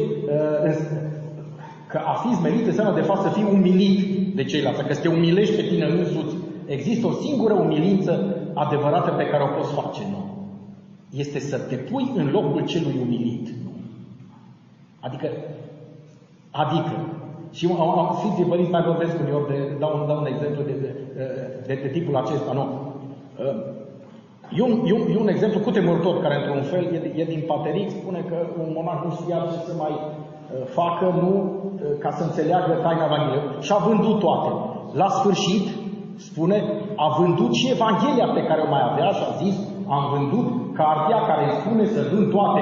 uh, 0.66 0.76
că 1.88 1.98
a 2.06 2.14
fi 2.14 2.36
zmerit 2.36 2.66
înseamnă 2.68 2.94
de 2.96 3.08
fapt 3.10 3.22
să 3.22 3.30
fii 3.30 3.48
umilit 3.52 4.00
de 4.36 4.44
ceilalți, 4.44 4.84
că 4.84 4.94
să 4.94 5.02
te 5.02 5.08
umilești 5.08 5.56
pe 5.56 5.62
tine 5.62 5.86
însuți. 5.86 6.36
Există 6.66 7.08
o 7.08 7.12
singură 7.12 7.54
umilință 7.54 8.36
adevărată 8.54 9.12
pe 9.12 9.26
care 9.26 9.44
o 9.44 9.56
poți 9.58 9.74
face, 9.74 10.02
nu? 10.12 10.35
Este 11.16 11.40
să 11.40 11.58
te 11.58 11.76
pui 11.76 12.12
în 12.16 12.30
locul 12.32 12.66
celui 12.66 13.00
umilit. 13.02 13.48
Nu? 13.64 13.72
Adică, 15.00 15.28
adică, 16.52 16.94
și 17.52 17.68
am, 17.80 18.00
am 18.00 18.16
Sfinții 18.20 18.44
Părinți 18.52 18.72
mai 18.72 18.84
vorbesc 18.92 19.20
uneori, 19.20 19.48
de, 19.48 19.76
dau, 19.80 19.92
un, 20.00 20.08
dau 20.08 20.20
un 20.20 20.26
exemplu 20.34 20.64
de, 20.64 20.76
de, 20.84 20.92
de, 21.68 21.74
de 21.84 21.90
tipul 21.96 22.16
acesta, 22.16 22.52
nu? 22.54 22.66
E 24.58 24.62
un, 24.62 24.74
e, 24.90 24.94
un, 24.94 25.04
e 25.14 25.18
un 25.20 25.28
exemplu 25.28 25.60
cutemurător 25.60 26.22
care, 26.22 26.36
într-un 26.36 26.62
fel, 26.62 26.84
e, 26.94 27.22
e 27.22 27.34
din 27.34 27.44
Pateric, 27.48 27.90
spune 27.90 28.22
că 28.30 28.38
un 28.64 28.70
monah 28.76 29.02
nu 29.04 29.12
știa 29.12 29.40
ce 29.52 29.58
să 29.68 29.74
mai 29.78 29.94
facă, 30.80 31.06
nu, 31.22 31.32
ca 32.00 32.12
să 32.12 32.24
înțeleagă 32.24 32.72
taina 32.84 33.06
Evangheliei. 33.06 33.62
Și 33.66 33.72
a 33.74 33.78
vândut 33.88 34.20
toate. 34.20 34.50
La 35.02 35.08
sfârșit, 35.10 35.66
spune, 36.16 36.58
a 36.96 37.08
vândut 37.20 37.54
și 37.54 37.72
Evanghelia 37.72 38.28
pe 38.34 38.44
care 38.50 38.62
o 38.62 38.70
mai 38.70 38.84
avea 38.92 39.10
și 39.18 39.24
a 39.30 39.32
zis, 39.44 39.56
am 39.88 40.04
vândut 40.14 40.76
cartea 40.76 41.20
care 41.26 41.44
îmi 41.44 41.60
spune 41.60 41.86
să 41.86 42.10
vând 42.12 42.32
toate. 42.32 42.62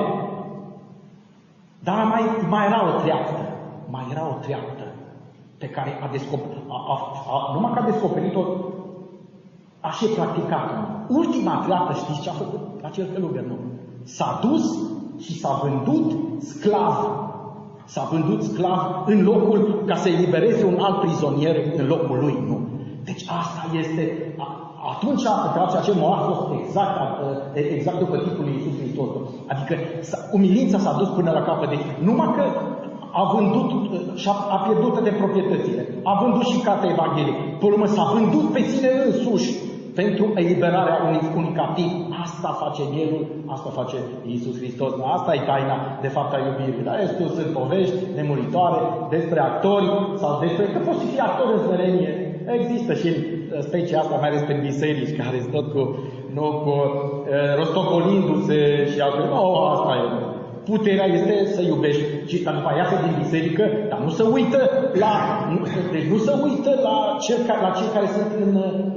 Dar 1.80 2.04
mai, 2.04 2.24
mai 2.50 2.66
era 2.66 2.88
o 2.88 3.02
treaptă. 3.02 3.40
Mai 3.90 4.08
era 4.12 4.28
o 4.28 4.38
treaptă 4.42 4.84
pe 5.58 5.70
care 5.70 6.00
a 6.04 6.08
descoperit, 6.12 6.64
a, 6.68 6.78
a, 6.94 6.96
a, 7.34 7.54
numai 7.54 7.72
că 7.74 7.80
a 7.80 7.90
descoperit-o, 7.92 8.44
a 9.80 9.90
și 9.90 10.06
practicat-o. 10.06 10.76
Ultima 11.08 11.62
treaptă, 11.66 11.94
știți 11.94 12.22
ce 12.22 12.30
a 12.30 12.34
făcut 12.34 12.84
acel 12.84 13.06
călugăr, 13.14 13.44
nu? 13.44 13.58
S-a 14.04 14.40
dus 14.42 14.66
și 15.20 15.40
s-a 15.40 15.60
vândut 15.64 16.12
sclav. 16.42 16.96
S-a 17.86 18.08
vândut 18.12 18.44
sclav 18.44 19.04
în 19.06 19.24
locul 19.24 19.84
ca 19.86 19.96
să 19.96 20.10
elibereze 20.10 20.66
un 20.66 20.80
alt 20.80 21.00
prizonier 21.00 21.56
în 21.78 21.88
locul 21.88 22.18
lui, 22.20 22.44
nu? 22.48 22.63
Deci 23.10 23.24
asta 23.40 23.62
este, 23.82 24.04
atunci 24.94 25.24
pentru 25.56 25.78
acel 25.82 25.96
moment 26.02 26.22
a 26.22 26.30
fost 26.32 26.44
exact, 26.62 26.96
exact 27.78 28.00
după 28.04 28.16
tipul 28.18 28.44
lui 28.46 28.56
Iisus 28.58 28.76
Hristos. 28.80 29.10
Adică 29.52 29.74
umilința 30.36 30.78
s-a 30.78 30.94
dus 31.00 31.10
până 31.18 31.32
la 31.32 31.44
capăt. 31.50 31.70
Deci 31.70 31.88
numai 32.08 32.30
că 32.38 32.44
a 33.20 33.24
vândut 33.34 33.70
și 34.22 34.28
a, 34.30 34.36
a 34.56 34.58
pierdut 34.66 35.04
de 35.04 35.10
proprietățile, 35.22 35.82
a 36.04 36.14
vândut 36.22 36.46
și 36.52 36.66
cartea 36.68 36.90
Evangheliei. 36.90 37.40
Pe 37.60 37.66
urmă 37.66 37.86
s-a 37.86 38.06
vândut 38.14 38.46
pe 38.52 38.62
sine 38.62 38.90
însuși 39.06 39.50
pentru 39.96 40.26
eliberarea 40.36 40.98
unui, 41.08 41.22
unui 41.40 41.54
captiv. 41.60 41.90
Asta 42.26 42.50
face 42.64 42.82
mielul, 42.94 43.24
asta 43.56 43.70
face 43.80 43.98
Iisus 44.26 44.56
Hristos. 44.58 44.92
Asta 45.16 45.34
e 45.34 45.42
taina, 45.52 45.78
de 46.02 46.08
fapt, 46.08 46.34
a 46.34 46.40
iubirii. 46.48 46.88
Dar 46.88 46.96
restul 47.00 47.28
sunt 47.28 47.50
povești 47.60 48.00
nemuritoare 48.16 48.82
despre 49.10 49.40
actori 49.40 49.88
sau 50.22 50.40
despre 50.40 50.66
că 50.66 50.80
poți 50.88 51.06
fi 51.06 51.20
actor 51.20 51.48
în 51.54 51.60
smerenie. 51.66 52.12
Există 52.48 52.94
și 52.94 53.08
în 53.56 53.62
specia 53.62 54.00
asta, 54.00 54.16
mai 54.20 54.30
ales 54.30 54.42
pe 54.42 54.60
biserici, 54.62 55.18
care 55.22 55.38
sunt 55.40 55.54
tot 55.54 55.68
cu, 55.74 55.82
nu, 56.34 56.46
cu 56.64 56.74
uh, 56.74 57.56
rostocolindu-se 57.60 58.60
și 58.92 59.00
alte. 59.00 59.22
Nu, 59.30 59.56
asta 59.74 59.94
e. 60.04 60.08
Puterea 60.72 61.08
este 61.18 61.36
să 61.56 61.62
iubești 61.62 62.04
și 62.30 62.38
să 62.44 62.50
după 62.58 62.70
aia 62.72 62.86
din 63.06 63.16
biserică, 63.24 63.64
dar 63.90 64.00
nu 64.06 64.10
să 64.20 64.24
uită 64.38 64.60
la, 65.04 65.14
nu, 65.54 65.60
deci 65.96 66.08
nu 66.14 66.18
să 66.28 66.34
uită 66.48 66.72
la, 66.88 66.98
cel, 67.26 67.40
la 67.66 67.72
cei 67.78 67.90
care 67.96 68.08
sunt 68.16 68.32
în, 68.44 68.52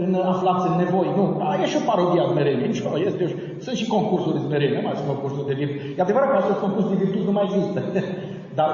în 0.05 0.11
aflați 0.33 0.67
în 0.69 0.75
nevoi. 0.81 1.11
Nu, 1.19 1.25
da, 1.41 1.49
e 1.63 1.67
și 1.73 1.81
o 1.81 1.87
parodie 1.91 2.21
a 2.23 2.31
smereniei. 2.33 2.71
Este, 3.11 3.25
sunt 3.65 3.77
și 3.81 3.87
concursuri 3.95 4.37
de 4.37 4.43
smerenie, 4.47 4.79
nu 4.79 4.87
mai 4.87 4.99
sunt 4.99 5.09
concursuri 5.13 5.49
de 5.51 5.55
virtute. 5.59 5.83
E 5.99 6.07
adevărat 6.07 6.29
că 6.31 6.37
acest 6.39 6.61
concurs 6.65 6.87
de 6.93 7.01
virtute 7.03 7.29
nu 7.29 7.37
mai 7.37 7.47
există. 7.49 7.81
Dar 8.59 8.71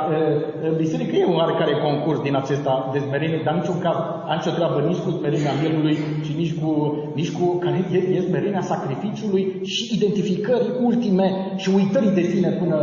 în 0.69 0.75
biserică 0.77 1.15
e 1.17 1.33
un 1.33 1.41
oarecare 1.43 1.75
concurs 1.87 2.21
din 2.23 2.35
acesta 2.43 2.91
de 2.93 2.99
smerenie, 2.99 3.41
dar 3.45 3.55
niciun 3.55 3.79
caz 3.85 3.97
am 4.31 4.37
nicio 4.39 4.57
treabă 4.59 4.79
nici 4.89 5.05
cu 5.05 5.11
smerenia 5.11 5.55
mielului 5.63 5.97
și 6.27 6.33
nici 6.41 6.55
cu, 6.61 6.71
nici 7.15 7.33
cu 7.39 7.45
care 7.65 7.79
e, 7.93 7.99
e 8.17 8.29
smerenia 8.29 8.61
sacrificiului 8.73 9.45
și 9.73 9.83
identificării 9.97 10.73
ultime 10.89 11.29
și 11.57 11.69
uitării 11.79 12.17
de 12.19 12.25
sine 12.33 12.51
până, 12.61 12.79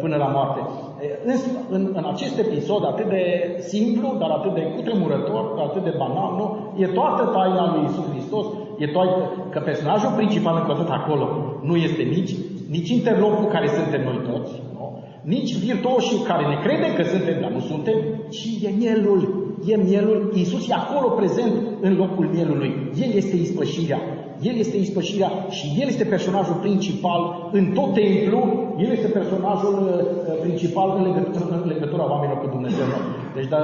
până 0.00 0.16
la 0.16 0.28
moarte. 0.36 0.60
În, 1.24 1.36
în, 1.76 1.82
în 1.98 2.04
acest 2.12 2.38
episod 2.38 2.82
atât 2.84 3.08
de 3.08 3.24
simplu, 3.72 4.16
dar 4.20 4.30
atât 4.30 4.54
de 4.54 4.72
cutremurător, 4.74 5.42
dar 5.56 5.64
atât 5.64 5.84
de 5.84 5.94
banal, 6.02 6.30
nu? 6.38 6.46
E 6.82 6.86
toată 6.86 7.22
taina 7.36 7.74
lui 7.74 7.84
Isus 7.88 8.06
Hristos, 8.12 8.46
e 8.78 8.86
toată, 8.86 9.32
că 9.50 9.58
personajul 9.60 10.12
principal 10.16 10.54
încă 10.56 10.72
tot 10.72 10.90
acolo 10.98 11.26
nu 11.68 11.76
este 11.76 12.02
nici, 12.02 12.32
nici 12.68 12.88
interlopul 12.88 13.46
care 13.54 13.68
suntem 13.78 14.02
noi 14.04 14.20
toți, 14.30 14.52
nu? 14.62 14.69
Nici 15.22 15.58
virtuoșii 15.58 16.24
care 16.26 16.46
ne 16.46 16.58
crede 16.64 16.94
că 16.96 17.02
suntem, 17.02 17.40
dar 17.40 17.50
nu 17.50 17.60
suntem, 17.60 17.98
ci 18.28 18.62
e 18.62 18.70
mielul, 18.78 19.20
e 19.66 19.76
mielul, 19.76 20.32
Iisus 20.34 20.68
e 20.68 20.74
acolo 20.74 21.08
prezent 21.08 21.52
în 21.80 21.96
locul 21.96 22.26
mielului. 22.34 22.90
El 23.02 23.10
este 23.14 23.36
ispășirea. 23.36 24.00
El 24.42 24.56
este 24.56 24.76
ispășirea 24.76 25.30
și 25.48 25.66
El 25.80 25.88
este 25.88 26.04
personajul 26.04 26.54
principal 26.54 27.48
în 27.52 27.72
tot 27.72 27.92
templu, 27.94 28.40
El 28.78 28.90
este 28.90 29.08
personajul 29.08 29.76
uh, 29.82 30.40
principal 30.40 30.94
în 30.96 31.02
legătura, 31.02 31.60
în 31.62 31.68
legătura 31.68 32.10
oamenilor 32.10 32.40
cu 32.40 32.48
Dumnezeu. 32.56 32.86
Deci 33.34 33.48
da, 33.48 33.58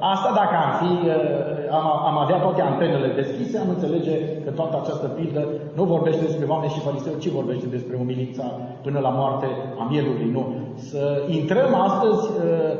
asta 0.00 0.30
dacă 0.40 0.54
am 0.64 0.70
fi, 0.80 0.92
uh, 1.06 1.59
am, 1.78 1.86
am 2.10 2.16
avea 2.24 2.38
toate 2.46 2.60
antenele 2.62 3.08
deschise, 3.20 3.58
am 3.58 3.68
înțelege 3.68 4.14
că 4.44 4.50
toată 4.50 4.74
această 4.82 5.06
pildă 5.06 5.42
nu 5.78 5.84
vorbește 5.84 6.22
despre 6.24 6.46
oameni 6.48 6.72
și 6.72 6.80
fariseu, 6.86 7.14
ci 7.18 7.28
vorbește 7.40 7.66
despre 7.66 7.96
umilința 8.00 8.44
până 8.82 8.98
la 8.98 9.08
moarte 9.08 9.46
a 9.80 9.84
mielului. 9.90 10.28
Nu. 10.36 10.42
Să 10.74 11.02
intrăm 11.28 11.74
astăzi, 11.88 12.22
uh, 12.28 12.72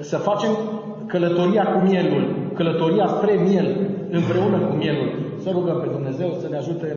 să 0.00 0.16
facem 0.16 0.52
călătoria 1.06 1.64
cu 1.72 1.78
mielul, 1.88 2.24
călătoria 2.54 3.06
spre 3.06 3.32
miel, 3.48 3.68
împreună 4.10 4.58
cu 4.58 4.74
mielul. 4.74 5.08
Să 5.42 5.50
rugăm 5.52 5.78
pe 5.80 5.88
Dumnezeu 5.96 6.30
să 6.40 6.48
ne 6.48 6.56
ajute 6.56 6.94